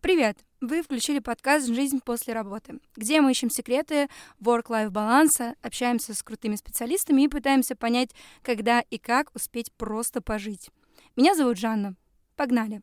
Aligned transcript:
Привет! 0.00 0.38
Вы 0.62 0.80
включили 0.82 1.18
подкаст 1.18 1.68
«Жизнь 1.68 2.00
после 2.02 2.32
работы», 2.32 2.80
где 2.96 3.20
мы 3.20 3.32
ищем 3.32 3.50
секреты 3.50 4.08
work-life 4.42 4.88
баланса, 4.88 5.56
общаемся 5.60 6.14
с 6.14 6.22
крутыми 6.22 6.56
специалистами 6.56 7.22
и 7.22 7.28
пытаемся 7.28 7.76
понять, 7.76 8.08
когда 8.40 8.80
и 8.80 8.96
как 8.96 9.30
успеть 9.34 9.70
просто 9.74 10.22
пожить. 10.22 10.70
Меня 11.16 11.34
зовут 11.34 11.58
Жанна. 11.58 11.96
Погнали! 12.34 12.80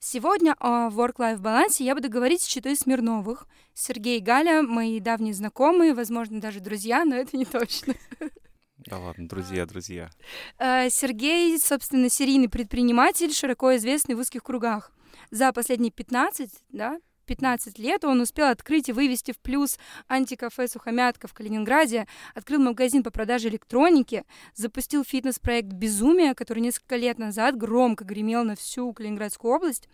Сегодня 0.00 0.56
о 0.58 0.88
work-life 0.90 1.38
балансе 1.38 1.84
я 1.84 1.94
буду 1.94 2.10
говорить 2.10 2.42
с 2.42 2.46
читой 2.48 2.74
Смирновых. 2.74 3.46
Сергей 3.74 4.18
и 4.18 4.22
Галя— 4.22 4.62
мои 4.64 4.98
давние 4.98 5.34
знакомые, 5.34 5.94
возможно, 5.94 6.40
даже 6.40 6.58
друзья, 6.58 7.04
но 7.04 7.14
это 7.14 7.36
не 7.36 7.44
точно. 7.44 7.94
Да 8.86 8.98
ладно, 8.98 9.28
друзья, 9.28 9.66
друзья. 9.66 10.10
Э, 10.58 10.88
Сергей, 10.90 11.58
собственно, 11.58 12.08
серийный 12.08 12.48
предприниматель, 12.48 13.32
широко 13.32 13.76
известный 13.76 14.14
в 14.14 14.20
узких 14.20 14.42
кругах. 14.42 14.92
За 15.30 15.52
последние 15.52 15.90
15, 15.90 16.50
да, 16.70 17.00
15 17.28 17.78
лет 17.78 18.04
он 18.04 18.20
успел 18.20 18.46
открыть 18.46 18.88
и 18.88 18.92
вывести 18.92 19.32
в 19.32 19.38
плюс 19.38 19.78
антикафе 20.08 20.66
«Сухомятка» 20.66 21.28
в 21.28 21.34
Калининграде, 21.34 22.06
открыл 22.34 22.60
магазин 22.60 23.02
по 23.02 23.10
продаже 23.10 23.48
электроники, 23.48 24.24
запустил 24.54 25.04
фитнес-проект 25.04 25.68
«Безумие», 25.68 26.34
который 26.34 26.60
несколько 26.60 26.96
лет 26.96 27.18
назад 27.18 27.56
громко 27.56 28.04
гремел 28.04 28.44
на 28.44 28.56
всю 28.56 28.92
Калининградскую 28.94 29.54
область. 29.54 29.88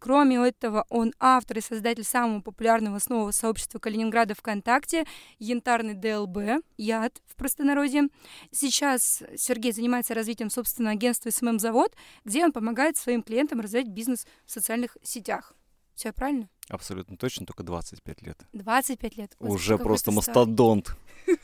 Кроме 0.00 0.36
этого, 0.36 0.84
он 0.88 1.12
автор 1.20 1.58
и 1.58 1.60
создатель 1.60 2.02
самого 2.02 2.40
популярного 2.40 2.98
снова 2.98 3.30
сообщества 3.30 3.78
Калининграда 3.78 4.34
ВКонтакте 4.34 5.04
«Янтарный 5.38 5.94
ДЛБ», 5.94 6.64
«Яд» 6.76 7.22
в 7.26 7.36
простонародье. 7.36 8.08
Сейчас 8.50 9.22
Сергей 9.36 9.70
занимается 9.70 10.14
развитием 10.14 10.50
собственного 10.50 10.94
агентства 10.94 11.30
«СММ-завод», 11.30 11.94
где 12.24 12.44
он 12.44 12.50
помогает 12.50 12.96
своим 12.96 13.22
клиентам 13.22 13.60
развивать 13.60 13.86
бизнес 13.86 14.26
в 14.44 14.50
социальных 14.50 14.96
сетях. 15.04 15.54
Все 15.94 16.12
правильно? 16.12 16.48
Абсолютно 16.68 17.16
точно, 17.16 17.46
только 17.46 17.62
25 17.62 18.22
лет. 18.22 18.38
25 18.52 19.16
лет. 19.16 19.36
Господи, 19.38 19.54
Уже 19.54 19.78
просто 19.78 20.10
мастодонт. 20.10 20.96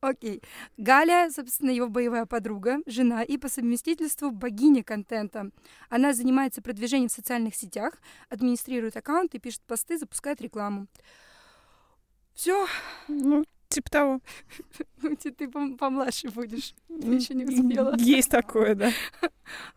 Окей. 0.00 0.42
Галя, 0.76 1.28
собственно, 1.30 1.70
его 1.70 1.88
боевая 1.88 2.24
подруга, 2.24 2.78
жена 2.86 3.22
и 3.22 3.36
по 3.36 3.48
совместительству 3.48 4.30
богиня 4.30 4.84
контента. 4.84 5.50
Она 5.90 6.14
занимается 6.14 6.62
продвижением 6.62 7.08
в 7.08 7.12
социальных 7.12 7.56
сетях, 7.56 7.94
администрирует 8.28 8.96
аккаунты, 8.96 9.38
пишет 9.38 9.62
посты, 9.66 9.98
запускает 9.98 10.40
рекламу. 10.40 10.86
Все. 12.34 12.68
Ну, 13.08 13.44
Типа 13.68 13.90
того. 13.90 14.20
Ну, 15.02 15.14
ты 15.16 15.48
помладше 15.48 16.28
будешь. 16.30 16.74
Ты 16.88 17.06
еще 17.06 17.34
не 17.34 17.44
успела. 17.44 17.96
Есть 17.96 18.30
такое, 18.30 18.74
да. 18.74 18.90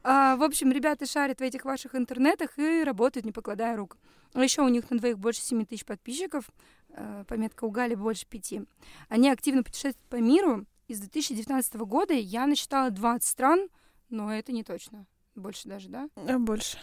А, 0.04 0.36
в 0.36 0.44
общем, 0.44 0.72
ребята 0.72 1.06
шарят 1.06 1.40
в 1.40 1.44
этих 1.44 1.64
ваших 1.64 1.96
интернетах 1.96 2.58
и 2.58 2.84
работают, 2.84 3.26
не 3.26 3.32
покладая 3.32 3.78
рук. 3.78 3.98
А 4.34 4.44
еще 4.44 4.62
у 4.64 4.68
них 4.68 4.90
на 4.90 4.98
двоих 4.98 5.18
больше 5.18 5.42
7 5.42 5.66
тысяч 5.66 5.86
подписчиков. 5.86 6.50
А, 6.90 7.24
пометка 7.26 7.66
у 7.66 7.70
Гали 7.70 7.96
больше 7.96 8.26
пяти. 8.26 8.64
Они 9.10 9.30
активно 9.30 9.64
путешествуют 9.64 10.10
по 10.10 10.16
миру. 10.18 10.66
Из 10.88 11.00
2019 11.00 11.76
года 11.76 12.14
я 12.14 12.48
насчитала 12.48 12.90
20 12.90 13.28
стран, 13.28 13.70
но 14.10 14.34
это 14.34 14.52
не 14.52 14.64
точно. 14.64 15.06
Больше 15.36 15.70
даже, 15.70 15.88
да? 15.90 16.10
А, 16.16 16.38
больше. 16.38 16.78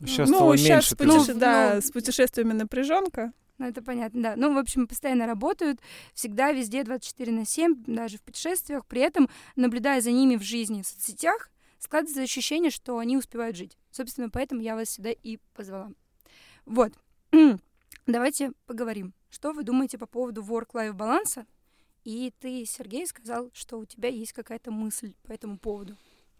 Сейчас 0.00 0.28
ну, 0.28 0.36
стало 0.36 0.56
сейчас 0.58 0.90
меньше. 0.90 0.96
Путеше... 0.96 1.34
Ну, 1.34 1.40
да, 1.40 1.72
ну, 1.76 1.80
с 1.80 1.90
путешествиями 1.90 2.52
напряженка. 2.52 3.32
Ну, 3.58 3.66
это 3.66 3.82
понятно, 3.82 4.22
да. 4.22 4.36
Ну, 4.36 4.52
в 4.52 4.58
общем, 4.58 4.88
постоянно 4.88 5.26
работают, 5.26 5.80
всегда 6.12 6.52
везде 6.52 6.82
24 6.82 7.32
на 7.32 7.46
7, 7.46 7.84
даже 7.86 8.18
в 8.18 8.22
путешествиях. 8.22 8.84
При 8.86 9.00
этом, 9.00 9.28
наблюдая 9.54 10.00
за 10.00 10.10
ними 10.10 10.36
в 10.36 10.42
жизни, 10.42 10.82
в 10.82 10.86
соцсетях, 10.86 11.50
складывается 11.78 12.22
ощущение, 12.22 12.70
что 12.70 12.98
они 12.98 13.16
успевают 13.16 13.56
жить. 13.56 13.78
Собственно, 13.90 14.28
поэтому 14.28 14.60
я 14.60 14.74
вас 14.74 14.90
сюда 14.90 15.10
и 15.10 15.38
позвала. 15.54 15.92
Вот. 16.64 16.92
Давайте 18.06 18.52
поговорим. 18.66 19.14
Что 19.30 19.52
вы 19.52 19.62
думаете 19.62 19.98
по 19.98 20.06
поводу 20.06 20.42
work-life 20.42 20.92
баланса? 20.92 21.46
И 22.04 22.32
ты, 22.40 22.64
Сергей, 22.66 23.06
сказал, 23.06 23.50
что 23.54 23.78
у 23.78 23.84
тебя 23.84 24.08
есть 24.08 24.32
какая-то 24.32 24.70
мысль 24.70 25.14
по 25.22 25.32
этому 25.32 25.58
поводу. 25.58 25.96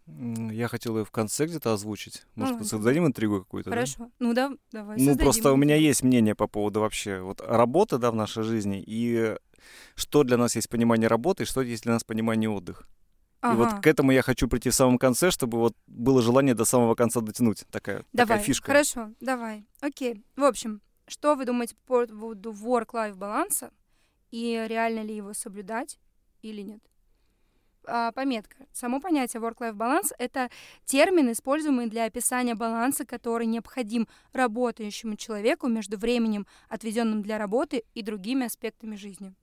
Я 0.07 0.67
хотел 0.67 0.97
ее 0.97 1.05
в 1.05 1.11
конце 1.11 1.45
где-то 1.45 1.73
озвучить. 1.73 2.25
Может, 2.35 2.61
а, 2.61 2.63
создадим 2.63 3.07
интригу 3.07 3.39
какую-то, 3.39 3.71
Хорошо. 3.71 3.95
Да? 3.99 4.09
Ну 4.19 4.33
да, 4.33 4.51
давай. 4.71 4.97
Ну, 4.99 5.17
просто 5.17 5.51
у 5.51 5.55
меня 5.55 5.75
есть 5.75 6.03
мнение 6.03 6.35
по 6.35 6.47
поводу 6.47 6.81
вообще 6.81 7.21
вот 7.21 7.41
работы, 7.41 7.97
да, 7.97 8.11
в 8.11 8.15
нашей 8.15 8.43
жизни, 8.43 8.83
и 8.85 9.35
что 9.95 10.23
для 10.23 10.37
нас 10.37 10.55
есть 10.55 10.69
понимание 10.69 11.07
работы, 11.07 11.43
и 11.43 11.45
что 11.45 11.61
есть 11.61 11.83
для 11.83 11.93
нас 11.93 12.03
понимание 12.03 12.49
отдыха. 12.49 12.85
Ага. 13.41 13.53
И 13.53 13.57
вот 13.57 13.81
к 13.81 13.87
этому 13.87 14.11
я 14.11 14.21
хочу 14.21 14.47
прийти 14.47 14.69
в 14.69 14.75
самом 14.75 14.97
конце, 14.97 15.31
чтобы 15.31 15.57
вот 15.57 15.75
было 15.87 16.21
желание 16.21 16.53
до 16.53 16.65
самого 16.65 16.95
конца 16.95 17.21
дотянуть. 17.21 17.63
Такая, 17.71 18.03
давай, 18.13 18.27
такая 18.27 18.39
фишка. 18.39 18.67
Хорошо, 18.67 19.11
давай. 19.19 19.65
Окей. 19.81 20.23
В 20.35 20.43
общем, 20.43 20.81
что 21.07 21.35
вы 21.35 21.45
думаете 21.45 21.75
по 21.85 22.05
поводу 22.05 22.51
work-life 22.51 23.15
баланса 23.15 23.71
и 24.31 24.65
реально 24.67 25.01
ли 25.01 25.15
его 25.15 25.33
соблюдать 25.33 25.99
или 26.41 26.61
нет? 26.61 26.81
А, 27.87 28.11
пометка. 28.11 28.55
Само 28.73 28.99
понятие 28.99 29.41
work-life 29.41 29.75
balance— 29.75 30.11
это 30.17 30.49
термин, 30.85 31.31
используемый 31.31 31.87
для 31.87 32.05
описания 32.05 32.55
баланса, 32.55 33.05
который 33.05 33.45
необходим 33.45 34.07
работающему 34.33 35.15
человеку 35.15 35.67
между 35.67 35.97
временем, 35.97 36.47
отведенным 36.69 37.21
для 37.21 37.37
работы, 37.37 37.83
и 37.93 38.01
другими 38.01 38.45
аспектами 38.45 38.95
жизни. 38.95 39.33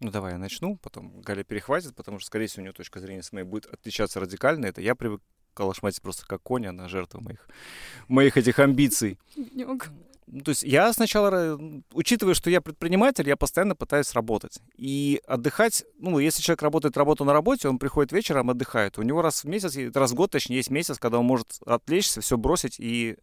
Ну, 0.00 0.10
давай 0.10 0.32
я 0.32 0.38
начну, 0.38 0.76
потом 0.76 1.22
Галя 1.22 1.42
перехватит, 1.42 1.94
потому 1.94 2.18
что, 2.18 2.26
скорее 2.26 2.46
всего, 2.48 2.62
у 2.62 2.64
нее 2.64 2.72
точка 2.72 3.00
зрения 3.00 3.22
с 3.22 3.32
моей 3.32 3.46
будет 3.46 3.66
отличаться 3.66 4.20
радикально. 4.20 4.66
Это 4.66 4.82
я 4.82 4.94
привык 4.94 5.22
калашматить 5.54 6.02
просто 6.02 6.26
как 6.26 6.42
конь, 6.42 6.66
она 6.66 6.86
жертва 6.86 7.20
моих, 7.20 7.48
моих 8.08 8.36
этих 8.36 8.58
амбиций. 8.58 9.18
То 10.26 10.50
есть 10.50 10.64
я 10.64 10.92
сначала, 10.92 11.58
учитывая, 11.92 12.34
что 12.34 12.50
я 12.50 12.60
предприниматель, 12.60 13.28
я 13.28 13.36
постоянно 13.36 13.76
пытаюсь 13.76 14.12
работать. 14.12 14.58
И 14.76 15.20
отдыхать, 15.26 15.84
ну, 15.98 16.18
если 16.18 16.42
человек 16.42 16.62
работает 16.62 16.96
работу 16.96 17.24
на 17.24 17.32
работе, 17.32 17.68
он 17.68 17.78
приходит 17.78 18.12
вечером, 18.12 18.50
отдыхает. 18.50 18.98
У 18.98 19.02
него 19.02 19.22
раз 19.22 19.44
в 19.44 19.48
месяц, 19.48 19.76
раз 19.94 20.10
в 20.10 20.14
год, 20.14 20.32
точнее, 20.32 20.56
есть 20.56 20.70
месяц, 20.70 20.98
когда 20.98 21.20
он 21.20 21.26
может 21.26 21.58
отвлечься, 21.64 22.20
все 22.20 22.36
бросить 22.36 22.76
и 22.80 23.16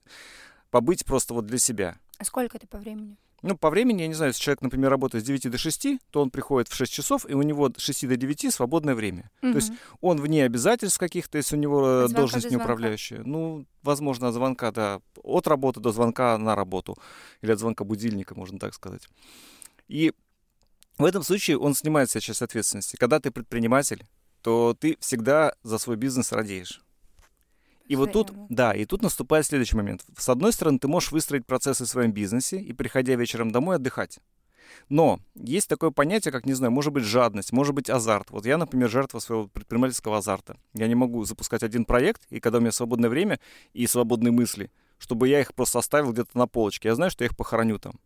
побыть 0.72 1.06
просто 1.06 1.34
вот 1.34 1.46
для 1.46 1.58
себя. 1.58 1.98
А 2.20 2.24
сколько 2.24 2.58
это 2.58 2.68
по 2.68 2.78
времени? 2.78 3.18
Ну, 3.44 3.58
по 3.58 3.70
времени, 3.70 4.02
я 4.02 4.08
не 4.08 4.14
знаю, 4.14 4.30
если 4.30 4.42
человек, 4.42 4.62
например, 4.62 4.90
работает 4.90 5.24
с 5.24 5.28
9 5.28 5.52
до 5.52 5.58
6, 5.58 5.88
то 6.12 6.22
он 6.22 6.30
приходит 6.30 6.70
в 6.70 6.76
6 6.76 6.92
часов, 6.92 7.30
и 7.30 7.34
у 7.34 7.42
него 7.42 7.70
с 7.76 7.82
6 7.82 8.08
до 8.08 8.16
9 8.16 8.54
свободное 8.54 8.96
время. 8.96 9.30
Угу. 9.42 9.52
То 9.52 9.58
есть 9.58 9.74
он 10.00 10.22
вне 10.22 10.46
обязательств 10.46 10.98
каких-то, 10.98 11.38
если 11.38 11.58
у 11.58 11.60
него 11.60 11.86
э, 11.86 12.06
от 12.06 12.14
должность 12.14 12.50
неуправляющая. 12.50 13.22
Ну, 13.26 13.66
возможно, 13.82 14.30
от 14.30 14.34
звонка, 14.34 14.72
да, 14.72 15.02
от 15.22 15.48
работы 15.48 15.82
до 15.82 15.92
звонка 15.92 16.38
на 16.38 16.56
работу. 16.56 16.98
Или 17.42 17.52
от 17.52 17.60
звонка 17.60 17.84
будильника, 17.84 18.34
можно 18.34 18.58
так 18.60 18.74
сказать. 18.74 19.10
И 19.90 20.14
в 20.98 21.04
этом 21.04 21.22
случае 21.22 21.58
он 21.58 21.76
снимает 21.76 22.10
себя 22.10 22.22
часть 22.22 22.42
ответственности. 22.42 22.96
Когда 22.96 23.20
ты 23.20 23.30
предприниматель, 23.30 24.06
то 24.42 24.74
ты 24.80 24.98
всегда 25.02 25.54
за 25.64 25.80
свой 25.80 25.98
бизнес 25.98 26.32
радеешь. 26.32 26.83
И 27.88 27.96
вот 27.96 28.14
тут, 28.14 28.32
да, 28.50 28.74
и 28.74 28.86
тут 28.86 29.02
наступает 29.02 29.46
следующий 29.46 29.76
момент. 29.76 30.06
С 30.18 30.30
одной 30.30 30.54
стороны, 30.54 30.80
ты 30.80 30.88
можешь 30.88 31.12
выстроить 31.12 31.46
процессы 31.46 31.84
в 31.84 31.90
своем 31.90 32.12
бизнесе 32.12 32.58
и, 32.60 32.72
приходя 32.74 33.16
вечером 33.16 33.52
домой, 33.52 33.76
отдыхать. 33.76 34.20
Но 34.90 35.20
есть 35.36 35.68
такое 35.68 35.92
понятие, 35.92 36.32
как, 36.32 36.46
не 36.46 36.54
знаю, 36.54 36.72
может 36.72 36.94
быть 36.94 37.04
жадность, 37.04 37.52
может 37.52 37.76
быть 37.76 37.90
азарт. 37.90 38.32
Вот 38.32 38.46
я, 38.46 38.58
например, 38.58 38.90
жертва 38.90 39.20
своего 39.20 39.48
предпринимательского 39.48 40.18
азарта. 40.18 40.58
Я 40.74 40.88
не 40.88 40.96
могу 40.96 41.24
запускать 41.26 41.64
один 41.64 41.86
проект, 41.86 42.24
и 42.30 42.40
когда 42.40 42.58
у 42.58 42.62
меня 42.62 42.72
свободное 42.72 43.10
время 43.10 43.40
и 43.74 43.86
свободные 43.88 44.32
мысли, 44.32 44.72
чтобы 44.98 45.28
я 45.28 45.42
их 45.42 45.54
просто 45.54 45.80
оставил 45.80 46.14
где-то 46.14 46.38
на 46.38 46.48
полочке. 46.48 46.90
Я 46.90 46.96
знаю, 46.96 47.12
что 47.12 47.24
я 47.24 47.28
их 47.30 47.36
похороню 47.36 47.80
там. 47.80 48.00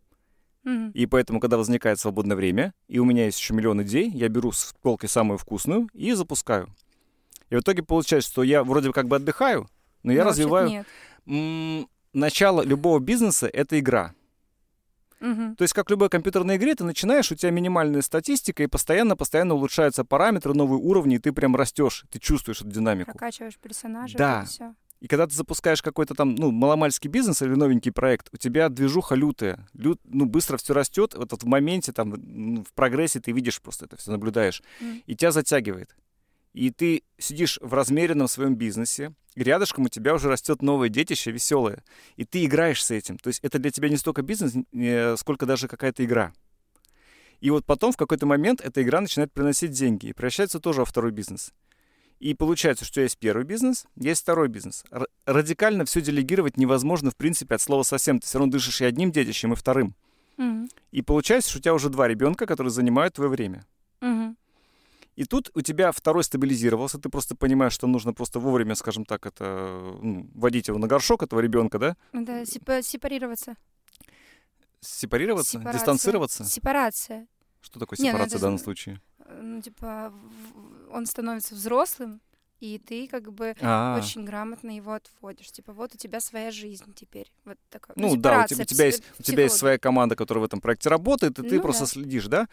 Mm-hmm. 0.64 0.92
И 0.92 1.06
поэтому, 1.06 1.40
когда 1.40 1.56
возникает 1.56 2.00
свободное 2.00 2.36
время, 2.36 2.74
и 2.88 2.98
у 2.98 3.04
меня 3.04 3.26
есть 3.26 3.38
еще 3.38 3.54
миллион 3.54 3.82
идей, 3.82 4.10
я 4.10 4.28
беру 4.28 4.52
с 4.52 4.74
полки 4.82 5.06
самую 5.06 5.38
вкусную 5.38 5.88
и 5.92 6.12
запускаю. 6.12 6.68
И 7.50 7.56
в 7.56 7.60
итоге 7.60 7.82
получается, 7.82 8.30
что 8.30 8.42
я 8.42 8.62
вроде 8.64 8.92
как 8.92 9.08
бы 9.08 9.16
отдыхаю, 9.16 9.68
но 10.02 10.12
я 10.12 10.24
но 10.24 10.30
развиваю... 10.30 10.84
Нет. 11.26 11.88
Начало 12.14 12.62
любого 12.62 13.00
бизнеса— 13.00 13.46
это 13.52 13.78
игра. 13.78 14.14
Угу. 15.20 15.56
То 15.56 15.62
есть, 15.62 15.74
как 15.74 15.88
в 15.88 15.90
любой 15.90 16.08
компьютерной 16.08 16.56
игре, 16.56 16.74
ты 16.74 16.84
начинаешь, 16.84 17.30
у 17.30 17.34
тебя 17.34 17.50
минимальная 17.50 18.02
статистика, 18.02 18.62
и 18.62 18.66
постоянно-постоянно 18.66 19.54
улучшаются 19.54 20.04
параметры, 20.04 20.54
новые 20.54 20.80
уровни, 20.80 21.16
и 21.16 21.18
ты 21.18 21.32
прям 21.32 21.54
растешь, 21.54 22.06
ты 22.10 22.18
чувствуешь 22.18 22.60
эту 22.60 22.70
динамику. 22.70 23.10
Прокачиваешь 23.10 23.58
персонажа, 23.58 24.16
да. 24.16 24.42
и 24.42 24.46
все. 24.46 24.74
И 25.00 25.06
когда 25.06 25.26
ты 25.26 25.34
запускаешь 25.34 25.80
какой-то 25.80 26.14
там, 26.14 26.34
ну, 26.34 26.50
маломальский 26.50 27.08
бизнес 27.08 27.40
или 27.42 27.54
новенький 27.54 27.92
проект, 27.92 28.28
у 28.32 28.36
тебя 28.36 28.68
движуха 28.68 29.14
лютая. 29.14 29.68
Лют, 29.72 30.00
ну, 30.04 30.26
быстро 30.26 30.56
все 30.56 30.74
растет. 30.74 31.14
Вот 31.14 31.30
в 31.30 31.46
моменте, 31.46 31.92
там, 31.92 32.14
ну, 32.16 32.64
в 32.64 32.72
прогрессе 32.72 33.20
ты 33.20 33.30
видишь 33.30 33.60
просто 33.60 33.84
это 33.84 33.96
все, 33.96 34.10
наблюдаешь. 34.10 34.60
Mm. 34.80 35.02
И 35.06 35.14
тебя 35.14 35.30
затягивает 35.30 35.94
и 36.52 36.70
ты 36.70 37.02
сидишь 37.18 37.58
в 37.62 37.74
размеренном 37.74 38.28
своем 38.28 38.54
бизнесе, 38.56 39.12
и 39.34 39.42
рядышком 39.42 39.84
у 39.84 39.88
тебя 39.88 40.14
уже 40.14 40.28
растет 40.28 40.62
новое 40.62 40.88
детище, 40.88 41.30
веселое, 41.30 41.84
и 42.16 42.24
ты 42.24 42.44
играешь 42.44 42.84
с 42.84 42.90
этим. 42.90 43.18
То 43.18 43.28
есть 43.28 43.40
это 43.42 43.58
для 43.58 43.70
тебя 43.70 43.88
не 43.88 43.96
столько 43.96 44.22
бизнес, 44.22 44.52
сколько 45.20 45.46
даже 45.46 45.68
какая-то 45.68 46.04
игра. 46.04 46.32
И 47.40 47.50
вот 47.50 47.64
потом 47.64 47.92
в 47.92 47.96
какой-то 47.96 48.26
момент 48.26 48.60
эта 48.60 48.82
игра 48.82 49.00
начинает 49.00 49.32
приносить 49.32 49.70
деньги 49.70 50.06
и 50.06 50.12
превращается 50.12 50.58
тоже 50.58 50.80
во 50.80 50.84
второй 50.84 51.12
бизнес. 51.12 51.52
И 52.18 52.34
получается, 52.34 52.84
что 52.84 53.00
есть 53.00 53.16
первый 53.18 53.44
бизнес, 53.44 53.86
есть 53.94 54.22
второй 54.22 54.48
бизнес. 54.48 54.84
Р- 54.90 55.06
радикально 55.24 55.84
все 55.84 56.00
делегировать 56.00 56.56
невозможно, 56.56 57.12
в 57.12 57.16
принципе, 57.16 57.54
от 57.54 57.60
слова 57.60 57.84
совсем. 57.84 58.18
Ты 58.18 58.26
все 58.26 58.38
равно 58.38 58.50
дышишь 58.50 58.80
и 58.80 58.84
одним 58.84 59.12
детищем, 59.12 59.52
и 59.52 59.56
вторым. 59.56 59.94
Мгм. 60.36 60.68
И 60.90 61.02
получается, 61.02 61.50
что 61.50 61.58
у 61.58 61.62
тебя 61.62 61.74
уже 61.74 61.90
два 61.90 62.08
ребенка, 62.08 62.46
которые 62.46 62.72
занимают 62.72 63.14
твое 63.14 63.30
время. 63.30 63.64
Мгм. 64.00 64.36
И 65.18 65.24
тут 65.24 65.50
у 65.54 65.62
тебя 65.62 65.90
второй 65.90 66.22
стабилизировался, 66.22 66.96
ты 66.98 67.08
просто 67.08 67.34
понимаешь, 67.34 67.72
что 67.72 67.88
нужно 67.88 68.12
просто 68.12 68.38
вовремя, 68.38 68.76
скажем 68.76 69.04
так, 69.04 69.26
это 69.26 69.96
ну, 70.00 70.30
водить 70.32 70.68
его 70.68 70.78
на 70.78 70.86
горшок, 70.86 71.24
этого 71.24 71.40
ребенка, 71.40 71.78
да? 71.80 71.96
Да, 72.12 72.42
сепа- 72.44 72.82
сепарироваться. 72.82 73.56
Сепарироваться, 74.80 75.52
Сепарация. 75.58 75.78
дистанцироваться. 75.80 76.44
Сепарация. 76.44 77.26
Что 77.60 77.80
такое 77.80 77.96
Не, 77.98 78.12
ну 78.12 78.16
сепарация 78.18 78.38
в 78.38 78.42
данном 78.42 78.58
же- 78.58 78.64
случае? 78.64 79.00
Ну, 79.42 79.60
типа, 79.60 80.12
он 80.92 81.04
становится 81.06 81.56
взрослым, 81.56 82.20
и 82.60 82.78
ты 82.78 83.08
как 83.08 83.32
бы 83.32 83.56
А, 83.60 83.98
очень 84.00 84.24
грамотно 84.24 84.70
его 84.70 84.92
отводишь. 84.92 85.50
Типа, 85.50 85.72
вот 85.72 85.96
у 85.96 85.98
тебя 85.98 86.20
своя 86.20 86.52
жизнь 86.52 86.94
теперь. 86.94 87.32
Вот 87.44 87.58
такое. 87.70 87.94
ну 87.96 88.14
да, 88.14 88.44
у 88.44 88.46
тебя, 88.46 88.56
сепарация, 88.56 88.62
у 88.62 88.66
тебя 88.66 88.84
есть, 88.86 89.02
у 89.18 89.22
тебя 89.24 89.42
есть 89.42 89.56
своя 89.56 89.78
команда, 89.78 90.14
которая 90.14 90.42
в 90.42 90.44
этом 90.44 90.60
проекте 90.60 90.88
работает, 90.88 91.40
и 91.40 91.42
ты 91.42 91.56
Ну 91.56 91.62
просто 91.62 91.82
да. 91.82 91.86
следишь, 91.88 92.26
да? 92.28 92.48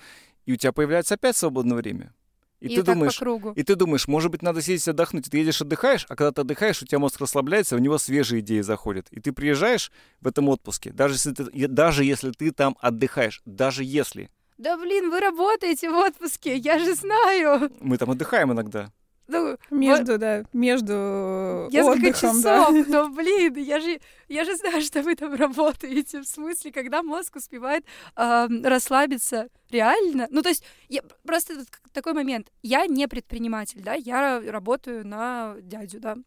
И 0.47 0.53
у 0.53 0.55
тебя 0.55 0.71
появляется 0.71 1.13
опять 1.13 1.37
свободное 1.37 1.77
время. 1.77 2.11
И, 2.61 2.67
И 2.67 2.75
ты 2.75 2.83
думаешь, 2.83 3.21
и 3.55 3.63
ты 3.63 3.75
думаешь, 3.75 4.07
может 4.07 4.31
быть, 4.31 4.41
надо 4.41 4.61
съездить 4.61 4.87
отдохнуть. 4.87 5.27
И 5.27 5.29
ты 5.29 5.37
едешь, 5.37 5.61
отдыхаешь, 5.61 6.05
а 6.09 6.15
когда 6.15 6.31
ты 6.31 6.41
отдыхаешь, 6.41 6.81
у 6.81 6.85
тебя 6.85 6.99
мозг 6.99 7.19
расслабляется, 7.19 7.75
у 7.75 7.79
него 7.79 7.97
свежие 7.97 8.39
идеи 8.39 8.61
заходят. 8.61 9.07
И 9.11 9.19
ты 9.19 9.33
приезжаешь 9.33 9.91
в 10.21 10.27
этом 10.27 10.49
отпуске, 10.49 10.91
даже 10.91 11.15
если 11.15 11.33
ты, 11.33 11.67
даже 11.67 12.03
если 12.03 12.31
ты 12.31 12.51
там 12.51 12.77
отдыхаешь, 12.79 13.41
даже 13.45 13.83
если. 13.83 14.29
Да 14.57 14.77
блин, 14.77 15.09
вы 15.09 15.19
работаете 15.19 15.89
в 15.89 15.95
отпуске, 15.95 16.55
я 16.55 16.79
же 16.79 16.95
знаю. 16.95 17.69
Мы 17.81 17.97
там 17.97 18.11
отдыхаем 18.11 18.53
иногда. 18.53 18.91
Ну, 19.27 19.57
Между, 19.71 20.17
да, 20.19 20.43
между 20.53 21.67
несколько 21.71 22.07
отдыхом, 22.09 22.41
да. 22.41 22.65
часов, 22.65 22.87
но 22.87 23.09
блин, 23.15 23.55
я 23.55 23.79
же, 23.79 23.99
я 24.27 24.45
же 24.45 24.55
знаю, 24.55 24.81
что 24.81 25.01
вы 25.01 25.15
там 25.15 25.33
работаете. 25.33 26.21
В 26.21 26.25
смысле, 26.25 26.71
когда 26.71 27.01
мозг 27.01 27.35
успевает 27.35 27.85
ам, 28.15 28.63
расслабиться, 28.63 29.47
реально. 29.71 30.27
Ну, 30.29 30.41
то 30.43 30.49
есть, 30.49 30.63
я, 30.89 31.01
просто 31.25 31.65
такой 31.91 32.13
момент. 32.13 32.51
Я 32.61 32.85
не 32.85 33.07
предприниматель, 33.07 33.81
да, 33.81 33.93
я 33.95 34.39
работаю 34.45 35.05
на 35.07 35.55
дядю, 35.61 35.99
да. 35.99 36.17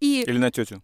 И, 0.00 0.22
Или 0.26 0.38
на 0.38 0.50
тетю. 0.50 0.82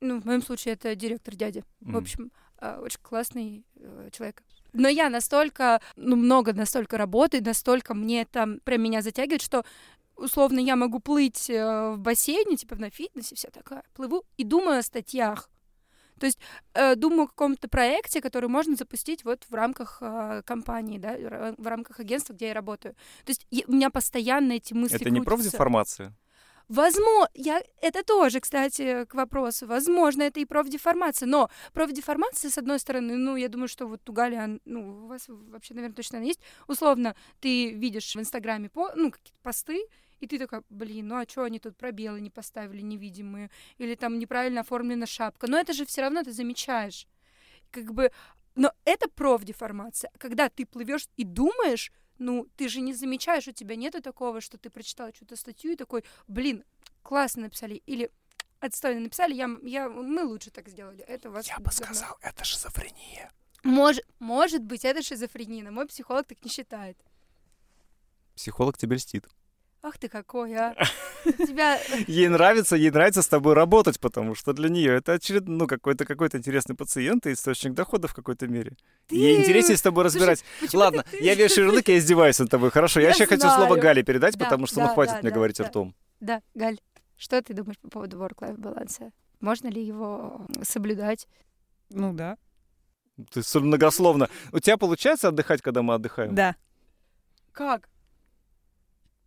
ну, 0.00 0.20
в 0.20 0.24
моем 0.26 0.42
случае 0.42 0.74
это 0.74 0.94
директор 0.94 1.34
дяди. 1.34 1.64
В 1.80 1.88
Мгм. 1.88 1.96
общем, 1.96 2.32
а, 2.58 2.80
очень 2.80 2.98
классный 3.02 3.64
э, 3.78 4.08
человек. 4.12 4.42
Но 4.72 4.88
я 4.88 5.08
настолько, 5.08 5.80
ну, 5.96 6.16
много 6.16 6.52
настолько 6.52 6.98
работаю, 6.98 7.42
настолько 7.42 7.94
мне 7.94 8.22
это 8.22 8.58
прям 8.64 8.82
меня 8.82 9.00
затягивает, 9.00 9.40
что 9.42 9.64
условно 10.16 10.58
я 10.60 10.76
могу 10.76 11.00
плыть 11.00 11.48
э, 11.50 11.92
в 11.92 11.98
бассейне, 11.98 12.56
типа 12.56 12.76
на 12.76 12.90
фитнесе, 12.90 13.34
вся 13.34 13.50
такая, 13.50 13.82
плыву 13.94 14.24
и 14.36 14.44
думаю 14.44 14.78
о 14.78 14.82
статьях. 14.82 15.50
То 16.18 16.24
есть 16.26 16.38
э, 16.72 16.94
думаю 16.96 17.24
о 17.24 17.26
каком-то 17.28 17.68
проекте, 17.68 18.20
который 18.22 18.48
можно 18.48 18.74
запустить 18.74 19.22
вот 19.24 19.44
в 19.48 19.54
рамках 19.54 19.98
э, 20.00 20.42
компании, 20.46 20.98
да, 20.98 21.54
в 21.58 21.66
рамках 21.66 22.00
агентства, 22.00 22.32
где 22.32 22.48
я 22.48 22.54
работаю. 22.54 22.94
То 23.24 23.30
есть 23.30 23.46
я- 23.50 23.64
у 23.66 23.72
меня 23.72 23.90
постоянно 23.90 24.52
эти 24.52 24.72
мысли 24.72 24.96
Это 24.96 25.10
не 25.10 25.20
крутятся. 25.20 25.50
профдеформация. 25.50 26.14
Возможно, 26.68 27.28
я, 27.34 27.62
это 27.80 28.02
тоже, 28.02 28.40
кстати, 28.40 29.04
к 29.04 29.14
вопросу. 29.14 29.66
Возможно, 29.68 30.22
это 30.22 30.40
и 30.40 30.44
профдеформация. 30.44 31.26
Но 31.28 31.48
профдеформация, 31.72 32.50
с 32.50 32.58
одной 32.58 32.80
стороны, 32.80 33.16
ну, 33.16 33.36
я 33.36 33.48
думаю, 33.48 33.68
что 33.68 33.86
вот 33.86 34.08
у 34.10 34.12
Гали, 34.12 34.58
ну, 34.64 35.04
у 35.04 35.06
вас 35.06 35.26
вообще, 35.28 35.74
наверное, 35.74 35.94
точно 35.94 36.18
она 36.18 36.26
есть. 36.26 36.40
Условно, 36.66 37.14
ты 37.40 37.70
видишь 37.70 38.12
в 38.16 38.18
Инстаграме 38.18 38.68
по, 38.68 38.90
ну, 38.96 39.12
какие-то 39.12 39.38
посты, 39.42 39.86
и 40.20 40.26
ты 40.26 40.38
такая, 40.38 40.62
блин, 40.68 41.08
ну 41.08 41.16
а 41.16 41.28
что 41.28 41.44
они 41.44 41.58
тут 41.58 41.76
пробелы 41.76 42.20
не 42.20 42.30
поставили 42.30 42.80
невидимые? 42.80 43.50
Или 43.78 43.94
там 43.94 44.18
неправильно 44.18 44.60
оформлена 44.60 45.06
шапка? 45.06 45.46
Но 45.48 45.58
это 45.58 45.72
же 45.72 45.84
все 45.84 46.02
равно 46.02 46.22
ты 46.22 46.32
замечаешь. 46.32 47.06
Как 47.70 47.92
бы... 47.92 48.10
Но 48.54 48.72
это 48.84 49.08
профдеформация. 49.08 50.10
Когда 50.18 50.48
ты 50.48 50.64
плывешь 50.64 51.08
и 51.16 51.24
думаешь, 51.24 51.92
ну, 52.18 52.48
ты 52.56 52.68
же 52.68 52.80
не 52.80 52.94
замечаешь, 52.94 53.48
у 53.48 53.52
тебя 53.52 53.76
нету 53.76 54.00
такого, 54.00 54.40
что 54.40 54.56
ты 54.56 54.70
прочитал 54.70 55.12
что-то 55.14 55.36
статью 55.36 55.72
и 55.72 55.76
такой, 55.76 56.04
блин, 56.26 56.64
классно 57.02 57.42
написали, 57.42 57.82
или 57.86 58.10
отстойно 58.60 59.00
написали, 59.00 59.34
я, 59.34 59.50
я, 59.62 59.88
мы 59.88 60.24
лучше 60.24 60.50
так 60.50 60.68
сделали. 60.68 61.02
Это 61.02 61.28
у 61.28 61.32
вас 61.32 61.46
говно». 61.78 62.16
это 62.22 62.44
шизофрения. 62.44 63.30
Может, 63.62 64.06
может 64.18 64.62
быть, 64.62 64.84
это 64.84 65.02
шизофрения, 65.02 65.62
но 65.62 65.70
мой 65.70 65.86
психолог 65.86 66.26
так 66.26 66.42
не 66.44 66.50
считает. 66.50 66.96
Психолог 68.34 68.78
тебе 68.78 68.96
льстит. 68.96 69.26
Ах 69.86 69.98
ты 69.98 70.08
какой, 70.08 70.52
а. 70.54 70.74
Тебя... 71.24 71.78
Ей 72.08 72.26
нравится, 72.26 72.74
ей 72.74 72.90
нравится 72.90 73.22
с 73.22 73.28
тобой 73.28 73.54
работать, 73.54 74.00
потому 74.00 74.34
что 74.34 74.52
для 74.52 74.68
нее 74.68 74.96
это 74.96 75.12
очередной, 75.12 75.58
ну, 75.58 75.66
какой-то 75.68 76.04
какой-то 76.04 76.38
интересный 76.38 76.74
пациент 76.74 77.24
и 77.26 77.32
источник 77.32 77.72
дохода 77.72 78.08
в 78.08 78.14
какой-то 78.14 78.48
мере. 78.48 78.76
Ей 79.10 79.36
Ты- 79.36 79.42
интереснее 79.42 79.76
с 79.76 79.82
тобой 79.82 80.02
разбирать. 80.02 80.44
Почему 80.60 80.80
Ладно, 80.80 81.04
ты- 81.08 81.22
я 81.22 81.36
вешаю 81.36 81.68
ярлык, 81.68 81.86
я 81.86 81.98
издеваюсь 81.98 82.36
над 82.40 82.50
тобой. 82.50 82.72
Хорошо, 82.72 82.98
я, 82.98 83.10
Я 83.10 83.12
еще 83.14 83.26
хочу 83.26 83.42
слово 83.42 83.66
знаю. 83.66 83.80
Гале 83.80 84.02
передать, 84.02 84.36
Да, 84.36 84.44
потому 84.46 84.66
что, 84.66 84.76
да, 84.76 84.88
ну, 84.88 84.94
хватит 84.94 85.12
да, 85.14 85.20
мне 85.20 85.30
да, 85.30 85.34
говорить 85.36 85.58
да. 85.58 85.64
ртом. 85.64 85.94
Да, 86.18 86.42
Галь, 86.54 86.80
что 87.16 87.40
ты 87.40 87.54
думаешь 87.54 87.78
по 87.78 87.88
поводу 87.88 88.18
work-life 88.18 88.58
баланса? 88.58 89.12
Можно 89.38 89.68
ли 89.68 89.84
его 89.86 90.48
соблюдать? 90.62 91.28
Ну 91.90 92.12
да. 92.12 92.38
Ты 93.32 93.60
многословно. 93.60 94.28
У 94.50 94.58
тебя 94.58 94.78
получается 94.78 95.28
отдыхать, 95.28 95.62
когда 95.62 95.82
мы 95.82 95.94
отдыхаем? 95.94 96.34
Да. 96.34 96.56
Как? 97.52 97.88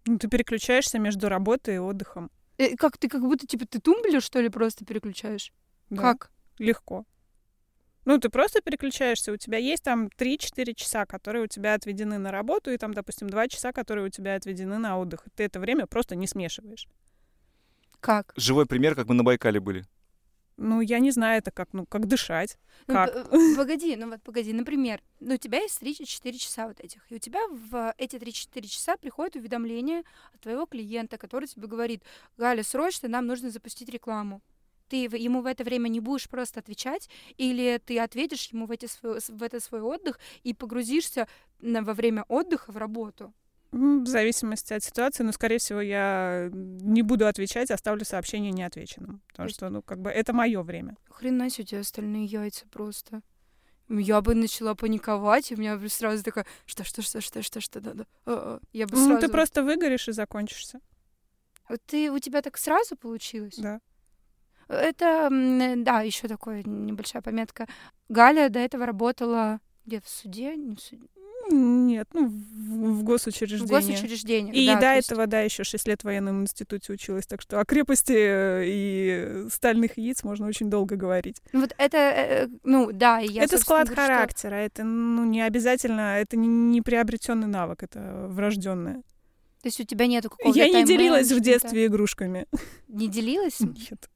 Ну, 0.05 0.17
ты 0.17 0.27
переключаешься 0.27 0.99
между 0.99 1.29
работой 1.29 1.75
и 1.75 1.79
отдыхом. 1.79 2.31
Э, 2.57 2.75
как 2.75 2.97
ты 2.97 3.07
как 3.07 3.21
будто 3.21 3.47
типа 3.47 3.65
ты 3.65 3.79
тумблер, 3.79 4.21
что 4.21 4.41
ли, 4.41 4.49
просто 4.49 4.85
переключаешь? 4.85 5.51
Да. 5.89 6.01
Как? 6.01 6.31
Легко. 6.57 7.05
Ну, 8.05 8.17
ты 8.17 8.29
просто 8.29 8.61
переключаешься, 8.61 9.31
у 9.31 9.37
тебя 9.37 9.57
есть 9.57 9.83
там 9.83 10.07
3-4 10.07 10.73
часа, 10.73 11.05
которые 11.05 11.43
у 11.43 11.47
тебя 11.47 11.73
отведены 11.73 12.17
на 12.17 12.31
работу, 12.31 12.71
и 12.71 12.77
там, 12.77 12.93
допустим, 12.93 13.29
2 13.29 13.47
часа, 13.49 13.71
которые 13.71 14.07
у 14.07 14.09
тебя 14.09 14.35
отведены 14.35 14.77
на 14.77 14.97
отдых. 14.97 15.25
Ты 15.35 15.43
это 15.43 15.59
время 15.59 15.85
просто 15.85 16.15
не 16.15 16.25
смешиваешь. 16.25 16.87
Как? 17.99 18.33
Живой 18.35 18.65
пример, 18.65 18.95
как 18.95 19.07
мы 19.07 19.15
на 19.15 19.23
Байкале 19.23 19.59
были. 19.59 19.85
Ну, 20.61 20.81
я 20.81 20.99
не 20.99 21.11
знаю, 21.11 21.39
это 21.39 21.51
как, 21.51 21.69
ну, 21.71 21.85
как 21.85 22.05
дышать. 22.05 22.57
Ну, 22.87 22.93
Как? 22.93 23.29
погоди, 23.57 23.95
ну 23.95 24.09
вот 24.09 24.21
погоди, 24.21 24.51
например, 24.51 25.01
ну, 25.21 25.35
у 25.35 25.37
тебя 25.37 25.61
есть 25.61 25.81
3-4 25.81 26.33
часа 26.33 26.67
вот 26.67 26.81
этих, 26.81 27.01
и 27.09 27.15
у 27.15 27.19
тебя 27.19 27.39
в 27.49 27.93
эти 27.97 28.17
3-4 28.17 28.67
часа 28.67 28.97
приходит 28.97 29.37
уведомление 29.37 30.03
от 30.33 30.41
твоего 30.41 30.65
клиента, 30.65 31.17
который 31.17 31.47
тебе 31.47 31.67
говорит, 31.67 32.03
Галя, 32.37 32.63
срочно 32.63 33.07
нам 33.07 33.25
нужно 33.25 33.51
запустить 33.51 33.87
рекламу. 33.89 34.41
Ты 34.89 35.05
ему 35.05 35.41
в 35.41 35.45
это 35.45 35.63
время 35.63 35.87
не 35.87 36.01
будешь 36.01 36.27
просто 36.27 36.59
отвечать, 36.59 37.09
или 37.37 37.79
ты 37.85 37.97
ответишь 37.99 38.47
ему 38.51 38.65
в, 38.65 38.71
эти 38.71 38.87
свой, 38.87 39.19
в 39.19 39.43
этот 39.43 39.63
свой 39.63 39.81
отдых 39.81 40.19
и 40.43 40.53
погрузишься 40.53 41.27
на- 41.61 41.83
во 41.83 41.93
время 41.93 42.25
отдыха 42.27 42.71
в 42.71 42.77
работу. 42.77 43.33
В 43.71 44.07
зависимости 44.07 44.73
от 44.73 44.83
ситуации, 44.83 45.23
но, 45.23 45.31
скорее 45.31 45.59
всего, 45.59 45.79
я 45.79 46.49
не 46.51 47.03
буду 47.03 47.27
отвечать, 47.27 47.69
оставлю 47.69 48.03
сообщение 48.03 48.51
неотвеченным. 48.51 49.21
Потому 49.27 49.47
есть- 49.47 49.57
что, 49.57 49.69
ну, 49.69 49.81
как 49.83 49.99
бы, 49.99 50.09
это 50.09 50.33
мое 50.33 50.61
время. 50.63 50.97
Хрена 51.09 51.49
себе 51.49 51.63
у 51.63 51.67
тебя 51.67 51.81
остальные 51.81 52.25
яйца 52.25 52.65
просто. 52.69 53.21
Я 53.87 54.21
бы 54.21 54.35
начала 54.35 54.75
паниковать, 54.75 55.51
и 55.51 55.55
у 55.55 55.57
меня 55.57 55.77
бы 55.77 55.89
сразу 55.89 56.23
такая, 56.23 56.45
что, 56.65 56.83
что, 56.83 57.01
что, 57.01 57.21
что, 57.21 57.41
что, 57.41 57.61
что, 57.61 57.81
да, 57.81 57.93
да. 57.93 58.05
а, 58.25 58.59
а». 58.59 58.59
Я 58.73 58.87
бы 58.87 58.95
Ну, 58.97 59.05
сразу... 59.05 59.21
ты 59.21 59.29
просто 59.31 59.63
выгоришь 59.63 60.07
и 60.07 60.11
закончишься. 60.13 60.79
Вот 61.67 61.79
Ты, 61.85 62.11
у 62.11 62.17
тебя 62.19 62.41
так 62.41 62.57
сразу 62.57 62.95
получилось? 62.95 63.55
Да. 63.57 63.81
Это, 64.67 65.29
да, 65.77 66.01
еще 66.01 66.27
такая 66.27 66.63
небольшая 66.63 67.21
пометка. 67.21 67.67
Галя 68.09 68.49
до 68.49 68.59
этого 68.59 68.85
работала 68.85 69.59
где 69.85 70.01
в 70.01 70.07
суде, 70.07 70.55
не 70.55 70.75
в 70.75 70.79
суде, 70.79 71.07
Нет, 71.51 72.07
ну, 72.13 72.27
в, 72.27 72.31
в 72.31 72.99
в 72.99 73.03
госучреждении. 73.03 74.53
И 74.53 74.67
да, 74.67 74.79
до 74.79 74.95
есть- 74.95 75.07
этого, 75.11 75.25
да, 75.27 75.41
еще 75.41 75.63
6 75.63 75.87
лет 75.87 76.01
в 76.01 76.05
военном 76.05 76.43
институте 76.43 76.93
училась, 76.93 77.25
так 77.25 77.41
что 77.41 77.59
о 77.59 77.65
крепости 77.65 78.13
э, 78.15 78.63
и 78.67 79.47
стальных 79.51 79.97
яиц 79.97 80.23
можно 80.23 80.47
очень 80.47 80.69
долго 80.69 80.95
говорить. 80.95 81.41
Ну, 81.51 81.61
вот 81.61 81.73
это, 81.77 81.97
э, 81.97 82.47
ну, 82.63 82.91
да, 82.91 83.17
я, 83.19 83.43
это 83.43 83.57
склад 83.57 83.87
говорю, 83.87 84.01
что- 84.03 84.13
характера, 84.13 84.55
это 84.55 84.83
ну, 84.83 85.25
не 85.25 85.41
обязательно, 85.41 86.19
это 86.19 86.37
не, 86.37 86.47
не 86.47 86.81
приобретенный 86.81 87.47
навык, 87.47 87.83
это 87.83 88.27
врожденное. 88.29 89.01
То 89.61 89.67
есть 89.67 89.79
у 89.79 89.83
тебя 89.83 90.07
нету 90.07 90.29
какого-то 90.29 90.57
Я 90.57 90.69
не 90.69 90.85
делилась 90.85 91.31
в 91.31 91.39
детстве 91.41 91.87
игрушками. 91.87 92.45
Не 92.87 93.07
делилась? 93.07 93.59
Нет. 93.59 94.09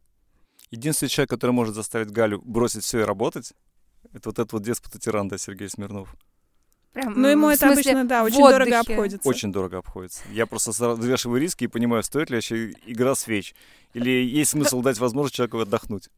Единственный 0.71 1.09
человек, 1.09 1.29
который 1.29 1.51
может 1.51 1.75
заставить 1.75 2.11
Галю 2.11 2.41
бросить 2.43 2.83
все 2.83 3.01
и 3.01 3.03
работать, 3.03 3.53
это 4.13 4.29
вот 4.29 4.39
этот 4.39 4.53
вот 4.53 4.63
деспот 4.63 4.95
и 4.95 4.99
тиран, 4.99 5.27
да, 5.27 5.37
Сергей 5.37 5.69
Смирнов. 5.69 6.15
Прям, 6.93 7.19
Но 7.19 7.27
ему 7.27 7.47
в 7.47 7.49
это 7.49 7.65
смысле, 7.65 7.91
обычно, 7.91 8.05
да, 8.05 8.23
очень 8.23 8.37
дорого 8.37 8.79
обходится. 8.79 9.29
Очень 9.29 9.51
дорого 9.51 9.77
обходится. 9.79 10.21
Я 10.31 10.45
просто 10.45 10.71
взвешиваю 10.71 11.41
риски 11.41 11.63
и 11.63 11.67
понимаю, 11.67 12.03
стоит 12.03 12.29
ли 12.29 12.37
вообще 12.37 12.71
игра 12.85 13.15
свеч. 13.15 13.55
Или 13.93 14.11
есть 14.11 14.51
смысл 14.51 14.81
дать 14.81 14.99
возможность 14.99 15.35
человеку 15.35 15.59
отдохнуть. 15.59 16.09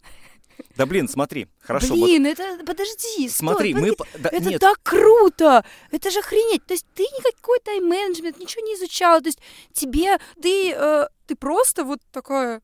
Да 0.75 0.85
блин, 0.85 1.07
смотри, 1.07 1.47
хорошо. 1.59 1.93
Блин, 1.93 2.23
вот... 2.23 2.39
это 2.39 2.65
подожди, 2.65 3.29
смотри, 3.29 3.73
стой, 3.73 3.81
мы, 3.81 3.95
подожди. 3.95 4.19
да, 4.23 4.29
это 4.31 4.49
нет. 4.49 4.61
так 4.61 4.79
круто, 4.83 5.65
это 5.91 6.11
же 6.11 6.19
охренеть. 6.19 6.65
То 6.65 6.73
есть 6.73 6.85
ты 6.93 7.03
никакой 7.03 7.59
тайм-менеджмент, 7.59 8.39
ничего 8.39 8.65
не 8.65 8.75
изучал, 8.75 9.21
то 9.21 9.27
есть 9.27 9.39
тебе 9.73 10.17
ты 10.41 10.71
э, 10.71 11.07
ты 11.27 11.35
просто 11.35 11.83
вот 11.83 11.99
такая, 12.11 12.61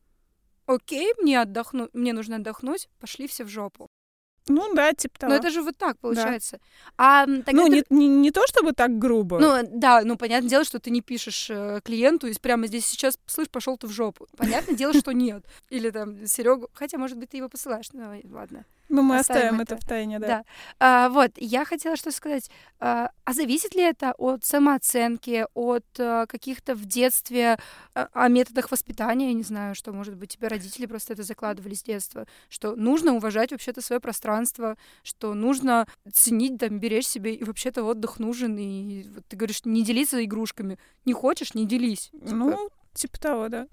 окей, 0.66 1.12
мне 1.20 1.40
отдохну, 1.40 1.88
мне 1.92 2.12
нужно 2.12 2.36
отдохнуть, 2.36 2.88
пошли 2.98 3.26
все 3.26 3.44
в 3.44 3.48
жопу. 3.48 3.88
Ну 4.48 4.74
да, 4.74 4.92
типа 4.92 5.18
того. 5.20 5.32
Но 5.32 5.38
это 5.38 5.50
же 5.50 5.62
вот 5.62 5.76
так 5.76 5.98
получается. 5.98 6.58
А 6.98 7.26
тогда 7.26 7.52
ну, 7.52 7.68
ты- 7.68 7.84
не, 7.90 8.08
не, 8.08 8.08
не 8.08 8.30
то 8.30 8.46
чтобы 8.46 8.72
так 8.72 8.98
грубо. 8.98 9.38
Ну, 9.38 9.68
да, 9.72 10.02
ну, 10.04 10.16
понятное 10.16 10.48
дело, 10.50 10.64
что 10.64 10.78
ты 10.80 10.90
не 10.90 11.00
пишешь 11.00 11.48
э, 11.48 11.80
клиенту 11.84 12.26
и 12.26 12.34
прямо 12.34 12.66
здесь 12.66 12.86
сейчас, 12.86 13.18
слышь, 13.26 13.48
пошел 13.48 13.76
ты 13.76 13.86
в 13.86 13.90
жопу. 13.90 14.26
Понятное 14.36 14.74
дело, 14.74 14.92
что 14.92 15.12
нет. 15.12 15.44
Или 15.70 15.90
там 15.90 16.26
Серегу, 16.26 16.68
хотя, 16.72 16.98
может 16.98 17.18
быть, 17.18 17.30
ты 17.30 17.36
его 17.36 17.48
посылаешь, 17.48 17.86
ну, 17.92 18.20
ладно. 18.30 18.64
Ну, 18.92 19.02
мы 19.02 19.18
оставим 19.18 19.42
оставим 19.42 19.60
это. 19.60 19.74
это 19.74 19.84
в 19.84 19.88
тайне, 19.88 20.18
да. 20.18 20.26
Да. 20.26 20.44
А, 20.78 21.08
вот, 21.08 21.32
я 21.36 21.64
хотела 21.64 21.96
что 21.96 22.10
сказать. 22.10 22.50
А, 22.78 23.10
а 23.24 23.32
зависит 23.32 23.74
ли 23.74 23.82
это 23.82 24.12
от 24.18 24.44
самооценки, 24.44 25.46
от 25.54 25.86
а, 25.98 26.26
каких-то 26.26 26.74
в 26.74 26.84
детстве 26.84 27.58
а, 27.94 28.08
о 28.12 28.28
методах 28.28 28.70
воспитания, 28.70 29.28
я 29.28 29.32
не 29.32 29.44
знаю, 29.44 29.74
что, 29.74 29.92
может 29.92 30.14
быть, 30.16 30.30
тебе 30.30 30.48
родители 30.48 30.86
просто 30.86 31.14
это 31.14 31.22
закладывали 31.22 31.74
с 31.74 31.82
детства, 31.82 32.26
что 32.50 32.76
нужно 32.76 33.14
уважать 33.14 33.52
вообще-то 33.52 33.80
свое 33.80 33.98
пространство, 33.98 34.76
что 35.02 35.32
нужно 35.32 35.86
ценить, 36.12 36.58
там, 36.60 36.78
беречь 36.78 37.06
себе, 37.06 37.34
и 37.34 37.44
вообще-то 37.44 37.84
отдых 37.84 38.18
нужен, 38.18 38.58
и 38.58 39.04
вот 39.08 39.24
ты 39.26 39.36
говоришь, 39.36 39.64
не 39.64 39.82
делиться 39.82 40.22
игрушками. 40.22 40.78
Не 41.06 41.14
хочешь, 41.14 41.54
не 41.54 41.66
делись. 41.66 42.10
Типа, 42.12 42.34
Ну, 42.34 42.70
типа 42.92 43.18
того, 43.18 43.48
да. 43.48 43.68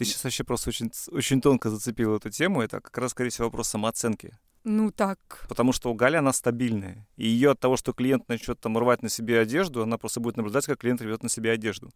Ты 0.00 0.06
сейчас 0.06 0.24
вообще 0.24 0.44
просто 0.44 0.70
очень, 0.70 0.90
очень 1.12 1.42
тонко 1.42 1.68
зацепила 1.68 2.16
эту 2.16 2.30
тему. 2.30 2.62
Это 2.62 2.80
как 2.80 2.96
раз, 2.96 3.10
скорее 3.10 3.28
всего, 3.28 3.48
вопрос 3.48 3.68
самооценки. 3.68 4.32
ну 4.64 4.90
так. 4.90 5.44
Потому 5.46 5.72
что 5.74 5.90
у 5.90 5.94
Гали 5.94 6.16
она 6.16 6.32
стабильная. 6.32 7.06
И 7.18 7.28
ее 7.28 7.50
от 7.50 7.60
того, 7.60 7.76
что 7.76 7.92
клиент 7.92 8.26
начнет 8.26 8.58
там 8.58 8.78
рвать 8.78 9.02
на 9.02 9.10
себе 9.10 9.38
одежду, 9.38 9.82
она 9.82 9.98
просто 9.98 10.20
будет 10.20 10.38
наблюдать, 10.38 10.64
как 10.64 10.78
клиент 10.78 11.02
рвет 11.02 11.22
на 11.22 11.28
себе 11.28 11.50
одежду. 11.50 11.90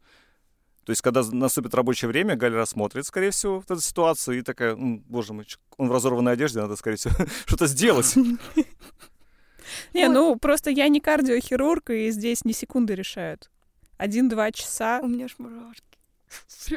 То 0.84 0.90
есть, 0.90 1.00
когда 1.00 1.23
наступит 1.23 1.75
рабочее 1.75 2.11
время, 2.11 2.37
Галя 2.37 2.56
рассмотрит, 2.56 3.06
скорее 3.06 3.30
всего, 3.30 3.56
вот 3.56 3.70
эту 3.70 3.80
ситуацию 3.80 4.38
и 4.38 4.42
такая, 4.42 4.73
«М, 4.75 4.99
боже 4.99 5.32
мой, 5.32 5.46
он 5.78 5.88
в 5.88 5.92
разорванной 5.92 6.32
одежде, 6.34 6.61
надо, 6.61 6.76
скорее 6.76 6.96
всего, 6.99 7.14
что-то 7.46 7.66
сделать. 7.66 8.14
Не, 9.94 10.08
ну, 10.08 10.37
просто 10.37 10.68
я 10.68 10.88
не 10.88 11.00
кардиохирург, 11.00 11.88
и 11.88 12.11
здесь 12.11 12.44
ни 12.44 12.52
секунды 12.52 12.94
решают. 12.94 13.50
Один-два 13.96 14.52
часа 14.52 15.00
У 15.02 15.06
меня 15.08 15.26
ж 15.26 15.37
мурашки. 15.38 15.93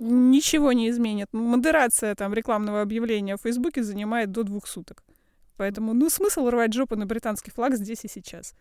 Ничего 0.00 0.72
не 0.72 0.88
изменит. 0.90 1.28
Модерация 1.32 2.14
там 2.14 2.34
рекламного 2.34 2.80
объявления 2.82 3.36
в 3.36 3.40
Фейсбуке 3.42 3.82
занимает 3.82 4.30
до 4.32 4.42
двух 4.42 4.66
суток. 4.66 5.04
Поэтому, 5.56 5.92
ну, 5.92 6.08
смысл 6.08 6.48
рвать 6.48 6.72
жопу 6.72 6.96
на 6.96 7.06
британский 7.06 7.50
флаг 7.50 7.74
здесь 7.76 8.04
и 8.04 8.08
сейчас. 8.08 8.54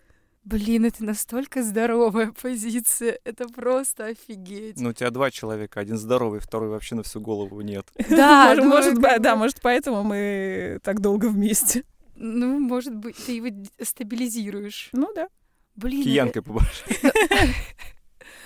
Блин, 0.43 0.85
это 0.85 1.03
настолько 1.03 1.61
здоровая 1.61 2.31
позиция. 2.41 3.19
Это 3.23 3.47
просто 3.49 4.05
офигеть. 4.05 4.79
Ну, 4.79 4.89
у 4.89 4.93
тебя 4.93 5.09
два 5.11 5.29
человека, 5.29 5.79
один 5.79 5.97
здоровый, 5.97 6.39
второй 6.39 6.69
вообще 6.69 6.95
на 6.95 7.03
всю 7.03 7.19
голову 7.21 7.61
нет. 7.61 7.85
Да, 8.09 8.55
может, 8.55 8.93
ну, 8.95 9.01
да, 9.19 9.35
может, 9.35 9.59
поэтому 9.61 10.03
мы 10.03 10.79
так 10.83 11.01
долго 11.01 11.25
вместе. 11.27 11.83
Ну, 12.15 12.59
может 12.59 12.95
быть, 12.95 13.17
ты 13.25 13.33
его 13.33 13.47
стабилизируешь. 13.81 14.89
Ну 14.93 15.11
да. 15.13 15.27
Блин, 15.75 16.03
Киянкой 16.03 16.41
побольше. 16.41 16.83
это- 16.87 17.13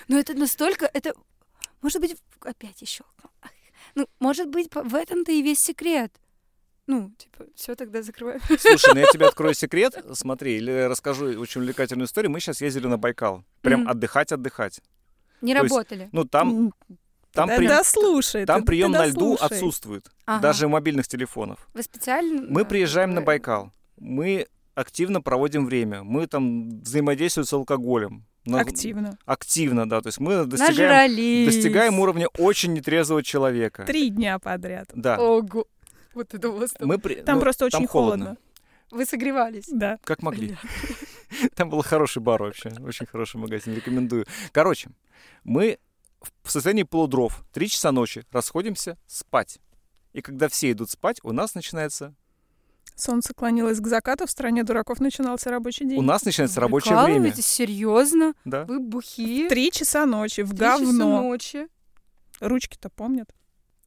ну 0.10 0.18
это 0.20 0.34
настолько, 0.34 0.90
это, 0.94 1.14
может 1.82 2.02
быть, 2.02 2.16
опять 2.42 2.82
еще. 2.82 3.04
Ну, 3.96 4.08
может 4.20 4.50
быть, 4.50 4.70
в 4.74 4.96
этом-то 4.96 5.32
и 5.32 5.42
весь 5.42 5.60
секрет. 5.60 6.14
Ну, 6.88 7.12
типа, 7.18 7.46
все 7.56 7.76
тогда 7.76 8.02
закрываем. 8.02 8.40
Слушай, 8.48 8.94
ну 8.94 9.00
я 9.00 9.08
тебе 9.08 9.26
открою 9.28 9.54
секрет. 9.54 9.94
Смотри, 10.14 10.58
или 10.58 10.72
расскажу 10.90 11.26
очень 11.40 11.62
увлекательную 11.62 12.08
историю. 12.08 12.32
Мы 12.32 12.40
сейчас 12.40 12.62
ездили 12.62 12.88
на 12.88 12.98
Байкал. 12.98 13.44
Прям 13.62 13.82
Мгм. 13.82 13.90
отдыхать-отдыхать. 13.90 14.82
Не 15.42 15.54
То 15.56 15.62
есть- 15.64 15.72
работали. 15.74 16.10
Ну, 16.12 16.26
там, 16.26 16.74
там, 17.34 17.48
да, 17.50 17.58
при- 17.58 17.68
да 17.68 17.84
слушай. 17.84 18.46
там 18.46 18.62
ты- 18.62 18.66
прием 18.68 18.92
ты 18.92 18.98
на 19.00 19.06
льду 19.08 19.38
отсутствует. 19.40 20.10
Ага. 20.26 20.42
Даже 20.42 20.68
мобильных 20.68 21.08
телефонов. 21.08 21.68
Вы 21.74 21.84
специально... 21.84 22.42
Мы 22.50 22.66
приезжаем 22.66 23.14
на 23.14 23.22
Байкал. 23.22 23.72
Мы 23.98 24.48
активно 24.76 25.22
проводим 25.22 25.66
время. 25.66 26.04
Мы 26.04 26.28
там 26.28 26.82
взаимодействуем 26.82 27.46
с 27.46 27.54
алкоголем. 27.54 28.26
На- 28.46 28.62
Активно. 28.62 29.18
Активно, 29.26 29.88
да. 29.88 30.02
То 30.02 30.08
есть 30.08 30.20
мы 30.20 30.46
достигаем, 30.46 30.78
Нажрались. 30.78 31.54
достигаем 31.54 32.00
уровня 32.00 32.28
очень 32.40 32.74
нетрезвого 32.74 33.22
человека. 33.24 33.84
Три 33.86 34.10
дня 34.10 34.40
подряд. 34.40 34.90
Да. 34.96 35.20
Ого. 35.20 35.68
Вот 36.14 36.34
это 36.34 36.50
у 36.50 36.58
вас 36.58 36.72
там. 36.72 36.88
Мы 36.88 36.98
при- 36.98 37.16
Там 37.22 37.36
ну, 37.36 37.42
просто 37.42 37.70
там 37.70 37.82
очень 37.82 37.88
холодно. 37.88 38.38
Вы 38.90 39.06
согревались. 39.06 39.68
Да. 39.72 40.00
Как 40.04 40.22
могли. 40.22 40.58
Там 41.56 41.70
был 41.70 41.82
хороший 41.82 42.22
бар 42.22 42.44
вообще. 42.44 42.72
Очень 42.82 43.06
хороший 43.06 43.38
магазин. 43.38 43.74
Рекомендую. 43.74 44.26
Короче, 44.52 44.90
мы 45.46 45.78
в 46.44 46.52
состоянии 46.52 46.84
полудров. 46.84 47.46
Три 47.54 47.70
часа 47.70 47.94
ночи 47.94 48.26
расходимся 48.32 48.98
спать. 49.08 49.60
И 50.12 50.22
когда 50.22 50.50
все 50.50 50.72
идут 50.72 50.90
спать, 50.90 51.20
у 51.24 51.32
нас 51.32 51.56
начинается... 51.56 52.14
Солнце 53.02 53.34
клонилось 53.34 53.80
к 53.80 53.88
закату, 53.88 54.28
в 54.28 54.32
стране 54.32 54.64
дураков 54.64 55.00
начинался 55.00 55.50
рабочий 55.50 55.86
день. 55.86 55.98
У 55.98 56.04
нас 56.04 56.24
начинается 56.24 56.60
Вы 56.60 56.68
рабочее 56.68 57.04
время. 57.04 57.34
Серьезно? 57.34 58.34
Да. 58.46 58.66
Вы 58.66 58.80
бухие? 58.80 59.50
Три 59.50 59.72
часа 59.72 60.06
ночи, 60.06 60.42
в 60.42 60.50
Три 60.52 60.60
часа 60.60 60.78
говно. 60.78 61.22
ночи. 61.24 61.68
Ручки-то 62.40 62.90
помнят. 62.90 63.30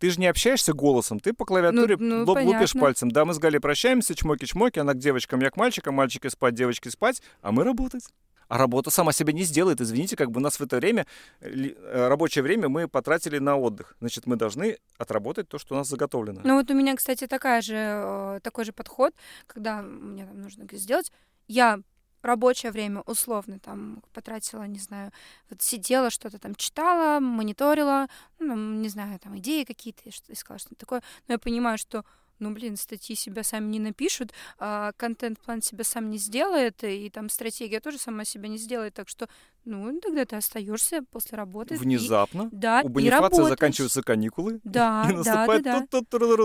Ты 0.00 0.10
же 0.10 0.18
не 0.20 0.26
общаешься 0.26 0.72
голосом, 0.72 1.20
ты 1.20 1.32
по 1.32 1.44
клавиатуре 1.44 1.96
Ну, 1.98 2.18
ну, 2.18 2.24
лоб 2.24 2.38
лупишь 2.40 2.72
понятно. 2.72 2.80
пальцем. 2.80 3.10
Да, 3.10 3.24
мы 3.24 3.32
с 3.34 3.38
Галей 3.38 3.60
прощаемся, 3.60 4.14
чмоки-чмоки, 4.14 4.80
она 4.80 4.92
к 4.92 4.98
девочкам, 4.98 5.40
я 5.40 5.50
к 5.50 5.56
мальчикам, 5.56 5.94
мальчики 5.94 6.26
спать, 6.28 6.54
девочки 6.54 6.88
спать, 6.88 7.22
а 7.40 7.52
мы 7.52 7.62
работать. 7.64 8.04
А 8.48 8.58
работа 8.58 8.90
сама 8.90 9.12
себя 9.12 9.32
не 9.32 9.42
сделает. 9.42 9.80
Извините, 9.80 10.16
как 10.16 10.30
бы 10.30 10.40
у 10.40 10.42
нас 10.42 10.58
в 10.58 10.62
это 10.62 10.76
время, 10.76 11.06
э, 11.40 12.08
рабочее 12.08 12.42
время 12.42 12.68
мы 12.68 12.88
потратили 12.88 13.38
на 13.38 13.56
отдых. 13.56 13.96
Значит, 14.00 14.26
мы 14.26 14.36
должны 14.36 14.78
отработать 14.98 15.48
то, 15.48 15.58
что 15.58 15.74
у 15.74 15.78
нас 15.78 15.88
заготовлено. 15.88 16.40
Ну 16.44 16.56
вот 16.56 16.70
у 16.70 16.74
меня, 16.74 16.94
кстати, 16.96 17.26
такая 17.26 17.62
же, 17.62 17.74
э, 17.76 18.40
такой 18.42 18.64
же 18.64 18.72
подход, 18.72 19.14
когда 19.46 19.82
мне 19.82 20.26
там 20.26 20.42
нужно 20.42 20.66
сделать. 20.72 21.12
Я 21.48 21.80
рабочее 22.24 22.72
время 22.72 23.02
условно 23.02 23.58
там 23.58 24.02
потратила, 24.12 24.62
не 24.64 24.78
знаю, 24.78 25.12
вот 25.50 25.62
сидела, 25.62 26.10
что-то 26.10 26.38
там 26.38 26.54
читала, 26.54 27.20
мониторила, 27.20 28.08
ну, 28.38 28.56
не 28.56 28.88
знаю, 28.88 29.18
там 29.18 29.36
идеи 29.38 29.64
какие-то, 29.64 30.02
искала, 30.28 30.58
что-то 30.58 30.76
такое. 30.76 31.02
Но 31.28 31.34
я 31.34 31.38
понимаю, 31.38 31.78
что 31.78 32.04
ну, 32.44 32.54
блин, 32.54 32.76
статьи 32.76 33.16
себя 33.16 33.42
сами 33.42 33.66
не 33.70 33.80
напишут, 33.80 34.32
а 34.58 34.92
контент-план 34.96 35.62
себя 35.62 35.82
сам 35.84 36.10
не 36.10 36.18
сделает, 36.18 36.84
и 36.84 37.08
там 37.10 37.28
стратегия 37.30 37.80
тоже 37.80 37.98
сама 37.98 38.24
себя 38.24 38.48
не 38.48 38.58
сделает. 38.58 38.92
Так 38.94 39.08
что, 39.08 39.28
ну, 39.64 39.98
тогда 40.00 40.24
ты 40.26 40.36
остаешься 40.36 41.02
после 41.10 41.36
работы. 41.38 41.74
и- 41.74 41.78
Внезапно 41.78 42.48
да, 42.52 42.82
у 42.84 42.88
и 42.88 42.90
Бонифация 42.90 43.44
заканчиваются 43.44 44.02
каникулы, 44.02 44.60
Да, 44.64 45.08
и 45.10 45.24
да, 45.24 45.46
да, 45.46 45.58
да. 45.60 45.86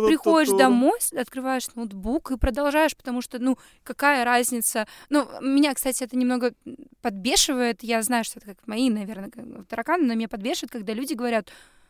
Приходишь 0.07 0.49
домой, 0.57 0.99
открываешь 1.17 1.67
ноутбук 1.75 2.31
и 2.31 2.37
продолжаешь, 2.37 2.95
потому 2.95 3.21
что, 3.21 3.39
ну, 3.39 3.57
какая 3.83 4.23
разница? 4.23 4.87
Ну, 5.09 5.27
меня, 5.41 5.73
кстати, 5.73 6.03
это 6.03 6.15
немного 6.15 6.53
подбешивает. 7.01 7.83
Я 7.83 8.01
знаю, 8.01 8.23
что 8.23 8.39
это 8.39 8.55
как 8.55 8.67
мои, 8.67 8.89
наверное, 8.89 9.29
тараканы, 9.67 10.05
но 10.05 10.13
меня 10.13 10.27
подбешивает, 10.29 10.71
когда 10.71 10.93
люди 10.93 11.13
говорят, 11.13 11.49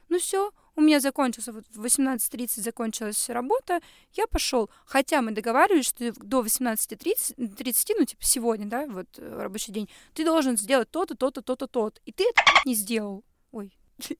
ну 0.10 0.20
все, 0.20 0.52
у 0.76 0.82
меня 0.82 1.00
закончился, 1.00 1.52
вот 1.52 1.66
в 1.74 1.86
18.30 1.86 2.62
закончилась 2.62 3.30
работа, 3.30 3.82
я 4.14 4.28
пошел. 4.28 4.70
Хотя 4.86 5.22
мы 5.22 5.32
договаривались, 5.32 5.88
что 5.88 6.12
до 6.14 6.42
18.30, 6.42 7.56
30, 7.56 7.96
ну, 7.98 8.06
типа 8.06 8.24
сегодня, 8.24 8.66
да, 8.66 8.86
вот 8.88 9.08
э, 9.18 9.42
рабочий 9.42 9.74
день, 9.74 9.90
ты 10.14 10.24
должен 10.24 10.58
сделать 10.58 10.90
то-то, 10.90 11.16
то-то, 11.16 11.42
то-то, 11.42 11.68
то-то. 11.68 12.02
И 12.06 12.12
ты 12.12 12.24
это 12.24 12.42
не 12.66 12.76
сделал. 12.76 13.24
Ой. 13.52 13.74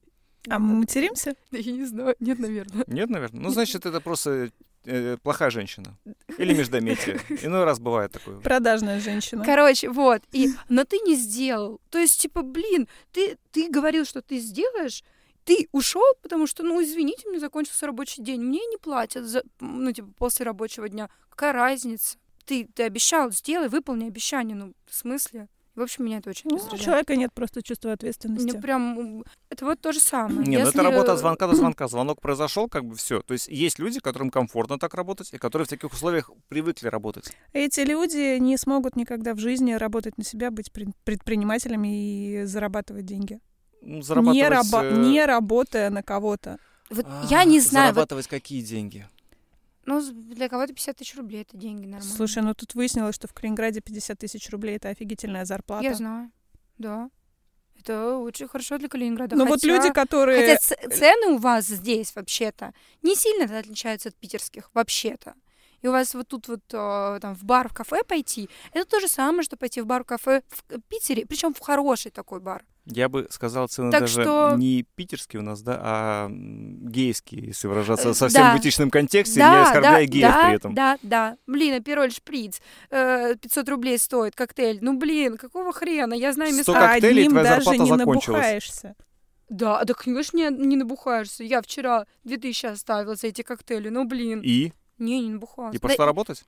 А 0.48 0.58
мы 0.58 0.74
материмся? 0.74 1.34
Да 1.50 1.58
я 1.58 1.72
не 1.72 1.84
знаю, 1.84 2.16
нет, 2.18 2.38
наверное. 2.38 2.84
Нет, 2.86 3.10
наверное. 3.10 3.42
Ну, 3.42 3.50
значит, 3.50 3.84
это 3.84 4.00
просто 4.00 4.50
э, 4.86 5.18
плохая 5.22 5.50
женщина. 5.50 5.98
Или 6.38 6.54
междометие. 6.54 7.20
Иной 7.42 7.64
раз 7.64 7.78
бывает 7.78 8.12
такое. 8.12 8.40
Продажная 8.40 9.00
женщина. 9.00 9.44
Короче, 9.44 9.90
вот. 9.90 10.22
И, 10.32 10.54
но 10.70 10.84
ты 10.84 10.98
не 11.00 11.14
сделал. 11.14 11.80
То 11.90 11.98
есть, 11.98 12.20
типа, 12.20 12.40
блин, 12.40 12.88
ты, 13.12 13.36
ты 13.50 13.68
говорил, 13.68 14.06
что 14.06 14.22
ты 14.22 14.38
сделаешь, 14.38 15.04
ты 15.44 15.68
ушел, 15.72 16.02
потому 16.22 16.46
что, 16.46 16.62
ну, 16.62 16.82
извините, 16.82 17.26
у 17.26 17.30
меня 17.30 17.40
закончился 17.40 17.86
рабочий 17.86 18.22
день, 18.22 18.40
мне 18.40 18.60
не 18.66 18.76
платят, 18.76 19.24
за, 19.24 19.42
ну, 19.60 19.92
типа, 19.92 20.08
после 20.16 20.46
рабочего 20.46 20.88
дня. 20.88 21.08
Какая 21.28 21.52
разница? 21.52 22.18
Ты, 22.44 22.68
ты 22.74 22.82
обещал, 22.84 23.30
сделай, 23.30 23.68
выполни 23.68 24.06
обещание. 24.06 24.56
Ну, 24.56 24.74
в 24.86 24.94
смысле? 24.94 25.48
В 25.76 25.82
общем, 25.82 26.04
меня 26.04 26.18
это 26.18 26.30
очень 26.30 26.50
Ну, 26.50 26.56
у 26.56 26.76
человека 26.76 27.14
нет 27.16 27.32
просто 27.32 27.62
чувства 27.62 27.92
ответственности. 27.92 28.50
Мне 28.50 28.60
прям... 28.60 29.24
Это 29.48 29.64
вот 29.64 29.80
то 29.80 29.92
же 29.92 30.00
самое. 30.00 30.40
Не, 30.40 30.58
ну 30.58 30.64
Если, 30.64 30.74
это 30.74 30.82
работа 30.82 31.12
э, 31.12 31.14
от 31.14 31.20
звонка 31.20 31.46
до 31.46 31.54
звонка. 31.56 31.88
Звонок 31.88 32.20
произошел, 32.20 32.68
как 32.68 32.84
бы 32.84 32.96
все. 32.96 33.22
То 33.22 33.32
есть 33.32 33.48
есть 33.48 33.78
люди, 33.78 34.00
которым 34.00 34.30
комфортно 34.30 34.78
так 34.78 34.94
работать, 34.94 35.32
и 35.32 35.38
которые 35.38 35.66
в 35.66 35.68
таких 35.70 35.92
условиях 35.92 36.30
привыкли 36.48 36.88
работать. 36.88 37.32
Эти 37.52 37.80
люди 37.80 38.38
не 38.38 38.56
смогут 38.56 38.96
никогда 38.96 39.32
в 39.32 39.38
жизни 39.38 39.72
работать 39.72 40.18
на 40.18 40.24
себя, 40.24 40.50
быть 40.50 40.72
пред- 40.72 40.94
предпринимателями 41.04 42.42
и 42.42 42.44
зарабатывать 42.44 43.06
деньги. 43.06 43.40
Ну, 43.82 43.96
Не, 43.96 44.02
зарабатывать, 44.02 44.50
раба- 44.50 44.84
э, 44.84 44.96
не 44.96 45.24
работая 45.24 45.90
на 45.90 46.02
кого-то. 46.02 46.58
Вот 46.90 47.06
а, 47.08 47.26
я 47.30 47.44
не 47.44 47.60
знаю, 47.60 47.88
вот 47.88 47.94
Зарабатывать 47.94 48.26
какие 48.26 48.62
деньги? 48.62 49.08
Ну, 49.86 50.00
для 50.12 50.48
кого-то 50.48 50.72
50 50.72 50.96
тысяч 50.96 51.16
рублей 51.16 51.42
это 51.42 51.56
деньги 51.56 51.86
нормально. 51.86 52.14
Слушай, 52.14 52.42
ну 52.42 52.54
тут 52.54 52.74
выяснилось, 52.74 53.14
что 53.14 53.28
в 53.28 53.32
Калининграде 53.32 53.80
50 53.80 54.18
тысяч 54.18 54.50
рублей 54.50 54.76
это 54.76 54.88
офигительная 54.88 55.44
зарплата. 55.44 55.84
Я 55.84 55.94
знаю, 55.94 56.30
да. 56.78 57.10
Это 57.78 58.18
очень 58.18 58.46
хорошо 58.46 58.76
для 58.78 58.88
Калининграда. 58.88 59.36
Но 59.36 59.44
хотя, 59.44 59.54
вот 59.54 59.64
люди, 59.64 59.92
которые... 59.92 60.58
Хотя 60.58 60.88
цены 60.94 61.28
у 61.28 61.38
вас 61.38 61.64
здесь 61.66 62.14
вообще-то 62.14 62.74
не 63.02 63.16
сильно 63.16 63.58
отличаются 63.58 64.10
от 64.10 64.16
питерских, 64.16 64.70
вообще-то. 64.74 65.34
И 65.80 65.88
у 65.88 65.92
вас 65.92 66.14
вот 66.14 66.28
тут 66.28 66.46
вот 66.48 66.60
э, 66.74 67.18
там 67.22 67.34
в 67.34 67.42
бар, 67.44 67.70
в 67.70 67.72
кафе 67.72 68.02
пойти, 68.06 68.50
это 68.74 68.84
то 68.84 69.00
же 69.00 69.08
самое, 69.08 69.42
что 69.42 69.56
пойти 69.56 69.80
в 69.80 69.86
бар, 69.86 70.04
в 70.04 70.06
кафе 70.06 70.42
в 70.50 70.80
Питере, 70.82 71.24
причем 71.24 71.54
в 71.54 71.58
хороший 71.58 72.10
такой 72.10 72.40
бар. 72.40 72.64
Я 72.86 73.08
бы 73.08 73.28
сказал 73.30 73.68
цены 73.68 73.90
так 73.92 74.02
даже 74.02 74.22
что... 74.22 74.54
не 74.56 74.84
питерские 74.94 75.40
у 75.40 75.44
нас, 75.44 75.62
да, 75.62 75.78
а 75.80 76.28
гейские, 76.30 77.46
если 77.48 77.68
выражаться 77.68 78.10
э, 78.10 78.14
совсем 78.14 78.42
да. 78.42 78.56
в 78.56 78.60
этичном 78.60 78.90
контексте, 78.90 79.40
да, 79.40 79.50
не 79.50 79.62
оскорбляя 79.62 80.06
да, 80.06 80.12
геев 80.12 80.32
да, 80.32 80.46
при 80.46 80.56
этом. 80.56 80.74
Да, 80.74 80.98
да. 81.02 81.36
Блин, 81.46 81.74
апероль 81.74 82.10
шприц, 82.10 82.60
э, 82.90 83.36
500 83.36 83.68
рублей 83.68 83.98
стоит 83.98 84.34
коктейль. 84.34 84.78
Ну, 84.80 84.98
блин, 84.98 85.36
какого 85.36 85.72
хрена? 85.72 86.14
Я 86.14 86.32
знаю 86.32 86.52
места. 86.52 86.72
100 86.72 86.74
коктейлей, 86.74 87.26
Одним 87.26 87.30
твоя 87.30 87.56
даже 87.56 87.78
не 87.78 87.92
набухаешься. 87.92 88.96
Да, 89.50 89.84
да, 89.84 89.94
конечно, 89.94 90.36
не, 90.36 90.48
не 90.48 90.76
набухаешься. 90.76 91.44
Я 91.44 91.60
вчера 91.60 92.06
2000 92.24 92.66
оставила 92.66 93.16
за 93.16 93.26
эти 93.26 93.42
коктейли, 93.42 93.88
ну, 93.88 94.04
блин. 94.04 94.40
И? 94.44 94.72
Не, 94.98 95.20
не 95.20 95.30
набухалась. 95.30 95.74
И 95.74 95.78
пошла 95.78 96.04
да... 96.04 96.06
работать? 96.06 96.44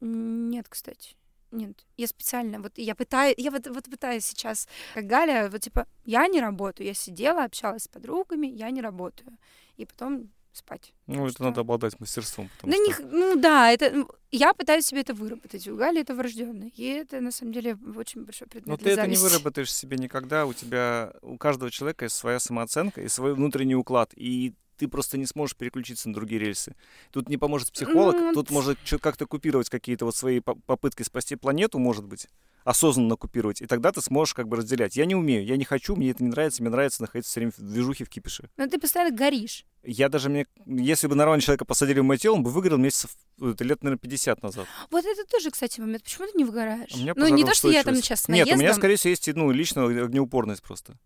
Нет, 0.00 0.66
кстати. 0.68 1.16
Нет, 1.54 1.86
я 1.96 2.06
специально, 2.08 2.60
вот 2.60 2.72
я 2.76 2.94
пытаюсь, 2.94 3.34
я 3.38 3.50
вот, 3.50 3.66
вот 3.68 3.84
пытаюсь 3.84 4.26
сейчас, 4.26 4.68
как 4.92 5.06
Галя, 5.06 5.48
вот 5.48 5.60
типа, 5.60 5.86
я 6.04 6.26
не 6.26 6.40
работаю, 6.40 6.86
я 6.86 6.94
сидела, 6.94 7.44
общалась 7.44 7.84
с 7.84 7.88
подругами, 7.88 8.48
я 8.48 8.70
не 8.70 8.80
работаю. 8.80 9.38
И 9.76 9.86
потом 9.86 10.30
спать. 10.52 10.92
Ну, 11.06 11.24
это 11.24 11.34
что... 11.34 11.44
надо 11.44 11.60
обладать 11.60 11.98
мастерством. 12.00 12.48
Да 12.62 12.72
что... 12.72 12.84
них, 12.84 13.00
ну 13.04 13.36
да, 13.36 13.70
это 13.70 14.06
я 14.30 14.52
пытаюсь 14.54 14.86
себе 14.86 15.00
это 15.00 15.14
выработать. 15.14 15.66
У 15.68 15.76
Гали 15.76 16.00
это 16.00 16.14
врожденное. 16.14 16.70
И 16.74 16.84
это 16.84 17.20
на 17.20 17.30
самом 17.30 17.52
деле 17.52 17.76
очень 17.96 18.24
большой 18.24 18.48
предмет. 18.48 18.66
Но 18.66 18.76
ты 18.76 18.94
зависти. 18.94 19.00
это 19.00 19.10
не 19.10 19.16
выработаешь 19.16 19.72
себе 19.72 19.96
никогда. 19.96 20.46
У 20.46 20.52
тебя 20.52 21.12
у 21.22 21.36
каждого 21.36 21.70
человека 21.70 22.04
есть 22.04 22.16
своя 22.16 22.40
самооценка 22.40 23.00
и 23.00 23.08
свой 23.08 23.34
внутренний 23.34 23.76
уклад. 23.76 24.12
И 24.16 24.54
ты 24.76 24.88
просто 24.88 25.18
не 25.18 25.26
сможешь 25.26 25.56
переключиться 25.56 26.08
на 26.08 26.14
другие 26.14 26.40
рельсы. 26.40 26.74
Тут 27.10 27.28
не 27.28 27.36
поможет 27.36 27.72
психолог, 27.72 28.16
mm-hmm. 28.16 28.34
тут 28.34 28.50
может 28.50 28.78
как-то 29.00 29.26
купировать 29.26 29.70
какие-то 29.70 30.04
вот 30.04 30.16
свои 30.16 30.40
попытки 30.40 31.02
спасти 31.02 31.36
планету, 31.36 31.78
может 31.78 32.04
быть, 32.04 32.28
осознанно 32.64 33.16
купировать, 33.16 33.60
и 33.60 33.66
тогда 33.66 33.92
ты 33.92 34.00
сможешь 34.00 34.34
как 34.34 34.48
бы 34.48 34.56
разделять. 34.56 34.96
Я 34.96 35.04
не 35.04 35.14
умею, 35.14 35.44
я 35.44 35.56
не 35.56 35.64
хочу, 35.64 35.94
мне 35.96 36.10
это 36.10 36.22
не 36.22 36.30
нравится, 36.30 36.62
мне 36.62 36.70
нравится 36.70 37.02
находиться 37.02 37.30
все 37.30 37.40
время 37.40 37.52
в 37.56 37.60
движухе, 37.60 38.04
в 38.04 38.08
кипише. 38.08 38.48
Но 38.56 38.66
ты 38.66 38.78
постоянно 38.78 39.14
горишь. 39.14 39.66
Я 39.82 40.08
даже, 40.08 40.30
мне, 40.30 40.46
если 40.64 41.06
бы 41.06 41.14
нормального 41.14 41.42
человека 41.42 41.66
посадили 41.66 42.00
в 42.00 42.04
мой 42.04 42.16
тело, 42.16 42.34
он 42.34 42.42
бы 42.42 42.50
выиграл 42.50 42.78
месяцев 42.78 43.10
это 43.40 43.64
лет, 43.64 43.82
наверное, 43.82 44.00
50 44.00 44.42
назад. 44.42 44.66
Вот 44.90 45.04
это 45.04 45.24
тоже, 45.26 45.50
кстати, 45.50 45.80
момент. 45.80 46.04
Почему 46.04 46.26
ты 46.26 46.38
не 46.38 46.44
выгораешь? 46.44 46.94
Меня 46.94 47.12
ну, 47.16 47.28
не 47.28 47.44
то, 47.44 47.54
что 47.54 47.70
я 47.70 47.82
там 47.82 47.96
сейчас 47.96 48.28
Нет, 48.28 48.50
у 48.50 48.56
меня, 48.56 48.72
скорее 48.72 48.96
всего, 48.96 49.10
есть, 49.10 49.26
ну, 49.34 49.50
лично 49.50 49.84
огнеупорность 49.84 50.62
просто. 50.62 50.96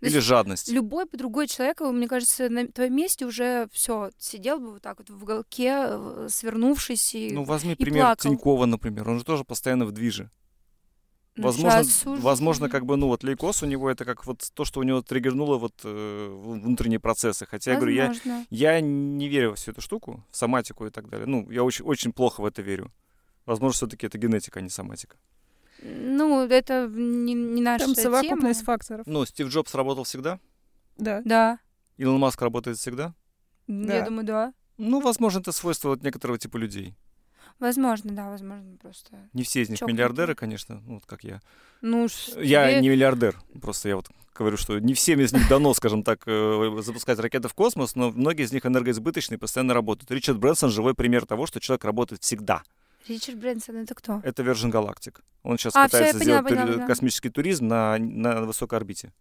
Или 0.00 0.18
жадность. 0.18 0.68
Любой 0.68 1.06
другой 1.12 1.48
человек, 1.48 1.80
мне 1.80 2.06
кажется, 2.06 2.48
на 2.48 2.68
твоем 2.68 2.94
месте 2.94 3.26
уже 3.26 3.68
все 3.72 4.10
сидел 4.18 4.60
бы 4.60 4.72
вот 4.72 4.82
так 4.82 4.98
вот 4.98 5.10
в 5.10 5.22
уголке, 5.22 6.28
свернувшись 6.28 7.14
и 7.14 7.32
Ну, 7.32 7.44
возьми 7.44 7.72
и 7.72 7.76
пример 7.76 8.04
плакал. 8.04 8.30
Тинькова, 8.30 8.66
например. 8.66 9.08
Он 9.08 9.18
же 9.18 9.24
тоже 9.24 9.44
постоянно 9.44 9.86
в 9.86 9.92
движе. 9.92 10.30
Ну, 11.38 11.44
возможно, 11.44 12.16
возможно, 12.20 12.68
как 12.68 12.84
бы, 12.84 12.96
ну, 12.96 13.06
вот 13.06 13.22
лейкоз 13.22 13.62
у 13.62 13.66
него 13.66 13.88
это 13.88 14.04
как 14.04 14.26
вот 14.26 14.50
то, 14.54 14.64
что 14.64 14.80
у 14.80 14.82
него 14.82 15.02
триггернуло 15.02 15.56
вот 15.56 15.72
э, 15.84 16.28
внутренние 16.30 16.98
процессы. 16.98 17.46
Хотя 17.46 17.74
возможно. 17.74 17.92
я 17.92 18.08
говорю, 18.08 18.44
я, 18.50 18.74
я 18.74 18.80
не 18.80 19.28
верю 19.28 19.50
во 19.50 19.56
всю 19.56 19.70
эту 19.70 19.80
штуку, 19.80 20.24
в 20.30 20.36
соматику 20.36 20.86
и 20.86 20.90
так 20.90 21.08
далее. 21.08 21.26
Ну, 21.26 21.48
я 21.50 21.62
очень, 21.62 21.84
очень 21.84 22.12
плохо 22.12 22.40
в 22.40 22.44
это 22.44 22.60
верю. 22.60 22.92
Возможно, 23.46 23.74
все-таки 23.74 24.06
это 24.06 24.18
генетика, 24.18 24.58
а 24.58 24.62
не 24.62 24.68
соматика. 24.68 25.16
Ну, 25.82 26.46
это 26.46 26.88
не, 26.88 27.34
не 27.34 27.62
наша 27.62 27.84
Там 27.84 27.94
совокупность 27.94 28.60
тема. 28.60 28.66
факторов. 28.66 29.06
Ну, 29.06 29.24
Стив 29.24 29.48
Джобс 29.48 29.74
работал 29.74 30.04
всегда? 30.04 30.40
Да. 30.96 31.22
Да. 31.24 31.58
Илон 31.96 32.18
Маск 32.18 32.40
работает 32.42 32.78
всегда? 32.78 33.14
Да. 33.66 33.96
Я 33.96 34.04
думаю, 34.04 34.24
да. 34.24 34.52
Ну, 34.76 35.00
возможно, 35.00 35.40
это 35.40 35.52
свойство 35.52 35.90
вот 35.90 36.02
некоторого 36.02 36.38
типа 36.38 36.56
людей. 36.56 36.94
Возможно, 37.58 38.12
да, 38.12 38.30
возможно, 38.30 38.76
просто. 38.80 39.16
Не 39.32 39.42
все 39.42 39.62
из 39.62 39.68
них 39.68 39.78
Чокнутые. 39.78 39.94
миллиардеры, 39.94 40.34
конечно, 40.36 40.80
ну, 40.86 40.94
вот 40.94 41.06
как 41.06 41.24
я. 41.24 41.40
Ну, 41.80 42.06
я 42.36 42.70
тебе... 42.70 42.80
не 42.80 42.88
миллиардер, 42.88 43.36
просто 43.60 43.88
я 43.88 43.96
вот 43.96 44.08
говорю, 44.32 44.56
что 44.56 44.78
не 44.78 44.94
всем 44.94 45.20
из 45.20 45.32
них 45.32 45.48
дано, 45.48 45.74
скажем 45.74 46.04
так, 46.04 46.22
э, 46.26 46.78
запускать 46.80 47.18
ракеты 47.18 47.48
в 47.48 47.54
космос, 47.54 47.96
но 47.96 48.12
многие 48.12 48.44
из 48.44 48.52
них 48.52 48.64
энергоизбыточные, 48.64 49.38
постоянно 49.38 49.74
работают. 49.74 50.10
Ричард 50.12 50.38
Брэнсон— 50.38 50.70
живой 50.70 50.94
пример 50.94 51.26
того, 51.26 51.46
что 51.46 51.58
человек 51.58 51.84
работает 51.84 52.22
всегда. 52.22 52.62
Ричард 53.08 53.38
Брэнсон 53.38 53.76
это 53.76 53.94
кто? 53.94 54.20
Это 54.22 54.42
Virgin 54.42 54.70
Galactic. 54.70 55.20
Он 55.42 55.58
сейчас 55.58 55.74
а, 55.76 55.84
пытается 55.84 56.16
все, 56.16 56.24
сделать 56.24 56.44
поняла, 56.44 56.66
поняла, 56.66 56.86
космический 56.86 57.30
туризм 57.30 57.68
на, 57.68 57.98
на 57.98 58.42
высокой 58.42 58.78
орбите. 58.78 59.12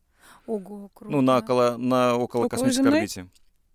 Ого, 0.45 0.89
круто. 0.93 1.11
Ну, 1.11 1.21
на 1.21 1.37
около, 1.37 1.77
на 1.77 2.15
около, 2.15 2.45
около 2.45 2.49
космической 2.49 2.83
Земли? 2.83 2.97
орбите. 2.97 3.27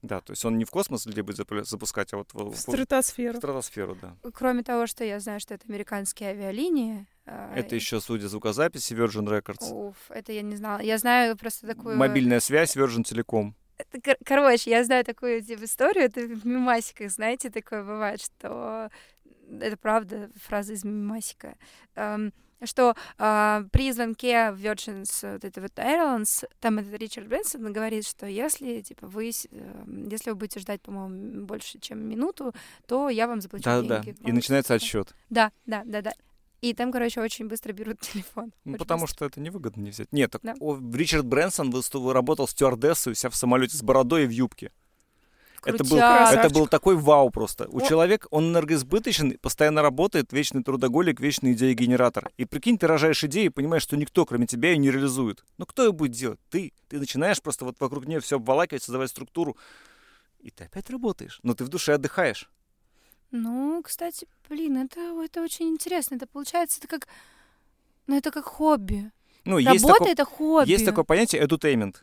Да, 0.02 0.20
то 0.20 0.32
есть 0.32 0.44
он 0.44 0.58
не 0.58 0.64
в 0.64 0.70
космос 0.70 1.06
людей 1.06 1.22
будет 1.22 1.46
запускать, 1.68 2.12
а 2.12 2.16
вот 2.16 2.34
в, 2.34 2.50
в 2.50 2.56
стратосферу. 2.56 3.34
В 3.34 3.36
стратосферу, 3.36 3.96
да. 4.02 4.16
Кроме 4.34 4.64
того, 4.64 4.88
что 4.88 5.04
я 5.04 5.20
знаю, 5.20 5.38
что 5.38 5.54
это 5.54 5.64
американские 5.68 6.30
авиалинии. 6.30 7.06
А, 7.24 7.54
это 7.54 7.76
еще 7.76 8.00
судя 8.00 8.26
звукозаписи 8.26 8.94
Virgin 8.94 9.28
Records. 9.28 9.70
Уф, 9.70 9.96
это 10.08 10.32
я 10.32 10.42
не 10.42 10.56
знала. 10.56 10.80
Я 10.80 10.98
знаю 10.98 11.36
просто 11.36 11.68
такую... 11.68 11.96
Мобильная 11.96 12.40
связь 12.40 12.76
Virgin 12.76 13.04
Telecom. 13.04 13.52
Это, 13.78 14.16
короче, 14.24 14.70
я 14.70 14.84
знаю 14.84 15.04
такую 15.04 15.40
типа, 15.40 15.64
историю, 15.64 16.04
это 16.04 16.20
в 16.20 16.46
мемасиках, 16.46 17.10
знаете, 17.10 17.50
такое 17.50 17.82
бывает, 17.82 18.20
что 18.20 18.90
это 19.60 19.76
правда, 19.76 20.30
фраза 20.36 20.72
из 20.72 20.84
мемасика, 20.84 21.56
эм, 21.94 22.32
что 22.64 22.94
э, 23.18 23.64
при 23.72 23.92
звонке 23.92 24.52
в 24.52 24.64
Virgin 24.64 25.04
вот 25.32 25.44
это 25.44 25.60
вот 25.60 25.72
Airlines, 25.76 26.44
там 26.60 26.78
этот 26.78 26.94
Ричард 26.94 27.26
Бенсон 27.26 27.72
говорит, 27.72 28.06
что 28.06 28.26
если, 28.26 28.80
типа, 28.80 29.06
вы, 29.06 29.30
э, 29.30 29.84
если 30.10 30.30
вы 30.30 30.36
будете 30.36 30.60
ждать, 30.60 30.80
по-моему, 30.80 31.44
больше, 31.46 31.78
чем 31.78 32.08
минуту, 32.08 32.54
то 32.86 33.08
я 33.08 33.26
вам 33.26 33.40
заплачу 33.40 33.64
да, 33.64 33.82
деньги. 33.82 34.16
Да, 34.20 34.28
и 34.28 34.32
начинается 34.32 34.74
отсчет. 34.74 35.14
Да, 35.30 35.50
да, 35.66 35.82
да, 35.84 36.02
да. 36.02 36.12
И 36.60 36.74
там, 36.74 36.92
короче, 36.92 37.20
очень 37.20 37.48
быстро 37.48 37.72
берут 37.72 37.98
телефон. 38.00 38.52
Ну, 38.64 38.76
потому 38.76 39.02
быстро. 39.02 39.16
что 39.16 39.24
это 39.26 39.40
невыгодно 39.40 39.80
не 39.82 39.90
взять. 39.90 40.12
Нет, 40.12 40.30
так 40.30 40.42
да. 40.42 40.54
Ричард 40.94 41.26
Брэнсон 41.26 41.72
работал 42.12 42.46
стюардессой 42.46 43.12
у 43.12 43.14
себя 43.14 43.30
в 43.30 43.36
самолете 43.36 43.76
с 43.76 43.82
бородой 43.82 44.24
и 44.24 44.26
в 44.26 44.30
юбке. 44.30 44.70
Это 45.64 45.84
был, 45.84 45.98
это 45.98 46.50
был 46.50 46.66
такой 46.66 46.96
вау 46.96 47.30
просто. 47.30 47.68
У 47.68 47.78
О. 47.78 47.80
человека, 47.80 48.26
он 48.30 48.50
энергоизбыточен, 48.50 49.38
постоянно 49.38 49.82
работает, 49.82 50.32
вечный 50.32 50.62
трудоголик, 50.62 51.20
вечный 51.20 51.52
идея-генератор. 51.52 52.30
И 52.36 52.44
прикинь, 52.44 52.78
ты 52.78 52.86
рожаешь 52.86 53.22
идею 53.24 53.46
и 53.46 53.50
понимаешь, 53.50 53.82
что 53.82 53.96
никто, 53.96 54.26
кроме 54.26 54.46
тебя, 54.46 54.70
ее 54.70 54.78
не 54.78 54.90
реализует. 54.90 55.44
Ну 55.58 55.66
кто 55.66 55.84
ее 55.84 55.92
будет 55.92 56.12
делать? 56.12 56.40
Ты. 56.50 56.72
Ты 56.88 56.98
начинаешь 56.98 57.40
просто 57.40 57.64
вот 57.64 57.76
вокруг 57.80 58.06
нее 58.06 58.20
все 58.20 58.36
обволакивать, 58.36 58.82
создавать 58.82 59.10
структуру. 59.10 59.56
И 60.40 60.50
ты 60.50 60.64
опять 60.64 60.90
работаешь. 60.90 61.38
Но 61.42 61.54
ты 61.54 61.64
в 61.64 61.68
душе 61.68 61.94
отдыхаешь. 61.94 62.50
Ну, 63.30 63.80
кстати, 63.82 64.26
блин, 64.48 64.76
это, 64.76 65.00
это 65.22 65.42
очень 65.42 65.68
интересно. 65.68 66.16
Это 66.16 66.26
получается, 66.26 66.80
это 66.80 66.88
как... 66.88 67.08
Ну, 68.06 68.16
это 68.16 68.30
как 68.30 68.44
хобби. 68.44 69.10
Ну, 69.44 69.56
Работа 69.56 69.72
есть 69.72 69.86
такое, 69.86 70.12
это 70.12 70.24
хобби. 70.24 70.70
Есть 70.70 70.84
такое 70.84 71.04
понятие 71.04 71.42
edutainment 71.42 71.96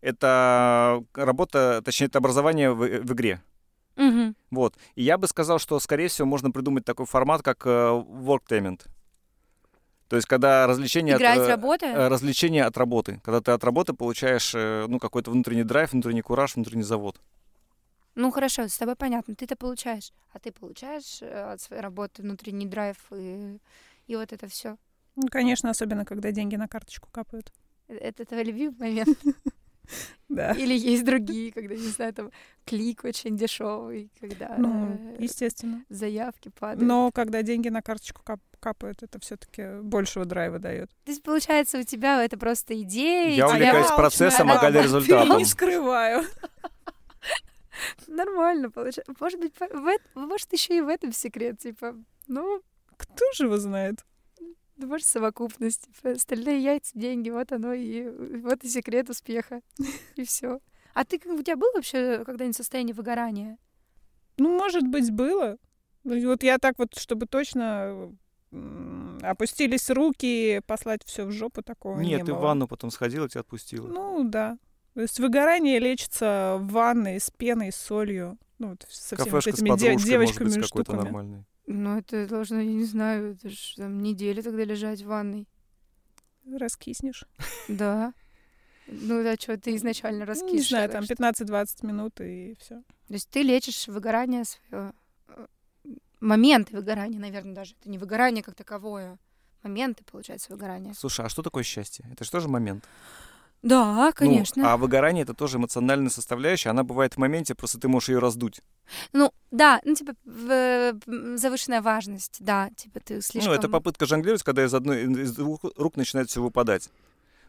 это 0.00 1.02
работа, 1.14 1.82
точнее, 1.84 2.06
это 2.06 2.18
образование 2.18 2.72
в, 2.72 2.78
в 2.78 3.12
игре. 3.12 3.42
Угу. 3.96 4.34
Вот. 4.52 4.76
И 4.94 5.02
я 5.02 5.18
бы 5.18 5.26
сказал, 5.26 5.58
что, 5.58 5.78
скорее 5.80 6.08
всего, 6.08 6.26
можно 6.26 6.50
придумать 6.50 6.84
такой 6.84 7.06
формат, 7.06 7.42
как 7.42 7.66
э, 7.66 7.70
worktainment. 7.70 8.86
То 10.08 10.16
есть, 10.16 10.26
когда 10.26 10.66
развлечение 10.66 11.16
от, 11.16 11.48
работы? 11.48 11.86
Э, 11.86 12.08
развлечение 12.08 12.64
от 12.64 12.76
работы. 12.78 13.20
Когда 13.24 13.40
ты 13.40 13.50
от 13.50 13.62
работы 13.64 13.92
получаешь, 13.92 14.54
э, 14.54 14.86
ну, 14.88 14.98
какой-то 14.98 15.30
внутренний 15.30 15.64
драйв, 15.64 15.92
внутренний 15.92 16.22
кураж, 16.22 16.54
внутренний 16.54 16.84
завод. 16.84 17.20
Ну, 18.14 18.30
хорошо, 18.30 18.66
с 18.66 18.78
тобой 18.78 18.96
понятно. 18.96 19.34
Ты 19.34 19.44
это 19.44 19.56
получаешь. 19.56 20.12
А 20.32 20.38
ты 20.38 20.50
получаешь 20.50 21.18
э, 21.20 21.52
от 21.52 21.60
своей 21.60 21.82
работы 21.82 22.22
внутренний 22.22 22.66
драйв 22.66 22.96
и, 23.12 23.58
и 24.06 24.16
вот 24.16 24.32
это 24.32 24.48
все. 24.48 24.76
Ну, 25.16 25.28
конечно, 25.28 25.70
особенно, 25.70 26.04
когда 26.04 26.30
деньги 26.30 26.56
на 26.56 26.68
карточку 26.68 27.08
капают. 27.10 27.52
Э, 27.88 27.94
это 27.94 28.24
твой 28.24 28.44
любимый 28.44 28.76
момент. 28.78 29.18
Да. 30.28 30.52
Или 30.52 30.76
есть 30.76 31.04
другие, 31.04 31.50
когда, 31.52 31.74
не 31.74 31.88
знаю, 31.88 32.12
там 32.12 32.30
клик 32.66 33.04
очень 33.04 33.34
дешевый, 33.34 34.10
когда 34.20 34.56
ну, 34.58 34.98
э, 35.16 35.22
естественно. 35.22 35.86
заявки 35.88 36.50
падают. 36.50 36.82
Но 36.82 37.10
когда 37.12 37.40
деньги 37.40 37.70
на 37.70 37.80
карточку 37.80 38.22
кап 38.22 38.40
капают, 38.60 39.02
это 39.02 39.18
все-таки 39.20 39.80
большего 39.80 40.26
драйва 40.26 40.58
дает. 40.58 40.90
То 41.04 41.12
есть, 41.12 41.22
получается, 41.22 41.78
у 41.78 41.82
тебя 41.82 42.22
это 42.22 42.36
просто 42.36 42.78
идея. 42.82 43.30
Я 43.30 43.48
увлекаюсь 43.48 43.86
процессом, 43.86 44.50
а 44.50 44.58
Галя 44.58 44.82
результатом. 44.82 45.38
не 45.38 45.46
скрываю. 45.46 46.24
Нормально 48.06 48.70
получается. 48.70 49.14
Может 49.18 49.40
быть, 49.40 49.54
может, 50.14 50.52
еще 50.52 50.76
и 50.76 50.80
в 50.80 50.88
этом 50.88 51.12
секрет, 51.12 51.58
типа, 51.58 51.94
ну... 52.26 52.60
Кто 52.96 53.24
же 53.32 53.44
его 53.44 53.56
знает? 53.56 54.04
Да, 54.78 54.86
может, 54.86 55.06
совокупность. 55.06 55.88
Остальные 56.02 56.62
яйца, 56.62 56.92
деньги, 56.94 57.30
вот 57.30 57.52
оно 57.52 57.72
и 57.72 58.08
вот 58.40 58.62
и 58.64 58.68
секрет 58.68 59.10
успеха. 59.10 59.60
И 60.16 60.24
все. 60.24 60.60
А 60.94 61.04
ты 61.04 61.20
у 61.26 61.42
тебя 61.42 61.56
был 61.56 61.70
вообще 61.74 62.24
когда-нибудь 62.24 62.56
состояние 62.56 62.94
выгорания? 62.94 63.58
Ну, 64.36 64.56
может 64.56 64.86
быть, 64.86 65.10
было. 65.10 65.58
Ну, 66.04 66.28
вот 66.28 66.42
я 66.42 66.58
так 66.58 66.78
вот, 66.78 66.96
чтобы 66.96 67.26
точно 67.26 68.16
опустились 69.22 69.90
руки, 69.90 70.60
послать 70.66 71.02
все 71.04 71.24
в 71.24 71.32
жопу 71.32 71.62
такого 71.62 72.00
Нет, 72.00 72.20
не 72.20 72.26
ты 72.26 72.32
было. 72.32 72.38
в 72.38 72.42
ванну 72.42 72.68
потом 72.68 72.90
сходила, 72.90 73.28
тебя 73.28 73.40
отпустила. 73.40 73.86
Ну, 73.86 74.24
да. 74.24 74.58
То 74.94 75.02
есть 75.02 75.20
выгорание 75.20 75.78
лечится 75.78 76.56
в 76.58 76.72
ванной 76.72 77.20
с 77.20 77.30
пеной, 77.30 77.72
с 77.72 77.76
солью. 77.76 78.38
Ну, 78.58 78.70
вот 78.70 78.86
со 78.88 79.16
всеми 79.16 79.30
вот 79.30 79.44
Кафешка 79.44 79.56
с 79.56 79.60
этими 79.60 79.76
де- 79.76 79.96
девочками 79.96 80.48
может 80.48 80.60
быть, 80.60 80.64
штуками. 80.64 80.96
нормальный. 80.96 81.44
Ну, 81.70 81.98
это 81.98 82.26
должно, 82.26 82.60
я 82.60 82.72
не 82.72 82.84
знаю, 82.86 83.32
это 83.34 83.50
ж 83.50 83.74
там 83.76 83.98
неделю 84.02 84.42
тогда 84.42 84.64
лежать 84.64 85.02
в 85.02 85.06
ванной. 85.06 85.46
Раскиснешь. 86.50 87.24
Да. 87.68 88.14
Ну, 88.86 89.22
да, 89.22 89.34
что 89.34 89.58
ты 89.58 89.76
изначально 89.76 90.20
Ну, 90.20 90.24
раскишешь. 90.24 90.52
Не 90.54 90.60
знаю, 90.62 90.88
там 90.88 91.04
что- 91.04 91.12
15-20 91.12 91.82
минут 91.84 92.20
и 92.22 92.56
все. 92.58 92.76
То 93.08 93.14
есть 93.14 93.28
ты 93.28 93.42
лечишь 93.42 93.86
выгорание 93.86 94.44
свое. 94.44 94.94
Моменты 96.20 96.74
выгорания, 96.74 97.18
наверное, 97.20 97.54
даже. 97.54 97.74
Это 97.80 97.90
не 97.90 97.98
выгорание 97.98 98.42
как 98.42 98.54
таковое. 98.54 99.18
Моменты, 99.62 100.04
получается, 100.04 100.50
выгорания. 100.50 100.94
Слушай, 100.94 101.26
а 101.26 101.28
что 101.28 101.42
такое 101.42 101.64
счастье? 101.64 102.06
Это 102.12 102.24
же 102.24 102.30
тоже 102.30 102.48
момент. 102.48 102.84
Да, 103.62 104.12
конечно. 104.12 104.62
Ну, 104.62 104.68
а 104.68 104.76
выгорание 104.76 105.22
это 105.24 105.34
тоже 105.34 105.58
эмоциональная 105.58 106.10
составляющая. 106.10 106.70
Она 106.70 106.84
бывает 106.84 107.14
в 107.14 107.16
моменте, 107.18 107.54
просто 107.54 107.78
ты 107.78 107.88
можешь 107.88 108.08
ее 108.08 108.18
раздуть. 108.18 108.60
Ну, 109.12 109.32
да, 109.50 109.80
ну, 109.84 109.94
типа, 109.94 110.14
завышенная 111.36 111.82
важность, 111.82 112.36
да, 112.40 112.70
типа, 112.76 113.00
ты 113.00 113.20
слишком... 113.20 113.52
Ну, 113.52 113.58
это 113.58 113.68
попытка 113.68 114.06
жонглировать, 114.06 114.42
когда 114.42 114.64
из 114.64 114.72
одной 114.72 115.02
из 115.02 115.34
двух 115.34 115.64
рук 115.76 115.96
начинает 115.96 116.30
все 116.30 116.42
выпадать. 116.42 116.88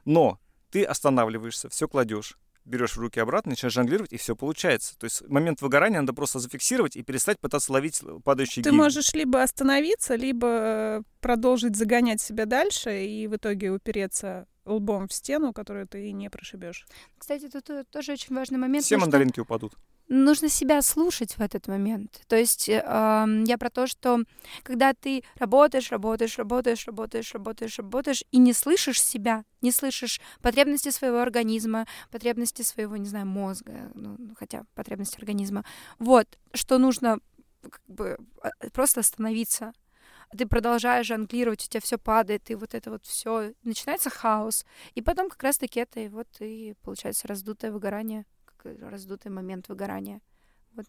Но 0.06 0.40
ты 0.72 0.84
останавливаешься, 0.84 1.70
все 1.70 1.88
кладешь, 1.88 2.38
берешь 2.66 2.96
в 2.96 3.00
руки 3.00 3.20
обратно, 3.20 3.52
начинаешь 3.52 3.74
жонглировать, 3.74 4.14
и 4.14 4.18
все 4.18 4.36
получается. 4.36 4.98
То 4.98 5.06
есть 5.06 5.28
момент 5.28 5.62
выгорания 5.62 6.00
надо 6.00 6.14
просто 6.14 6.40
зафиксировать 6.40 6.96
и 6.96 7.04
перестать 7.04 7.40
пытаться 7.40 7.72
ловить 7.72 8.02
падающие 8.24 8.64
Ты 8.64 8.72
можешь 8.72 9.14
либо 9.14 9.44
остановиться, 9.44 10.16
либо 10.16 10.48
э, 10.48 11.02
продолжить 11.20 11.76
загонять 11.76 12.22
себя 12.22 12.46
дальше 12.46 13.06
и 13.06 13.28
в 13.28 13.36
итоге 13.36 13.72
упереться 13.72 14.48
лбом 14.70 15.08
в 15.08 15.14
стену, 15.14 15.54
которую 15.54 15.88
ты 15.88 16.12
не 16.12 16.30
прошибешь. 16.30 16.86
Кстати, 17.18 17.50
тут 17.50 17.70
э, 17.70 17.84
тоже 17.90 18.14
очень 18.14 18.36
важный 18.36 18.58
момент. 18.58 18.86
Все 18.86 18.98
мандаринки 18.98 19.40
упадут. 19.40 19.74
нужно 20.10 20.50
себя 20.50 20.82
слушать 20.82 21.34
в 21.38 21.42
этот 21.42 21.68
момент. 21.68 22.22
То 22.28 22.36
есть 22.36 22.68
э, 22.70 22.74
я 23.46 23.58
про 23.58 23.70
то, 23.70 23.88
что 23.88 24.24
когда 24.64 24.94
ты 24.94 25.24
работаешь, 25.38 25.92
работаешь, 25.92 26.38
работаешь, 26.38 26.88
работаешь, 26.88 27.34
работаешь, 27.34 27.78
работаешь, 27.78 28.24
и 28.32 28.38
не 28.38 28.54
слышишь 28.54 29.02
себя, 29.02 29.46
не 29.62 29.72
слышишь 29.72 30.20
потребности 30.42 30.90
своего 30.90 31.20
организма, 31.20 31.86
потребности 32.12 32.64
своего, 32.64 32.98
не 32.98 33.08
знаю, 33.08 33.28
мозга, 33.28 33.92
ну, 33.94 34.18
хотя 34.38 34.64
потребности 34.76 35.18
организма, 35.18 35.64
вот, 36.00 36.28
что 36.54 36.78
нужно 36.78 37.20
как 37.62 37.82
бы 37.88 38.18
а, 38.42 38.50
просто 38.72 39.02
остановиться. 39.02 39.74
Ты 40.38 40.46
продолжаешь 40.46 41.08
жонглировать, 41.08 41.66
у 41.66 41.68
тебя 41.68 41.82
все 41.82 41.98
падает, 41.98 42.52
и 42.52 42.56
вот 42.56 42.76
это 42.76 42.92
вот 42.92 43.06
все 43.06 43.54
начинается 43.64 44.10
хаос. 44.10 44.66
И 44.94 45.02
потом 45.02 45.30
как 45.30 45.42
раз-таки 45.42 45.80
это 45.80 46.00
и 46.00 46.08
вот 46.08 46.28
и 46.40 46.76
получается 46.84 47.28
раздутое 47.28 47.72
выгорание 47.72 48.26
раздутый 48.64 49.32
момент 49.32 49.70
выгорания. 49.70 50.22
Вот. 50.74 50.86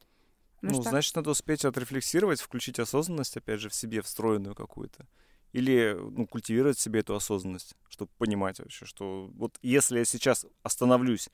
Ну, 0.63 0.75
что? 0.75 0.91
значит, 0.91 1.15
надо 1.17 1.31
успеть 1.31 1.65
отрефлексировать, 1.65 2.41
включить 2.41 2.79
осознанность, 2.79 3.37
опять 3.37 3.61
же, 3.61 3.69
в 3.69 3.75
себе, 3.75 4.03
встроенную 4.03 4.55
какую-то. 4.55 5.07
Или 5.53 5.97
ну, 5.99 6.27
культивировать 6.27 6.79
в 6.79 6.81
себе 6.81 7.01
эту 7.01 7.15
осознанность, 7.15 7.75
чтобы 7.89 8.11
понимать 8.19 8.61
вообще, 8.61 8.85
что 8.85 9.31
вот 9.35 9.59
если 9.63 9.99
я 9.99 10.05
сейчас 10.05 10.47
остановлюсь, 10.63 11.29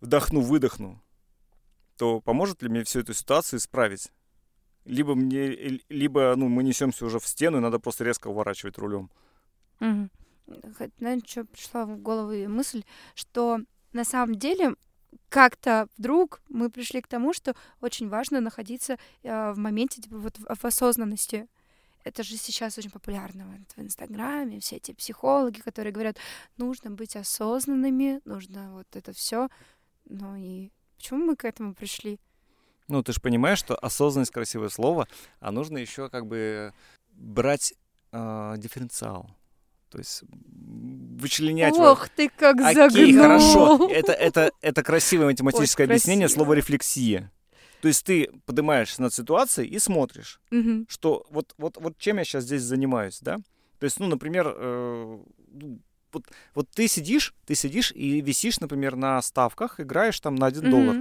вдохну, 0.00 0.40
выдохну, 0.40 1.02
то 1.96 2.20
поможет 2.20 2.62
ли 2.62 2.68
мне 2.68 2.84
всю 2.84 3.00
эту 3.00 3.12
ситуацию 3.12 3.58
исправить? 3.58 4.10
Либо 4.84 5.14
мне, 5.14 5.80
либо 5.88 6.34
ну, 6.36 6.48
мы 6.48 6.62
несемся 6.62 7.04
уже 7.04 7.18
в 7.18 7.26
стену, 7.26 7.58
и 7.58 7.60
надо 7.60 7.78
просто 7.78 8.04
резко 8.04 8.28
уворачивать 8.28 8.78
рулем. 8.78 9.10
Хоть, 9.78 10.90
Знаете, 10.98 11.26
что 11.26 11.44
пришла 11.44 11.84
в 11.84 11.98
голову 11.98 12.48
мысль, 12.48 12.82
что 13.14 13.60
на 13.92 14.04
самом 14.04 14.34
деле 14.34 14.74
как-то 15.28 15.88
вдруг 15.96 16.40
мы 16.48 16.70
пришли 16.70 17.00
к 17.00 17.08
тому, 17.08 17.32
что 17.32 17.54
очень 17.80 18.08
важно 18.08 18.40
находиться 18.40 18.98
э, 19.22 19.52
в 19.52 19.58
моменте, 19.58 20.02
типа 20.02 20.18
вот 20.18 20.38
в 20.38 20.64
осознанности. 20.64 21.48
Это 22.02 22.22
же 22.22 22.36
сейчас 22.36 22.78
очень 22.78 22.90
популярно 22.90 23.46
вот 23.46 23.76
в 23.76 23.80
Инстаграме, 23.86 24.60
все 24.60 24.76
эти 24.76 24.92
психологи, 24.92 25.60
которые 25.60 25.92
говорят, 25.92 26.16
нужно 26.56 26.90
быть 26.90 27.14
осознанными, 27.14 28.20
нужно 28.24 28.72
вот 28.72 28.86
это 28.94 29.12
все. 29.12 29.48
Ну 30.06 30.34
и 30.36 30.70
почему 30.96 31.26
мы 31.26 31.36
к 31.36 31.44
этому 31.44 31.74
пришли? 31.74 32.18
Ну, 32.90 33.02
ты 33.02 33.12
же 33.12 33.20
понимаешь, 33.20 33.58
что 33.58 33.74
осознанность 33.76 34.32
красивое 34.32 34.68
слово, 34.68 35.08
а 35.40 35.50
нужно 35.52 35.78
еще 35.78 36.08
как 36.08 36.26
бы 36.26 36.72
брать 37.12 37.74
э, 38.12 38.54
дифференциал. 38.58 39.30
То 39.90 39.98
есть 39.98 40.22
вычленять... 40.30 41.74
Ох, 41.74 42.08
ты 42.10 42.28
как 42.28 42.60
Окей, 42.60 42.74
загнул! 42.74 43.22
хорошо. 43.22 43.88
Это, 43.92 44.12
это, 44.12 44.52
это 44.60 44.82
красивое 44.82 45.26
математическое 45.26 45.84
Очень 45.84 45.92
объяснение 45.92 46.26
красиво. 46.26 46.44
слова 46.44 46.52
рефлексия. 46.54 47.32
То 47.82 47.88
есть 47.88 48.04
ты 48.04 48.30
поднимаешься 48.44 49.00
над 49.02 49.14
ситуацией 49.14 49.68
и 49.68 49.78
смотришь, 49.78 50.40
Мгм. 50.50 50.86
что 50.88 51.26
вот, 51.30 51.54
вот, 51.58 51.76
вот 51.80 51.96
чем 51.98 52.18
я 52.18 52.24
сейчас 52.24 52.44
здесь 52.44 52.62
занимаюсь, 52.62 53.18
да? 53.20 53.38
То 53.78 53.84
есть, 53.84 53.98
ну, 53.98 54.06
например, 54.06 54.52
э, 54.54 55.18
ну, 55.52 55.80
вот, 56.12 56.24
вот 56.54 56.68
ты 56.70 56.86
сидишь, 56.88 57.34
ты 57.46 57.54
сидишь 57.54 57.90
и 57.92 58.20
висишь, 58.20 58.60
например, 58.60 58.96
на 58.96 59.20
ставках, 59.22 59.80
играешь 59.80 60.20
там 60.20 60.34
на 60.34 60.46
один 60.46 60.70
доллар. 60.70 60.96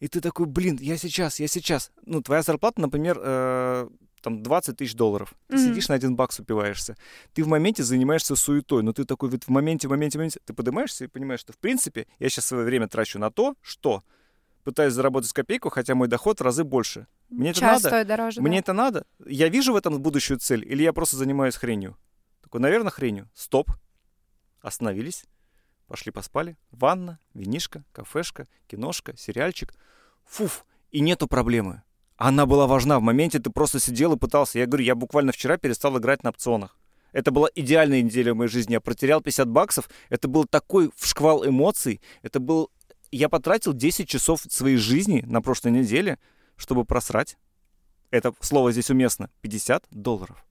И 0.00 0.08
ты 0.08 0.20
такой, 0.20 0.46
блин, 0.46 0.78
я 0.80 0.96
сейчас, 0.96 1.40
я 1.40 1.48
сейчас. 1.48 1.90
Ну, 2.06 2.22
твоя 2.22 2.42
зарплата, 2.42 2.80
например, 2.80 3.18
э, 3.20 3.88
там 4.22 4.42
20 4.42 4.76
тысяч 4.76 4.94
долларов. 4.94 5.32
Ты 5.48 5.56
Мгм. 5.56 5.64
сидишь 5.68 5.88
на 5.88 5.94
один 5.94 6.14
бакс 6.16 6.38
упиваешься. 6.40 6.96
Ты 7.34 7.42
в 7.44 7.48
моменте 7.48 7.82
занимаешься 7.82 8.36
суетой, 8.36 8.82
но 8.82 8.92
ты 8.92 9.04
такой 9.04 9.28
вот 9.30 9.44
в 9.44 9.48
моменте, 9.48 9.88
в 9.88 9.90
моменте, 9.90 10.18
в 10.18 10.20
моменте. 10.20 10.40
Ты 10.44 10.52
поднимаешься 10.54 11.04
и 11.04 11.08
понимаешь, 11.08 11.40
что 11.40 11.52
в 11.52 11.58
принципе 11.58 12.06
я 12.18 12.28
сейчас 12.28 12.46
свое 12.46 12.64
время 12.64 12.88
трачу 12.88 13.18
на 13.18 13.30
то, 13.30 13.54
что 13.60 14.02
пытаюсь 14.64 14.92
заработать 14.92 15.32
копейку, 15.32 15.70
хотя 15.70 15.94
мой 15.94 16.08
доход 16.08 16.40
в 16.40 16.42
разы 16.44 16.62
больше. 16.64 17.06
Мне 17.30 17.50
это 17.50 17.60
Час 17.60 17.82
надо? 17.82 17.88
стоит 17.88 18.06
дороже. 18.06 18.40
Мне 18.40 18.58
да. 18.58 18.58
это 18.58 18.72
надо? 18.72 19.06
Я 19.26 19.48
вижу 19.48 19.72
в 19.72 19.76
этом 19.76 20.00
будущую 20.00 20.38
цель 20.38 20.64
или 20.64 20.82
я 20.82 20.92
просто 20.92 21.16
занимаюсь 21.16 21.54
хренью? 21.56 21.96
Такой, 22.42 22.60
наверное, 22.60 22.90
хренью. 22.90 23.28
Стоп. 23.34 23.70
Остановились. 24.60 25.24
Пошли 25.88 26.12
поспали. 26.12 26.56
Ванна, 26.70 27.18
винишка, 27.32 27.82
кафешка, 27.92 28.46
киношка, 28.66 29.16
сериальчик. 29.16 29.74
Фуф. 30.26 30.66
И 30.90 31.00
нету 31.00 31.26
проблемы. 31.26 31.82
Она 32.16 32.46
была 32.46 32.66
важна. 32.66 32.98
В 32.98 33.02
моменте 33.02 33.38
ты 33.38 33.50
просто 33.50 33.80
сидел 33.80 34.12
и 34.12 34.18
пытался. 34.18 34.58
Я 34.58 34.66
говорю, 34.66 34.84
я 34.84 34.94
буквально 34.94 35.32
вчера 35.32 35.56
перестал 35.56 35.98
играть 35.98 36.22
на 36.22 36.30
опционах. 36.30 36.76
Это 37.12 37.30
была 37.30 37.48
идеальная 37.54 38.02
неделя 38.02 38.34
в 38.34 38.36
моей 38.36 38.50
жизни. 38.50 38.74
Я 38.74 38.80
протерял 38.80 39.22
50 39.22 39.48
баксов. 39.48 39.88
Это 40.10 40.28
был 40.28 40.44
такой 40.44 40.90
шквал 41.00 41.46
эмоций. 41.46 42.02
Это 42.22 42.38
был... 42.38 42.70
Я 43.10 43.30
потратил 43.30 43.72
10 43.72 44.06
часов 44.06 44.42
своей 44.48 44.76
жизни 44.76 45.24
на 45.26 45.40
прошлой 45.40 45.72
неделе, 45.72 46.18
чтобы 46.56 46.84
просрать. 46.84 47.38
Это 48.10 48.34
слово 48.40 48.72
здесь 48.72 48.90
уместно. 48.90 49.30
50 49.40 49.86
долларов. 49.90 50.44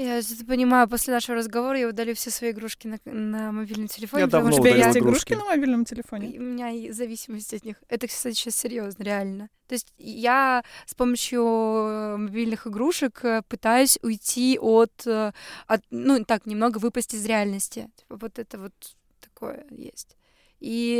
Я 0.00 0.18
это 0.20 0.44
понимаю, 0.46 0.88
после 0.88 1.12
нашего 1.12 1.38
разговора 1.38 1.76
я 1.76 1.88
удалю 1.88 2.14
все 2.14 2.30
свои 2.30 2.52
игрушки 2.52 2.86
на, 2.86 3.00
на 3.04 3.50
мобильном 3.50 3.88
телефоне. 3.88 4.22
Я 4.22 4.26
потому 4.28 4.50
давно 4.50 4.56
У 4.56 4.64
что 4.64 4.76
есть 4.76 4.94
я- 4.94 5.00
игрушки 5.00 5.34
на 5.34 5.44
мобильном 5.44 5.84
телефоне? 5.84 6.38
У 6.38 6.42
меня 6.42 6.70
и 6.70 6.92
зависимость 6.92 7.52
от 7.52 7.64
них. 7.64 7.82
Это, 7.88 8.06
кстати, 8.06 8.36
сейчас 8.36 8.54
серьезно, 8.54 9.02
реально. 9.02 9.48
То 9.66 9.72
есть 9.74 9.92
я 9.98 10.62
с 10.86 10.94
помощью 10.94 11.42
э, 11.42 12.16
мобильных 12.16 12.68
игрушек 12.68 13.24
э, 13.24 13.42
пытаюсь 13.48 13.98
уйти 14.02 14.56
от, 14.60 15.04
э, 15.04 15.32
от 15.66 15.82
ну 15.90 16.24
так 16.24 16.46
немного 16.46 16.78
выпасть 16.78 17.14
из 17.14 17.26
реальности. 17.26 17.90
Типа 17.96 18.18
вот 18.18 18.38
это 18.38 18.56
вот 18.56 18.72
такое 19.20 19.66
есть. 19.70 20.16
И 20.60 20.98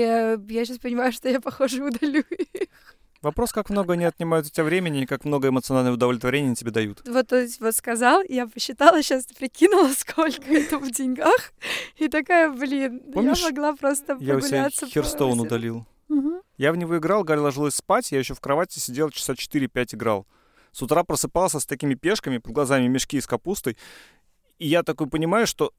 я 0.49 0.65
сейчас 0.65 0.79
понимаю, 0.79 1.13
что 1.13 1.29
я, 1.29 1.41
похоже, 1.41 1.85
удалю 1.85 2.25
их. 2.31 2.69
Вопрос, 3.21 3.53
как 3.53 3.69
много 3.69 3.95
они 3.95 4.05
отнимают 4.05 4.47
у 4.47 4.51
тебя 4.51 4.63
времени 4.65 5.03
и 5.03 5.07
как 5.07 5.25
много 5.25 5.49
эмоционального 5.49 5.95
удовлетворения 5.95 6.55
тебе 6.55 6.71
дают. 6.71 7.03
Вот, 7.07 7.27
то 7.27 7.41
есть, 7.41 7.61
вот 7.61 7.75
сказал, 7.75 8.23
я 8.29 8.47
посчитала, 8.47 9.03
сейчас 9.03 9.27
прикинула, 9.27 9.93
сколько 9.97 10.53
это 10.53 10.79
в 10.79 10.91
деньгах. 10.91 11.53
И 11.97 12.09
такая, 12.09 12.51
блин, 12.51 13.03
Помнишь, 13.13 13.41
я 13.41 13.47
могла 13.49 13.75
просто 13.75 14.17
Я 14.21 14.37
у 14.37 14.41
себя 14.41 14.51
прогуляться. 14.51 14.87
по 14.87 14.93
Херстоун 14.93 15.41
удалил. 15.41 15.85
Мгм. 16.09 16.43
Я 16.57 16.73
в 16.73 16.77
него 16.77 16.97
играл, 16.99 17.25
Галя 17.25 17.41
ложилась 17.41 17.75
спать, 17.75 18.13
я 18.13 18.19
еще 18.21 18.35
в 18.35 18.41
кровати 18.41 18.79
сидел, 18.79 19.11
часа 19.11 19.35
4-5 19.35 19.97
играл. 19.97 20.27
С 20.71 20.81
утра 20.83 21.03
просыпался 21.03 21.59
с 21.59 21.67
такими 21.67 21.95
пешками, 21.95 22.39
под 22.39 22.53
глазами 22.53 22.87
мешки 22.87 23.21
с 23.21 23.27
капустой. 23.27 23.77
И 24.59 24.69
я 24.69 24.85
такой 24.85 25.09
понимаю, 25.09 25.47
что 25.47 25.73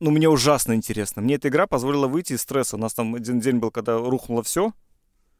ну, 0.00 0.10
мне 0.10 0.28
ужасно 0.28 0.74
интересно. 0.74 1.22
Мне 1.22 1.36
эта 1.36 1.48
игра 1.48 1.66
позволила 1.66 2.08
выйти 2.08 2.34
из 2.34 2.42
стресса. 2.42 2.76
У 2.76 2.78
нас 2.78 2.92
там 2.94 3.14
один 3.14 3.40
день 3.40 3.56
был, 3.56 3.70
когда 3.70 3.96
рухнуло 3.98 4.42
все. 4.42 4.72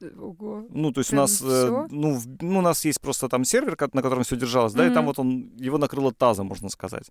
Ого. 0.00 0.66
Ну, 0.70 0.92
то 0.92 1.00
есть 1.00 1.10
Прям 1.10 1.20
у 1.20 1.22
нас, 1.22 1.40
э, 1.42 1.86
ну, 1.90 2.14
в- 2.14 2.42
ну, 2.42 2.58
у 2.58 2.62
нас 2.62 2.84
есть 2.84 3.00
просто 3.00 3.28
там 3.28 3.44
сервер, 3.44 3.76
на 3.92 4.02
котором 4.02 4.24
все 4.24 4.36
держалось, 4.36 4.72
да, 4.72 4.86
и 4.86 4.92
там 4.92 5.06
вот 5.06 5.18
он, 5.18 5.52
его 5.56 5.78
накрыло 5.78 6.12
тазом, 6.12 6.46
можно 6.46 6.68
сказать. 6.68 7.10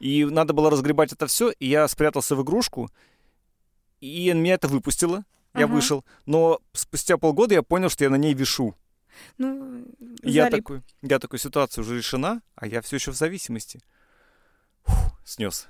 И 0.00 0.24
надо 0.24 0.52
было 0.52 0.70
разгребать 0.70 1.12
это 1.12 1.26
все, 1.26 1.50
и 1.50 1.66
я 1.68 1.86
спрятался 1.88 2.34
в 2.34 2.42
игрушку, 2.42 2.90
и 4.00 4.32
меня 4.32 4.54
это 4.54 4.68
выпустило. 4.68 5.24
я 5.54 5.64
ага. 5.64 5.74
вышел, 5.74 6.04
но 6.26 6.60
спустя 6.72 7.16
полгода 7.16 7.54
я 7.54 7.62
понял, 7.62 7.88
что 7.88 8.04
я 8.04 8.10
на 8.10 8.16
ней 8.16 8.34
вишу. 8.34 8.74
Ну, 9.38 9.84
я 10.22 10.50
такой, 10.50 10.82
я 11.02 11.18
такой, 11.18 11.38
ситуация 11.38 11.82
уже 11.82 11.96
решена, 11.96 12.42
а 12.56 12.66
я 12.66 12.80
все 12.80 12.96
еще 12.96 13.12
в 13.12 13.16
зависимости. 13.16 13.80
снес. 15.24 15.68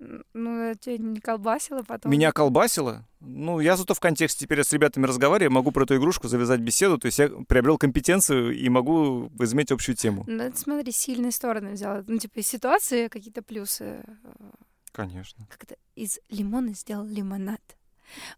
Ну, 0.00 0.74
тебя 0.80 0.96
не 0.96 1.20
колбасило 1.20 1.82
потом? 1.82 2.10
Меня 2.10 2.32
колбасило. 2.32 3.06
Ну, 3.20 3.60
я 3.60 3.76
зато 3.76 3.92
в 3.92 4.00
контексте 4.00 4.46
теперь 4.46 4.64
с 4.64 4.72
ребятами 4.72 5.04
разговариваю, 5.04 5.52
могу 5.52 5.72
про 5.72 5.84
эту 5.84 5.96
игрушку 5.96 6.26
завязать 6.26 6.60
беседу, 6.60 6.96
то 6.96 7.06
есть 7.06 7.18
я 7.18 7.28
приобрел 7.28 7.76
компетенцию 7.76 8.56
и 8.58 8.66
могу 8.70 9.30
изменить 9.40 9.70
общую 9.72 9.96
тему. 9.96 10.24
Ну, 10.26 10.42
это, 10.42 10.58
смотри, 10.58 10.90
сильные 10.90 11.32
стороны 11.32 11.72
взяла. 11.72 12.02
Ну, 12.06 12.16
типа, 12.16 12.38
из 12.38 12.46
ситуации 12.46 13.08
какие-то 13.08 13.42
плюсы. 13.42 14.02
Э, 14.24 14.50
Конечно. 14.92 15.46
Как 15.50 15.66
то 15.66 15.76
из 15.96 16.18
лимона 16.30 16.72
сделал 16.72 17.04
лимонад. 17.04 17.60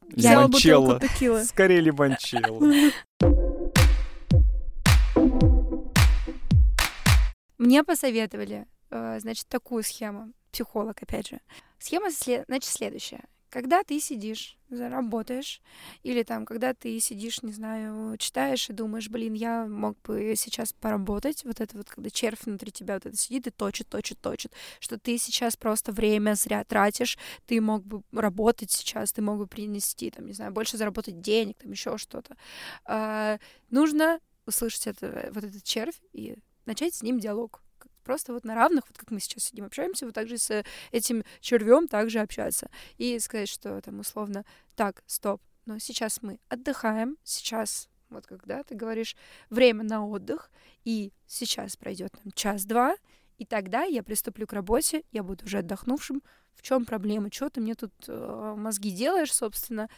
Лимончелло. 0.08 1.00
Скорее 1.44 1.80
лимончелло. 1.80 2.60
Мне 7.58 7.84
посоветовали, 7.84 8.66
значит, 9.18 9.46
такую 9.48 9.82
схему. 9.82 10.32
Психолог, 10.50 11.02
опять 11.02 11.28
же. 11.28 11.40
Схема, 11.78 12.10
значит, 12.10 12.70
следующая. 12.70 13.24
Когда 13.48 13.82
ты 13.84 14.00
сидишь, 14.00 14.56
работаешь, 14.70 15.60
или 16.02 16.22
там, 16.22 16.46
когда 16.46 16.72
ты 16.72 16.98
сидишь, 17.00 17.42
не 17.42 17.52
знаю, 17.52 18.16
читаешь 18.16 18.70
и 18.70 18.72
думаешь, 18.72 19.10
блин, 19.10 19.34
я 19.34 19.66
мог 19.66 20.00
бы 20.02 20.34
сейчас 20.36 20.72
поработать, 20.72 21.44
вот 21.44 21.60
это 21.60 21.76
вот, 21.76 21.90
когда 21.90 22.08
червь 22.08 22.44
внутри 22.44 22.72
тебя 22.72 22.94
вот 22.94 23.04
это 23.04 23.16
сидит 23.16 23.46
и 23.46 23.50
точит, 23.50 23.88
точит, 23.88 24.18
точит, 24.20 24.52
что 24.80 24.98
ты 24.98 25.18
сейчас 25.18 25.56
просто 25.56 25.92
время 25.92 26.34
зря 26.34 26.64
тратишь, 26.64 27.18
ты 27.46 27.60
мог 27.60 27.84
бы 27.84 28.02
работать 28.12 28.70
сейчас, 28.70 29.12
ты 29.12 29.20
мог 29.20 29.36
бы 29.38 29.46
принести, 29.46 30.10
там, 30.10 30.26
не 30.26 30.32
знаю, 30.32 30.52
больше 30.52 30.78
заработать 30.78 31.20
денег, 31.20 31.58
там, 31.58 31.72
еще 31.72 31.98
что-то. 31.98 32.36
А, 32.86 33.38
нужно 33.70 34.18
услышать 34.46 34.86
это, 34.86 35.30
вот 35.32 35.44
этот 35.44 35.62
червь 35.62 36.00
и 36.12 36.36
начать 36.64 36.94
с 36.94 37.02
ним 37.02 37.20
диалог. 37.20 37.60
Просто 38.02 38.32
вот 38.32 38.44
на 38.44 38.54
равных, 38.54 38.84
вот 38.88 38.98
как 38.98 39.10
мы 39.10 39.20
сейчас 39.20 39.44
сидим, 39.44 39.64
общаемся, 39.64 40.06
вот 40.06 40.14
так 40.14 40.28
же 40.28 40.38
с 40.38 40.64
этим 40.90 41.24
червем 41.40 41.88
также 41.88 42.20
общаться. 42.20 42.70
И 42.98 43.18
сказать, 43.18 43.48
что 43.48 43.80
там 43.80 44.00
условно, 44.00 44.44
так, 44.74 45.02
стоп, 45.06 45.40
но 45.66 45.78
сейчас 45.78 46.22
мы 46.22 46.40
отдыхаем, 46.48 47.16
сейчас 47.22 47.88
вот 48.10 48.26
когда 48.26 48.62
ты 48.62 48.74
говоришь 48.74 49.16
время 49.50 49.84
на 49.84 50.06
отдых, 50.06 50.50
и 50.84 51.12
сейчас 51.26 51.76
пройдет 51.76 52.12
там 52.22 52.32
час-два, 52.32 52.96
и 53.38 53.44
тогда 53.44 53.84
я 53.84 54.02
приступлю 54.02 54.46
к 54.46 54.52
работе, 54.52 55.02
я 55.10 55.22
буду 55.22 55.44
уже 55.44 55.58
отдохнувшим. 55.58 56.22
В 56.54 56.62
чем 56.62 56.84
проблема? 56.84 57.32
Что 57.32 57.48
ты 57.48 57.60
мне 57.60 57.74
тут 57.74 57.92
э, 58.06 58.54
мозги 58.56 58.90
делаешь, 58.90 59.32
собственно? 59.32 59.88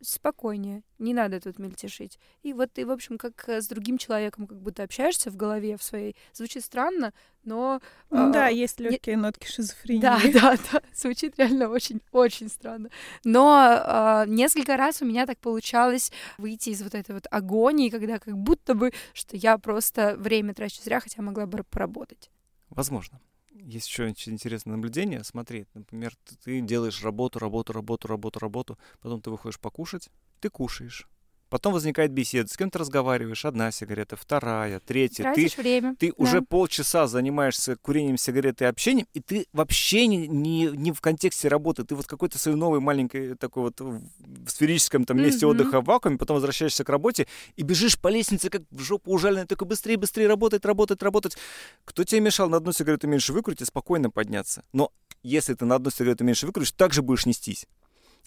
Спокойнее, 0.00 0.82
не 0.98 1.14
надо 1.14 1.40
тут 1.40 1.58
мельтешить. 1.58 2.18
И 2.42 2.52
вот 2.52 2.72
ты, 2.72 2.86
в 2.86 2.90
общем, 2.90 3.18
как 3.18 3.48
э, 3.48 3.60
с 3.60 3.68
другим 3.68 3.98
человеком 3.98 4.46
как 4.46 4.60
будто 4.60 4.82
общаешься 4.82 5.30
в 5.30 5.36
голове 5.36 5.76
в 5.76 5.82
своей. 5.82 6.16
Звучит 6.32 6.64
странно, 6.64 7.12
но... 7.44 7.80
Ну, 8.10 8.30
э, 8.30 8.32
да, 8.32 8.48
есть 8.48 8.80
легкие 8.80 9.16
не... 9.16 9.22
нотки 9.22 9.46
шизофрении. 9.46 10.00
Да, 10.00 10.20
да, 10.32 10.56
да, 10.72 10.82
звучит 10.94 11.38
реально 11.38 11.68
очень-очень 11.68 12.48
странно. 12.48 12.90
Но 13.24 14.24
э, 14.24 14.24
несколько 14.28 14.76
раз 14.76 15.02
у 15.02 15.04
меня 15.04 15.26
так 15.26 15.38
получалось 15.38 16.12
выйти 16.38 16.70
из 16.70 16.82
вот 16.82 16.94
этой 16.94 17.14
вот 17.14 17.26
агонии, 17.30 17.90
когда 17.90 18.18
как 18.18 18.36
будто 18.36 18.74
бы, 18.74 18.92
что 19.12 19.36
я 19.36 19.58
просто 19.58 20.16
время 20.16 20.54
трачу 20.54 20.82
зря, 20.82 21.00
хотя 21.00 21.22
могла 21.22 21.46
бы 21.46 21.64
поработать. 21.64 22.30
Возможно 22.70 23.20
есть 23.62 23.88
еще 23.88 24.06
очень 24.06 24.32
интересное 24.32 24.76
наблюдение. 24.76 25.24
Смотри, 25.24 25.66
например, 25.74 26.14
ты 26.44 26.60
делаешь 26.60 27.02
работу, 27.02 27.38
работу, 27.38 27.72
работу, 27.72 28.08
работу, 28.08 28.38
работу, 28.38 28.78
потом 29.00 29.20
ты 29.20 29.30
выходишь 29.30 29.60
покушать, 29.60 30.08
ты 30.40 30.50
кушаешь. 30.50 31.08
Потом 31.48 31.72
возникает 31.72 32.12
беседа, 32.12 32.48
с 32.48 32.56
кем 32.56 32.70
ты 32.70 32.78
разговариваешь, 32.78 33.44
одна 33.44 33.70
сигарета, 33.70 34.16
вторая, 34.16 34.80
третья. 34.80 35.22
Тратишь 35.22 35.54
ты, 35.54 35.62
время. 35.62 35.96
Ты 35.98 36.08
да. 36.08 36.14
уже 36.18 36.42
полчаса 36.42 37.06
занимаешься 37.06 37.76
курением 37.76 38.18
сигареты 38.18 38.64
и 38.64 38.66
общением, 38.66 39.06
и 39.14 39.20
ты 39.20 39.46
вообще 39.52 40.06
не, 40.06 40.28
не, 40.28 40.66
не 40.66 40.92
в 40.92 41.00
контексте 41.00 41.48
работы, 41.48 41.84
ты 41.84 41.94
вот 41.94 42.06
какой-то 42.06 42.38
своей 42.38 42.56
новой 42.56 42.80
маленькой 42.80 43.34
такой 43.36 43.64
вот 43.64 43.80
в 43.80 44.48
сферическом 44.48 45.04
там 45.04 45.16
месте 45.16 45.46
mm-hmm. 45.46 45.50
отдыха 45.50 45.80
в 45.80 45.84
вакууме, 45.84 46.18
потом 46.18 46.34
возвращаешься 46.34 46.84
к 46.84 46.88
работе 46.88 47.26
и 47.56 47.62
бежишь 47.62 47.98
по 47.98 48.08
лестнице, 48.08 48.50
как 48.50 48.62
в 48.70 48.80
жопу 48.80 49.12
ужаленная, 49.12 49.46
только 49.46 49.64
быстрее, 49.64 49.96
быстрее 49.96 50.26
работать, 50.26 50.64
работать, 50.66 51.02
работать. 51.02 51.36
Кто 51.84 52.04
тебе 52.04 52.20
мешал 52.20 52.50
на 52.50 52.58
одну 52.58 52.72
сигарету 52.72 53.08
меньше 53.08 53.32
выкурить 53.32 53.62
и 53.62 53.64
спокойно 53.64 54.10
подняться? 54.10 54.64
Но 54.72 54.92
если 55.22 55.54
ты 55.54 55.64
на 55.64 55.76
одну 55.76 55.90
сигарету 55.90 56.24
меньше 56.24 56.46
выкуришь, 56.46 56.72
так 56.72 56.92
же 56.92 57.02
будешь 57.02 57.26
нестись. 57.26 57.66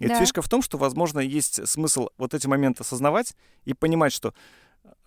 И 0.02 0.08
да. 0.08 0.20
фишка 0.20 0.42
в 0.42 0.50
том, 0.50 0.64
что, 0.64 0.80
возможно, 0.80 1.20
есть 1.20 1.68
смысл 1.68 2.10
вот 2.18 2.34
эти 2.34 2.48
моменты 2.48 2.82
осознавать 2.82 3.36
и 3.66 3.76
понимать, 3.76 4.12
что 4.12 4.34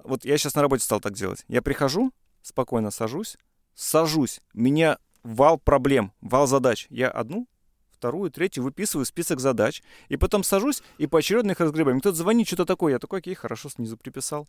вот 0.04 0.24
я 0.24 0.38
сейчас 0.38 0.54
на 0.54 0.62
работе 0.62 0.84
стал 0.84 1.00
так 1.00 1.14
делать. 1.14 1.44
Я 1.48 1.62
прихожу, 1.62 2.12
спокойно 2.42 2.92
сажусь, 2.92 3.36
сажусь, 3.74 4.40
меня 4.52 4.98
вал 5.24 5.58
проблем, 5.58 6.12
вал 6.20 6.46
задач. 6.46 6.86
Я 6.90 7.08
одну, 7.10 7.48
вторую, 7.90 8.30
третью 8.30 8.62
выписываю 8.62 9.04
список 9.04 9.40
задач, 9.40 9.82
и 10.08 10.16
потом 10.16 10.44
сажусь 10.44 10.80
и 10.98 11.08
поочередно 11.08 11.50
их 11.50 11.60
разгребаю. 11.60 11.98
Кто-то 11.98 12.16
звонит, 12.16 12.46
что-то 12.46 12.64
такое, 12.64 12.92
я 12.92 13.00
такой, 13.00 13.18
окей, 13.18 13.34
хорошо, 13.34 13.68
снизу 13.70 13.96
приписал. 13.96 14.46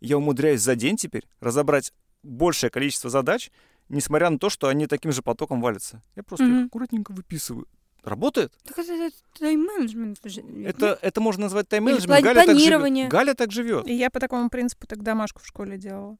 Я 0.00 0.18
умудряюсь 0.18 0.62
за 0.62 0.74
день 0.74 0.96
теперь 0.96 1.28
разобрать 1.38 1.92
большее 2.24 2.70
количество 2.70 3.08
задач, 3.08 3.52
несмотря 3.88 4.30
на 4.30 4.40
то, 4.40 4.50
что 4.50 4.66
они 4.66 4.88
таким 4.88 5.12
же 5.12 5.22
потоком 5.22 5.60
валятся. 5.60 6.02
Я 6.16 6.24
просто 6.24 6.44
mm-hmm. 6.44 6.60
их 6.62 6.66
аккуратненько 6.66 7.12
выписываю. 7.12 7.68
Работает? 8.06 8.52
Так 8.64 8.78
это, 8.78 8.92
это 8.92 9.16
тайм-менеджмент. 9.40 10.18
Это, 10.64 10.96
это 11.02 11.20
можно 11.20 11.42
назвать 11.42 11.68
тайм-менеджмент. 11.68 12.22
Галя 12.22 12.44
планирование. 12.44 13.08
Так 13.08 13.12
живет. 13.12 13.26
Галя 13.26 13.34
так 13.34 13.52
живет. 13.52 13.88
И 13.88 13.94
я 13.94 14.10
по 14.10 14.20
такому 14.20 14.48
принципу 14.48 14.86
так 14.86 15.02
домашку 15.02 15.40
в 15.42 15.46
школе 15.46 15.76
делала. 15.76 16.16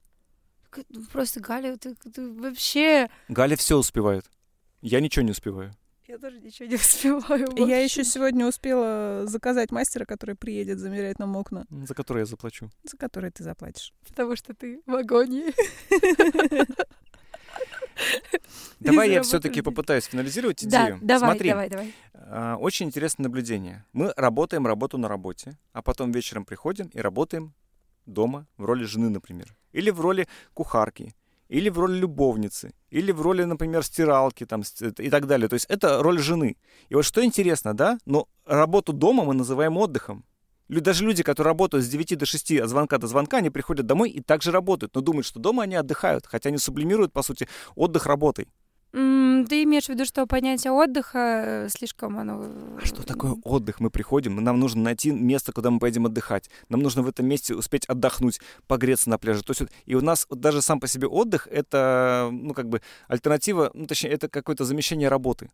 Просто 1.13 1.41
Галя, 1.41 1.77
ты, 1.77 1.95
ты 1.95 2.33
вообще... 2.33 3.09
Галя 3.29 3.57
все 3.57 3.77
успевает. 3.77 4.25
Я 4.83 5.01
ничего 5.01 5.25
не 5.25 5.31
успеваю. 5.31 5.73
Я 6.09 6.19
тоже 6.19 6.41
ничего 6.41 6.69
не 6.69 6.75
успеваю. 6.77 7.47
Вообще. 7.47 7.69
Я 7.69 7.79
еще 7.83 8.03
сегодня 8.05 8.47
успела 8.47 9.27
заказать 9.27 9.71
мастера, 9.71 10.05
который 10.05 10.35
приедет 10.35 10.79
замерять 10.79 11.21
нам 11.21 11.37
окна. 11.37 11.67
За 11.71 11.95
который 11.95 12.21
я 12.21 12.27
заплачу. 12.27 12.69
За 12.83 12.97
который 12.97 13.31
ты 13.31 13.45
заплатишь. 13.45 13.93
Потому 14.09 14.35
что 14.35 14.55
ты 14.55 14.83
в 14.87 14.95
агонии. 14.95 15.55
Давай 18.81 19.11
я 19.11 19.23
все-таки 19.23 19.63
попытаюсь 19.63 20.05
финализировать 20.05 20.65
идею. 20.65 20.99
Да, 21.01 21.19
давай, 21.19 21.31
Смотри, 21.31 21.51
давай, 21.51 21.69
давай. 21.69 21.95
А, 22.15 22.57
очень 22.57 22.87
интересное 22.87 23.25
наблюдение. 23.25 23.85
Мы 23.93 24.13
работаем 24.17 24.67
работу 24.67 24.99
на 24.99 25.09
работе, 25.09 25.57
а 25.73 25.83
потом 25.83 26.13
вечером 26.13 26.45
приходим 26.45 26.89
и 26.89 27.01
работаем 27.01 27.55
дома 28.07 28.47
в 28.57 28.65
роли 28.65 28.85
жены, 28.85 29.09
например. 29.09 29.57
Или 29.73 29.91
в 29.91 30.01
роли 30.01 30.27
кухарки, 30.55 31.15
или 31.49 31.69
в 31.69 31.79
роли 31.79 31.99
любовницы, 31.99 32.73
или 32.91 33.13
в 33.13 33.21
роли, 33.21 33.45
например, 33.45 33.83
стиралки 33.83 34.47
там, 34.47 34.63
и 34.99 35.11
так 35.11 35.27
далее. 35.27 35.49
То 35.49 35.55
есть 35.55 35.67
это 35.67 36.03
роль 36.03 36.19
жены. 36.19 36.57
И 36.89 36.95
вот 36.95 37.05
что 37.05 37.25
интересно, 37.25 37.75
да, 37.75 37.99
но 38.07 38.29
работу 38.47 38.93
дома 38.93 39.25
мы 39.25 39.35
называем 39.35 39.77
отдыхом. 39.77 40.25
Даже 40.69 41.05
люди, 41.05 41.23
которые 41.23 41.53
работают 41.53 41.85
с 41.85 41.89
9 41.89 42.19
до 42.19 42.27
6 42.27 42.53
от 42.53 42.69
звонка 42.69 42.99
до 42.99 43.07
звонка, 43.07 43.39
они 43.39 43.51
приходят 43.51 43.87
домой 43.87 44.11
и 44.11 44.21
также 44.21 44.51
работают, 44.51 44.95
но 44.95 45.01
думают, 45.01 45.27
что 45.27 45.39
дома 45.39 45.63
они 45.63 45.77
отдыхают, 45.77 46.27
хотя 46.27 46.49
они 46.49 46.59
сублимируют, 46.59 47.13
по 47.13 47.23
сути, 47.23 47.49
отдых 47.75 48.07
работой. 48.07 48.49
Ты 48.93 49.65
имеешь 49.65 49.85
в 49.85 49.89
виду, 49.91 50.07
что 50.07 50.27
понятие 50.27 50.73
отдыха 50.73 51.19
э, 51.19 51.69
слишком 51.69 52.19
оно... 52.19 52.47
А 52.83 52.87
что 52.87 53.03
такое 53.03 53.37
отдых? 53.45 53.79
Мы 53.79 53.91
приходим, 53.91 54.43
нам 54.43 54.59
нужно 54.59 54.83
найти 54.83 55.11
место, 55.11 55.53
куда 55.53 55.71
мы 55.71 55.79
поедем 55.79 56.07
отдыхать. 56.07 56.49
Нам 56.71 56.81
нужно 56.81 57.03
в 57.03 57.09
этом 57.09 57.27
месте 57.27 57.55
успеть 57.55 57.85
отдохнуть, 57.87 58.41
погреться 58.67 59.11
на 59.11 59.19
пляже. 59.19 59.43
То 59.43 59.51
есть, 59.51 59.71
и 59.85 59.95
у 59.95 60.01
нас 60.01 60.27
даже 60.31 60.63
сам 60.63 60.81
по 60.81 60.89
себе 60.89 61.09
отдых— 61.09 61.47
это, 61.51 62.31
ну, 62.33 62.55
как 62.55 62.71
бы, 62.71 62.81
альтернатива, 63.07 63.71
ну, 63.75 63.87
точнее, 63.87 64.11
это 64.11 64.29
какое-то 64.29 64.65
замещение 64.65 65.11
работы. 65.11 65.51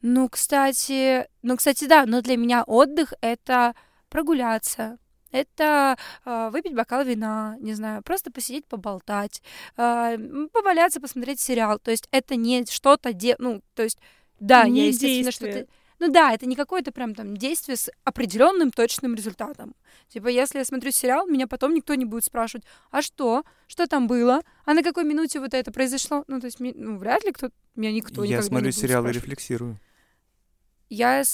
Ну, 0.00 0.28
кстати, 0.28 1.26
ну, 1.42 1.56
кстати, 1.56 1.86
да, 1.86 2.06
но 2.06 2.22
для 2.22 2.36
меня 2.36 2.62
отдых— 2.62 3.14
это 3.20 3.74
прогуляться, 4.14 4.96
это 5.32 5.98
э, 6.24 6.50
выпить 6.52 6.72
бокал 6.72 7.04
вина, 7.04 7.56
не 7.58 7.74
знаю, 7.74 8.00
просто 8.04 8.30
посидеть, 8.30 8.64
поболтать, 8.66 9.42
э, 9.76 10.16
поваляться, 10.52 11.00
посмотреть 11.00 11.40
сериал. 11.40 11.80
То 11.80 11.90
есть 11.90 12.06
это 12.12 12.36
не 12.36 12.64
что-то, 12.64 13.12
де... 13.12 13.34
ну, 13.40 13.60
то 13.74 13.82
есть, 13.82 13.98
да, 14.38 14.68
не 14.68 14.82
я, 14.82 14.86
естественно, 14.86 15.32
что-то... 15.32 15.66
Ну 15.98 16.12
да, 16.12 16.32
это 16.32 16.46
не 16.46 16.54
какое-то 16.54 16.92
прям 16.92 17.16
там 17.16 17.36
действие 17.36 17.76
с 17.76 17.90
определенным 18.04 18.70
точным 18.70 19.16
результатом. 19.16 19.74
Типа, 20.08 20.28
если 20.28 20.58
я 20.58 20.64
смотрю 20.64 20.92
сериал, 20.92 21.26
меня 21.26 21.48
потом 21.48 21.74
никто 21.74 21.96
не 21.96 22.04
будет 22.04 22.22
спрашивать, 22.22 22.64
а 22.92 23.02
что? 23.02 23.42
Что 23.66 23.88
там 23.88 24.06
было? 24.06 24.42
А 24.64 24.74
на 24.74 24.84
какой 24.84 25.02
минуте 25.02 25.40
вот 25.40 25.54
это 25.54 25.72
произошло? 25.72 26.22
Ну, 26.28 26.38
то 26.38 26.46
есть, 26.46 26.60
ну, 26.60 26.98
вряд 26.98 27.24
ли 27.24 27.32
кто 27.32 27.50
меня 27.74 27.90
никто 27.90 28.22
Я 28.22 28.42
смотрю 28.42 28.70
сериал 28.70 29.08
и 29.08 29.12
рефлексирую. 29.12 29.80
Я 30.88 31.24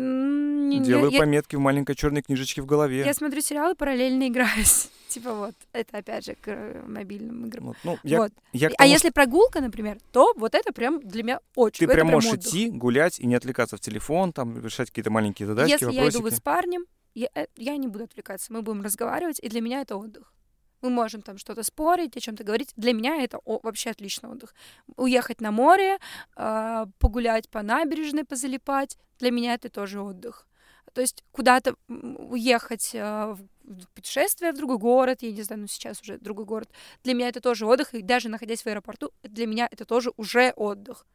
Не, 0.00 0.78
Делаю 0.80 1.10
я, 1.10 1.18
пометки 1.18 1.56
в 1.56 1.60
маленькой 1.60 1.96
черной 1.96 2.22
книжечке 2.22 2.62
в 2.62 2.66
голове. 2.66 3.04
Я 3.04 3.14
смотрю 3.14 3.40
сериалы, 3.40 3.74
параллельно 3.74 4.28
играюсь. 4.28 4.90
типа 5.08 5.34
вот, 5.34 5.54
это 5.72 5.98
опять 5.98 6.24
же 6.24 6.34
к 6.34 6.46
э, 6.46 6.84
мобильным 6.86 7.46
играм. 7.46 7.64
Вот, 7.66 7.76
ну, 7.82 7.98
я, 8.04 8.18
вот. 8.18 8.32
Я 8.52 8.68
а 8.68 8.70
тому, 8.70 8.90
если 8.90 9.10
прогулка, 9.10 9.60
например, 9.60 9.98
то 10.12 10.34
вот 10.36 10.54
это 10.54 10.72
прям 10.72 11.00
для 11.00 11.24
меня 11.24 11.40
очень. 11.56 11.86
Ты 11.86 11.92
прям 11.92 12.08
можешь 12.08 12.32
отдых. 12.32 12.46
идти, 12.46 12.68
гулять 12.70 13.18
и 13.18 13.26
не 13.26 13.34
отвлекаться 13.34 13.76
в 13.76 13.80
телефон, 13.80 14.32
там 14.32 14.64
решать 14.64 14.90
какие-то 14.90 15.10
маленькие 15.10 15.48
задачки, 15.48 15.72
Если 15.72 15.86
вопросики. 15.86 16.14
я 16.14 16.20
иду 16.20 16.30
с 16.30 16.40
парнем, 16.40 16.84
я, 17.14 17.28
э, 17.34 17.46
я 17.56 17.76
не 17.76 17.88
буду 17.88 18.04
отвлекаться, 18.04 18.52
мы 18.52 18.62
будем 18.62 18.82
разговаривать, 18.82 19.40
и 19.40 19.48
для 19.48 19.60
меня 19.60 19.80
это 19.80 19.96
отдых. 19.96 20.32
Мы 20.80 20.90
можем 20.90 21.22
там 21.22 21.38
что-то 21.38 21.64
спорить, 21.64 22.16
о 22.16 22.20
чем-то 22.20 22.44
говорить. 22.44 22.72
Для 22.76 22.92
меня 22.92 23.16
это 23.16 23.38
о, 23.44 23.58
вообще 23.64 23.90
отличный 23.90 24.30
отдых. 24.30 24.54
Уехать 24.96 25.40
на 25.40 25.50
море, 25.50 25.98
э, 26.36 26.86
погулять 27.00 27.48
по 27.48 27.62
набережной, 27.62 28.24
позалипать. 28.24 28.96
Для 29.18 29.30
меня 29.30 29.54
это 29.54 29.68
тоже 29.68 30.00
отдых. 30.00 30.46
То 30.94 31.00
есть 31.00 31.22
куда-то 31.32 31.74
уехать 31.88 32.90
э, 32.94 33.36
в 33.62 33.86
путешествие 33.94 34.52
в 34.52 34.56
другой 34.56 34.78
город, 34.78 35.18
я 35.22 35.32
не 35.32 35.42
знаю, 35.42 35.62
ну 35.62 35.66
сейчас 35.66 36.00
уже 36.00 36.18
другой 36.18 36.44
город. 36.44 36.70
Для 37.04 37.14
меня 37.14 37.28
это 37.28 37.40
тоже 37.40 37.66
отдых, 37.66 37.94
и 37.94 38.02
даже 38.02 38.28
находясь 38.28 38.62
в 38.62 38.66
аэропорту, 38.66 39.12
для 39.22 39.46
меня 39.46 39.68
это 39.70 39.84
тоже 39.84 40.12
уже 40.16 40.52
отдых. 40.56 41.06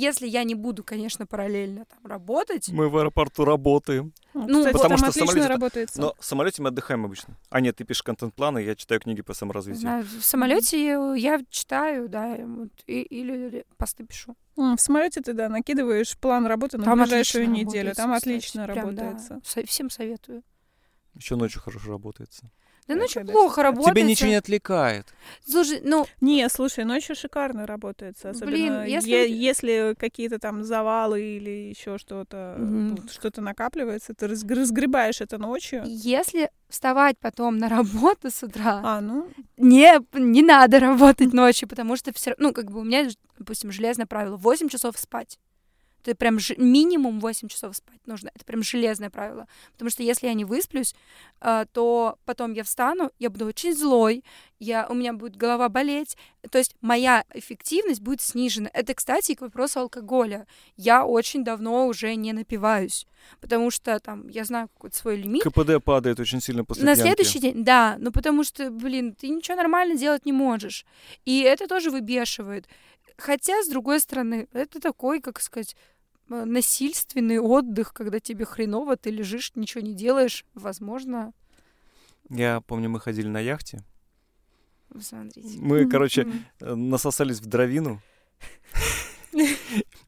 Если 0.00 0.26
я 0.26 0.44
не 0.44 0.54
буду, 0.54 0.82
конечно, 0.82 1.26
параллельно 1.26 1.84
там 1.84 2.06
работать. 2.06 2.70
Мы 2.70 2.88
в 2.88 2.96
аэропорту 2.96 3.44
работаем. 3.44 4.14
Ну, 4.32 4.46
ну 4.48 4.58
Кстати, 4.60 4.72
потому 4.72 4.96
что 4.96 5.10
в 5.10 5.14
самолете, 5.14 5.46
работает. 5.46 5.90
Но 5.96 6.14
в 6.18 6.24
самолете 6.24 6.62
мы 6.62 6.68
отдыхаем 6.68 7.04
обычно. 7.04 7.36
А 7.50 7.60
нет, 7.60 7.76
ты 7.76 7.84
пишешь 7.84 8.02
контент-планы, 8.02 8.60
я 8.60 8.74
читаю 8.76 9.02
книги 9.02 9.20
по 9.20 9.34
саморазвитию. 9.34 9.82
Знаю, 9.82 10.04
в 10.04 10.24
самолете 10.24 10.94
я 11.16 11.40
читаю, 11.50 12.08
да, 12.08 12.34
вот, 12.38 12.70
и, 12.86 13.02
или 13.02 13.66
посты 13.76 14.06
пишу. 14.06 14.34
В 14.56 14.78
самолете 14.78 15.20
ты, 15.20 15.34
да, 15.34 15.50
накидываешь 15.50 16.16
план 16.16 16.46
работы 16.46 16.78
на 16.78 16.84
Там 16.84 17.02
ближайшую 17.02 17.50
неделю. 17.50 17.94
Там 17.94 18.14
отлично 18.14 18.62
кстати, 18.62 18.78
работает. 18.78 19.18
Да. 19.28 19.62
Всем 19.66 19.90
советую. 19.90 20.42
Еще 21.14 21.36
ночью 21.36 21.60
хорошо 21.60 21.90
работается. 21.90 22.50
Да 22.94 23.00
ночью 23.02 23.26
плохо 23.26 23.62
работает. 23.62 23.94
Тебе 23.94 24.02
ничего 24.02 24.28
не 24.30 24.36
отвлекает. 24.36 25.06
Слушай, 25.46 25.80
ну... 25.84 26.06
Не, 26.20 26.48
слушай, 26.48 26.84
ночью 26.84 27.14
шикарно 27.14 27.66
работает. 27.66 28.16
Особенно 28.24 28.50
Блин, 28.50 28.84
если... 28.84 29.10
Е- 29.10 29.48
если 29.50 29.94
какие-то 29.98 30.38
там 30.38 30.64
завалы 30.64 31.22
или 31.22 31.68
еще 31.70 31.98
что-то, 31.98 32.56
mm-hmm. 32.58 33.12
что-то 33.12 33.40
накапливается, 33.40 34.14
ты 34.14 34.28
раз- 34.28 34.44
разгребаешь 34.44 35.20
это 35.20 35.38
ночью. 35.38 35.82
Если 35.86 36.50
вставать 36.68 37.18
потом 37.18 37.58
на 37.58 37.68
работу 37.68 38.30
с 38.30 38.42
утра, 38.42 38.80
а, 38.84 39.00
ну... 39.00 39.28
не, 39.56 40.00
не 40.12 40.42
надо 40.42 40.80
работать 40.80 41.32
ночью, 41.32 41.68
потому 41.68 41.96
что 41.96 42.12
все 42.12 42.34
ну, 42.38 42.52
как 42.52 42.70
бы 42.70 42.80
у 42.80 42.84
меня, 42.84 43.08
допустим, 43.38 43.70
железное 43.72 44.06
правило, 44.06 44.36
8 44.36 44.68
часов 44.68 44.98
спать. 44.98 45.38
Ты 46.02 46.14
прям 46.14 46.38
ж... 46.38 46.54
минимум 46.56 47.20
8 47.20 47.48
часов 47.48 47.76
спать 47.76 48.00
нужно. 48.06 48.30
Это 48.34 48.44
прям 48.44 48.62
железное 48.62 49.10
правило. 49.10 49.46
Потому 49.72 49.90
что 49.90 50.02
если 50.02 50.26
я 50.26 50.34
не 50.34 50.44
высплюсь, 50.44 50.94
э, 51.40 51.66
то 51.72 52.18
потом 52.24 52.52
я 52.52 52.64
встану, 52.64 53.10
я 53.18 53.30
буду 53.30 53.46
очень 53.46 53.74
злой, 53.74 54.24
я, 54.58 54.86
у 54.88 54.94
меня 54.94 55.12
будет 55.12 55.36
голова 55.36 55.68
болеть. 55.68 56.16
То 56.50 56.58
есть 56.58 56.76
моя 56.80 57.24
эффективность 57.34 58.00
будет 58.00 58.20
снижена. 58.20 58.70
Это, 58.72 58.94
кстати, 58.94 59.34
к 59.34 59.40
вопросу 59.40 59.80
алкоголя. 59.80 60.46
Я 60.76 61.04
очень 61.04 61.44
давно 61.44 61.86
уже 61.86 62.14
не 62.14 62.32
напиваюсь. 62.32 63.06
Потому 63.40 63.70
что 63.70 63.98
там 64.00 64.28
я 64.28 64.44
знаю 64.44 64.68
какой-то 64.68 64.96
свой 64.96 65.16
лимит. 65.16 65.42
КПД 65.42 65.82
падает 65.82 66.20
очень 66.20 66.40
сильно 66.40 66.64
после 66.64 66.84
На 66.84 66.94
пьянки. 66.94 67.08
следующий 67.08 67.38
день, 67.38 67.64
да. 67.64 67.96
Ну 67.98 68.12
потому 68.12 68.44
что, 68.44 68.70
блин, 68.70 69.14
ты 69.14 69.28
ничего 69.28 69.56
нормально 69.56 69.96
делать 69.96 70.26
не 70.26 70.32
можешь. 70.32 70.84
И 71.24 71.40
это 71.40 71.66
тоже 71.66 71.90
выбешивает. 71.90 72.66
Хотя, 73.16 73.62
с 73.62 73.68
другой 73.68 74.00
стороны, 74.00 74.48
это 74.52 74.80
такой, 74.80 75.20
как 75.20 75.40
сказать, 75.40 75.76
насильственный 76.30 77.38
отдых, 77.38 77.92
когда 77.92 78.20
тебе 78.20 78.44
хреново, 78.44 78.96
ты 78.96 79.10
лежишь, 79.10 79.52
ничего 79.54 79.82
не 79.82 79.94
делаешь, 79.94 80.44
возможно. 80.54 81.32
Я 82.28 82.60
помню, 82.60 82.88
мы 82.88 83.00
ходили 83.00 83.28
на 83.28 83.40
яхте. 83.40 83.82
Смотрите. 84.98 85.58
Мы, 85.60 85.88
короче, 85.88 86.26
э, 86.60 86.74
насосались 86.74 87.40
в 87.40 87.46
дровину. 87.46 88.00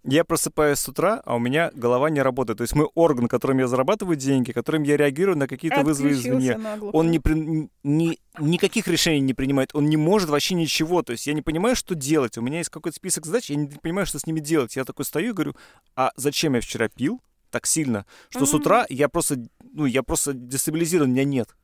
Я 0.05 0.25
просыпаюсь 0.25 0.81
с 0.81 0.89
утра, 0.89 1.23
а 1.25 1.37
у 1.37 1.39
меня 1.39 1.71
голова 1.75 2.11
не 2.11 2.21
работает. 2.23 2.59
То 2.59 2.63
есть 2.63 2.75
мой 2.75 2.89
орган, 2.95 3.29
которым 3.29 3.59
я 3.59 3.69
зарабатываю 3.69 4.17
деньги, 4.17 4.51
которым 4.51 4.83
я 4.83 4.97
реагирую 4.97 5.39
на 5.39 5.47
какие-то 5.47 5.83
вызовы 5.83 6.11
извне, 6.11 6.59
он 6.93 7.13
не, 7.13 7.21
при, 7.21 7.69
не, 7.85 8.19
никаких 8.39 8.89
решений 8.89 9.21
не 9.21 9.33
принимает, 9.33 9.71
он 9.75 9.89
не 9.89 9.97
может 9.97 10.29
вообще 10.29 10.55
ничего. 10.55 11.03
То 11.03 11.13
есть 11.13 11.29
я 11.29 11.35
не 11.35 11.43
понимаю, 11.43 11.77
что 11.77 11.95
делать. 11.95 12.37
У 12.37 12.43
меня 12.43 12.59
есть 12.59 12.71
какой-то 12.71 12.97
список 12.97 13.27
задач, 13.27 13.51
я 13.51 13.57
не 13.57 13.69
понимаю, 13.69 14.07
что 14.07 14.19
с 14.19 14.27
ними 14.27 14.41
делать. 14.41 14.75
Я 14.75 14.85
такой 14.85 15.05
стою 15.05 15.31
и 15.31 15.35
говорю, 15.35 15.55
а 15.95 16.11
зачем 16.17 16.55
я 16.55 16.61
вчера 16.61 16.89
пил 16.89 17.21
так 17.51 17.67
сильно, 17.67 18.07
что 18.31 18.41
mm-hmm. 18.41 18.47
с 18.47 18.55
утра 18.55 18.87
я 18.89 19.09
просто, 19.09 19.37
ну, 19.73 19.85
я 19.85 20.03
просто 20.03 20.33
дестабилизирован, 20.33 21.13
меня 21.13 21.25
нет. 21.25 21.55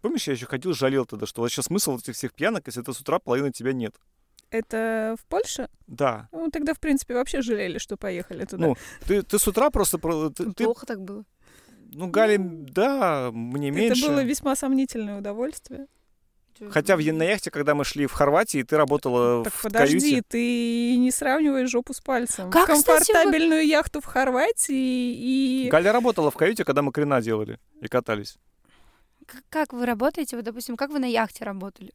Помнишь, 0.00 0.26
я 0.26 0.32
еще 0.32 0.46
ходил, 0.46 0.74
жалел 0.74 1.06
тогда, 1.06 1.26
что 1.26 1.42
вообще 1.42 1.62
смысл 1.62 1.98
этих 1.98 2.14
всех 2.14 2.34
пьянок, 2.34 2.66
если 2.66 2.82
это 2.82 2.92
с 2.92 3.00
утра 3.00 3.18
половины 3.18 3.52
тебя 3.52 3.72
нет. 3.72 3.94
Это 4.54 5.16
в 5.20 5.26
Польше? 5.26 5.68
Да. 5.88 6.28
Ну, 6.30 6.48
тогда, 6.48 6.74
в 6.74 6.78
принципе, 6.78 7.14
вообще 7.14 7.42
жалели, 7.42 7.78
что 7.78 7.96
поехали 7.96 8.44
туда. 8.44 8.66
Ну, 8.66 8.76
ты, 9.04 9.22
ты 9.22 9.38
с 9.40 9.48
утра 9.48 9.70
просто... 9.70 9.98
Ты, 10.30 10.52
Плохо 10.52 10.86
так 10.86 11.02
было. 11.02 11.24
Ну, 11.92 12.06
Галя, 12.06 12.38
ну, 12.38 12.64
да, 12.70 13.30
мне 13.32 13.72
меньше. 13.72 14.04
Это 14.04 14.12
было 14.12 14.22
весьма 14.22 14.54
сомнительное 14.54 15.18
удовольствие. 15.18 15.88
Хотя 16.70 16.96
в, 16.96 17.00
на 17.00 17.24
яхте, 17.24 17.50
когда 17.50 17.74
мы 17.74 17.84
шли 17.84 18.06
в 18.06 18.12
Хорватии, 18.12 18.62
ты 18.62 18.76
работала 18.76 19.42
так 19.42 19.52
в 19.52 19.62
подожди, 19.62 19.98
каюте. 19.98 20.22
ты 20.28 20.96
не 20.98 21.10
сравниваешь 21.10 21.68
жопу 21.68 21.92
с 21.92 22.00
пальцем. 22.00 22.48
Как, 22.52 22.68
Комфортабельную 22.68 23.32
кстати, 23.32 23.48
вы... 23.48 23.64
яхту 23.64 24.00
в 24.00 24.04
Хорватии 24.04 25.64
и... 25.64 25.68
Галя 25.68 25.90
работала 25.90 26.30
в 26.30 26.36
каюте, 26.36 26.64
когда 26.64 26.82
мы 26.82 26.92
крена 26.92 27.20
делали 27.20 27.58
и 27.80 27.88
катались. 27.88 28.38
Как 29.48 29.72
вы 29.72 29.84
работаете? 29.84 30.36
Вот, 30.36 30.44
допустим, 30.44 30.76
как 30.76 30.90
вы 30.90 31.00
на 31.00 31.06
яхте 31.06 31.44
работали? 31.44 31.92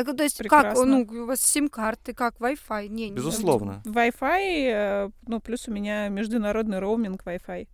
Это, 0.00 0.14
то 0.14 0.22
есть 0.22 0.38
Прекрасно. 0.38 1.04
как, 1.04 1.10
ну, 1.12 1.22
у 1.22 1.26
вас 1.26 1.40
сим-карты, 1.40 2.14
как 2.14 2.36
Wi-Fi? 2.38 2.88
Не, 2.88 3.10
Безусловно. 3.10 3.82
Wi-Fi, 3.84 4.40
э, 4.40 5.10
ну, 5.26 5.40
плюс 5.40 5.68
у 5.68 5.72
меня 5.72 6.08
международный 6.08 6.78
роуминг 6.78 7.22
Wi-Fi. 7.24 7.68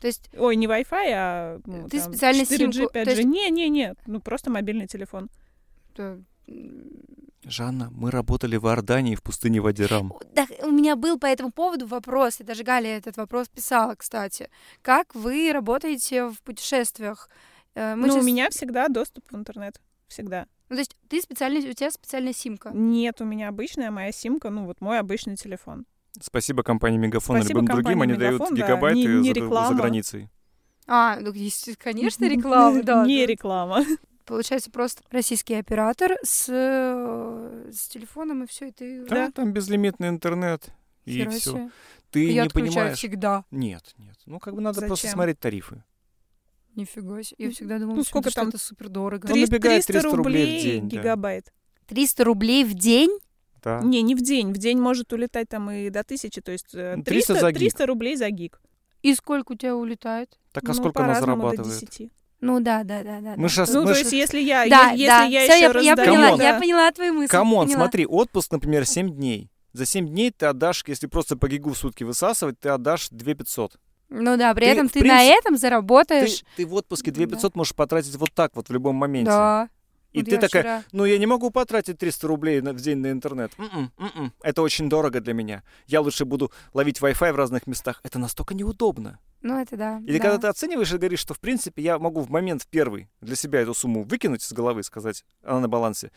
То 0.00 0.06
есть... 0.06 0.30
Ой, 0.36 0.56
не 0.56 0.66
Wi-Fi, 0.66 1.12
а 1.14 1.60
ну, 1.66 1.88
ты 1.88 2.00
там, 2.00 2.12
специально 2.12 2.42
4G, 2.42 2.56
симку... 2.56 2.92
5G. 2.92 3.08
Есть... 3.08 3.24
Не, 3.24 3.50
не, 3.50 3.68
не, 3.68 3.94
ну 4.06 4.20
просто 4.20 4.50
мобильный 4.50 4.86
телефон. 4.86 5.30
Да. 5.96 6.16
Жанна, 7.44 7.90
мы 7.92 8.10
работали 8.10 8.56
в 8.56 8.66
Иордании 8.66 9.14
в 9.14 9.22
пустыне 9.22 9.60
Вадирам. 9.60 10.12
Да, 10.34 10.46
у 10.62 10.70
меня 10.70 10.96
был 10.96 11.18
по 11.18 11.26
этому 11.26 11.50
поводу 11.50 11.86
вопрос, 11.86 12.40
и 12.40 12.44
даже 12.44 12.64
Галя 12.64 12.96
этот 12.96 13.16
вопрос 13.16 13.48
писала, 13.48 13.94
кстати. 13.94 14.50
Как 14.82 15.14
вы 15.14 15.50
работаете 15.52 16.28
в 16.28 16.40
путешествиях? 16.42 17.30
Э, 17.74 17.94
мы 17.94 18.08
ну, 18.08 18.12
сейчас... 18.14 18.22
у 18.22 18.26
меня 18.26 18.50
всегда 18.50 18.88
доступ 18.88 19.24
в 19.30 19.36
интернет. 19.36 19.80
Всегда. 20.08 20.46
Ну, 20.70 20.76
то 20.76 20.80
есть 20.80 20.96
ты 21.08 21.20
специальный, 21.20 21.68
у 21.68 21.72
тебя 21.72 21.90
специальная 21.90 22.32
симка? 22.32 22.70
Нет, 22.72 23.20
у 23.20 23.24
меня 23.24 23.48
обычная 23.48 23.90
моя 23.90 24.12
симка, 24.12 24.50
ну, 24.50 24.66
вот 24.66 24.80
мой 24.80 25.00
обычный 25.00 25.34
телефон. 25.34 25.84
Спасибо 26.20 26.62
компании 26.62 26.96
Мегафон 26.96 27.38
и 27.38 27.42
любым 27.42 27.66
другим, 27.66 28.02
они 28.02 28.14
дают 28.14 28.40
да, 28.40 28.54
гигабайты 28.54 29.04
не, 29.04 29.32
не 29.32 29.34
за, 29.34 29.66
за 29.66 29.74
границей. 29.74 30.28
А, 30.86 31.18
ну, 31.20 31.32
есть, 31.32 31.76
конечно, 31.76 32.24
реклама, 32.24 32.82
да. 32.84 33.04
Не 33.04 33.26
реклама. 33.26 33.84
Получается, 34.26 34.70
просто 34.70 35.02
российский 35.10 35.54
оператор 35.54 36.12
с, 36.22 36.46
с 36.46 37.88
телефоном, 37.88 38.44
и 38.44 38.46
все, 38.46 38.68
и 38.68 38.70
ты... 38.70 39.04
Да, 39.06 39.26
да, 39.26 39.30
там 39.32 39.52
безлимитный 39.52 40.08
интернет, 40.08 40.70
и 41.04 41.26
все. 41.28 41.70
Ты 42.12 42.30
Я 42.30 42.44
не 42.44 42.48
понимаешь... 42.48 42.96
всегда. 42.96 43.44
Нет, 43.50 43.94
нет. 43.98 44.16
Ну, 44.26 44.38
как 44.38 44.54
бы 44.54 44.60
надо 44.60 44.76
Зачем? 44.76 44.88
просто 44.88 45.08
смотреть 45.08 45.40
тарифы. 45.40 45.82
Нифига 46.76 47.22
себе. 47.22 47.46
Я 47.46 47.50
всегда 47.50 47.78
думала, 47.78 47.96
ну, 47.96 48.04
сколько 48.04 48.30
что 48.30 48.40
там? 48.40 48.48
это 48.48 48.58
супер 48.58 48.88
дорого. 48.88 49.26
300, 49.26 49.58
300, 49.58 49.92
300 49.92 50.16
рублей 50.16 50.60
в 50.60 50.62
день, 50.62 50.88
гигабайт. 50.88 51.46
Да. 51.46 51.94
300 51.94 52.24
рублей 52.24 52.64
в 52.64 52.74
день? 52.74 53.18
Да. 53.62 53.80
Не, 53.82 54.02
не 54.02 54.14
в 54.14 54.22
день. 54.22 54.52
В 54.52 54.58
день 54.58 54.78
может 54.78 55.12
улетать 55.12 55.48
там 55.48 55.70
и 55.70 55.90
до 55.90 56.04
тысячи. 56.04 56.40
То 56.40 56.52
есть 56.52 56.70
300, 56.70 57.02
300, 57.04 57.34
за 57.34 57.52
300 57.52 57.86
рублей 57.86 58.16
за 58.16 58.30
гиг. 58.30 58.60
И 59.02 59.14
сколько 59.14 59.52
у 59.52 59.54
тебя 59.54 59.76
улетает? 59.76 60.38
Так 60.52 60.64
а 60.64 60.68
ну, 60.68 60.74
сколько 60.74 61.04
она 61.04 61.20
зарабатывает? 61.20 61.80
До 61.80 61.86
10. 61.86 62.10
Ну 62.40 62.60
да, 62.60 62.84
да, 62.84 63.02
да, 63.02 63.20
да. 63.20 63.34
Мы 63.36 63.48
сейчас, 63.48 63.70
ну, 63.72 63.82
мы 63.82 63.92
то 63.92 63.98
есть, 63.98 64.12
если 64.12 64.40
я, 64.40 64.66
да, 64.66 64.92
если 64.92 65.06
да. 65.06 65.24
я 65.24 65.42
Всё, 65.42 65.52
еще 65.52 65.60
я, 65.60 65.72
раз 65.72 65.84
я 65.84 65.96
поняла, 65.96 66.36
да. 66.36 66.44
я 66.44 66.58
поняла 66.58 66.90
твои 66.90 67.10
мысли. 67.10 67.30
Come 67.30 67.52
on, 67.52 67.68
смотри, 67.68 68.06
отпуск, 68.06 68.50
например, 68.52 68.86
7 68.86 69.10
дней. 69.10 69.50
За 69.72 69.84
7 69.84 70.08
дней 70.08 70.30
ты 70.30 70.46
отдашь, 70.46 70.82
если 70.86 71.06
просто 71.06 71.36
по 71.36 71.48
гигу 71.48 71.70
в 71.70 71.76
сутки 71.76 72.02
высасывать, 72.02 72.58
ты 72.58 72.70
отдашь 72.70 73.08
2 73.10 73.34
500. 73.34 73.78
Ну 74.10 74.36
да, 74.36 74.52
при 74.54 74.66
ты, 74.66 74.70
этом 74.72 74.88
ты 74.88 75.00
принципе, 75.00 75.14
на 75.14 75.22
этом 75.22 75.56
заработаешь. 75.56 76.40
Ты, 76.56 76.64
ты 76.64 76.66
в 76.66 76.74
отпуске 76.74 77.10
2 77.10 77.26
500 77.26 77.52
да. 77.52 77.58
можешь 77.58 77.74
потратить 77.74 78.16
вот 78.16 78.32
так 78.34 78.54
вот 78.54 78.68
в 78.68 78.72
любом 78.72 78.96
моменте. 78.96 79.30
Да. 79.30 79.68
И 80.12 80.18
вот 80.18 80.30
ты 80.30 80.38
такая, 80.38 80.62
вчера... 80.62 80.84
ну 80.90 81.04
я 81.04 81.18
не 81.18 81.26
могу 81.26 81.50
потратить 81.50 81.98
300 81.98 82.26
рублей 82.26 82.60
в 82.60 82.80
день 82.80 82.98
на 82.98 83.12
интернет. 83.12 83.52
М-м, 83.58 83.92
м-м. 83.96 84.32
Это 84.42 84.62
очень 84.62 84.88
дорого 84.88 85.20
для 85.20 85.32
меня. 85.32 85.62
Я 85.86 86.00
лучше 86.00 86.24
буду 86.24 86.50
ловить 86.74 86.98
Wi-Fi 86.98 87.32
в 87.32 87.36
разных 87.36 87.68
местах. 87.68 88.00
Это 88.02 88.18
настолько 88.18 88.54
неудобно. 88.54 89.20
Ну 89.42 89.58
это 89.58 89.76
да. 89.76 90.02
Или 90.04 90.18
да. 90.18 90.24
когда 90.24 90.38
ты 90.38 90.46
оцениваешь 90.48 90.92
и 90.92 90.98
говоришь, 90.98 91.20
что 91.20 91.34
в 91.34 91.38
принципе 91.38 91.82
я 91.82 91.98
могу 91.98 92.20
в 92.22 92.30
момент 92.30 92.62
в 92.62 92.66
первый 92.66 93.08
для 93.20 93.36
себя 93.36 93.60
эту 93.60 93.72
сумму 93.72 94.02
выкинуть 94.02 94.42
из 94.42 94.52
головы, 94.52 94.82
сказать, 94.82 95.24
она 95.44 95.60
на 95.60 95.68
балансе, 95.68 96.10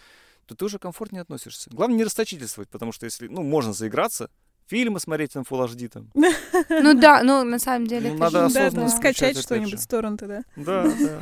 то 0.48 0.56
ты 0.56 0.66
уже 0.66 0.80
комфортнее 0.80 1.22
относишься. 1.22 1.70
Главное 1.72 1.98
не 1.98 2.04
расточительствовать, 2.04 2.70
потому 2.70 2.92
что 2.92 3.06
если, 3.06 3.28
ну, 3.28 3.44
можно 3.44 3.74
заиграться, 3.74 4.30
фильмы 4.68 5.00
смотреть 5.00 5.36
на 5.36 5.40
Full 5.40 5.68
HD 5.68 5.90
там. 5.90 6.10
Ну 6.70 6.94
да, 6.94 7.24
ну 7.24 7.44
на 7.44 7.60
самом 7.60 7.88
деле. 7.88 8.12
Ну, 8.12 8.18
надо 8.18 8.46
осознанно 8.46 8.90
скачать 8.90 9.38
что-нибудь 9.38 9.80
с 9.80 9.88
торрента, 9.88 10.28
да? 10.28 10.44
Да, 10.56 10.84
да. 11.00 11.22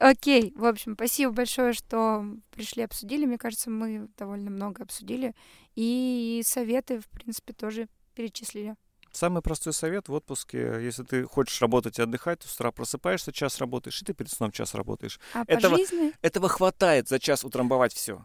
Окей, 0.00 0.54
в 0.56 0.64
общем, 0.64 0.94
спасибо 0.94 1.32
большое, 1.32 1.74
что 1.74 2.24
пришли, 2.52 2.82
обсудили. 2.82 3.26
Мне 3.26 3.36
кажется, 3.36 3.68
мы 3.68 4.08
довольно 4.16 4.50
много 4.50 4.82
обсудили. 4.82 5.34
И 5.76 6.40
советы, 6.44 7.00
в 7.00 7.08
принципе, 7.08 7.52
тоже 7.52 7.86
перечислили. 8.14 8.76
Самый 9.12 9.42
простой 9.42 9.72
совет 9.72 10.08
в 10.08 10.12
отпуске, 10.12 10.78
если 10.80 11.02
ты 11.02 11.24
хочешь 11.24 11.60
работать 11.60 11.98
и 11.98 12.02
отдыхать, 12.02 12.38
то 12.40 12.48
с 12.48 12.54
утра 12.54 12.70
просыпаешься, 12.70 13.32
час 13.32 13.58
работаешь, 13.58 14.00
и 14.00 14.04
ты 14.04 14.14
перед 14.14 14.30
сном 14.30 14.52
час 14.52 14.74
работаешь. 14.74 15.18
А 15.34 15.42
этого, 15.46 15.72
по 15.72 15.78
жизни? 15.78 16.12
этого 16.22 16.48
хватает 16.48 17.08
за 17.08 17.18
час 17.18 17.44
утрамбовать 17.44 17.92
все. 17.92 18.24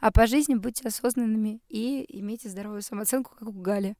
А 0.00 0.10
по 0.12 0.26
жизни 0.26 0.54
будьте 0.54 0.86
осознанными 0.86 1.60
и 1.68 2.04
имейте 2.20 2.48
здоровую 2.48 2.82
самооценку, 2.82 3.34
как 3.38 3.48
у 3.48 3.52
Гали. 3.52 3.96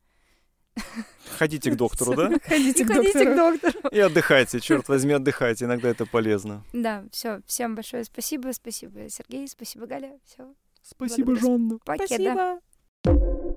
Ходите 1.39 1.71
к 1.71 1.77
доктору, 1.77 2.15
да? 2.15 2.31
Ходите, 2.45 2.85
к, 2.85 2.89
Ходите 2.89 3.25
доктору. 3.25 3.59
к 3.59 3.61
доктору. 3.63 3.89
И 3.91 3.99
отдыхайте, 3.99 4.61
черт 4.61 4.89
возьми, 4.89 5.15
отдыхайте. 5.15 5.65
Иногда 5.65 5.89
это 5.89 6.07
полезно. 6.07 6.65
Да, 6.73 7.05
все. 7.13 7.41
Всем 7.47 7.75
большое 7.75 8.05
спасибо. 8.05 8.53
Спасибо, 8.53 9.09
Сергей. 9.09 9.49
Спасибо, 9.49 9.87
Галя. 9.87 10.19
Все. 10.25 10.55
Спасибо, 10.83 11.35
Жанна. 11.37 11.79
Покеда. 11.85 12.61
Спасибо. 13.03 13.57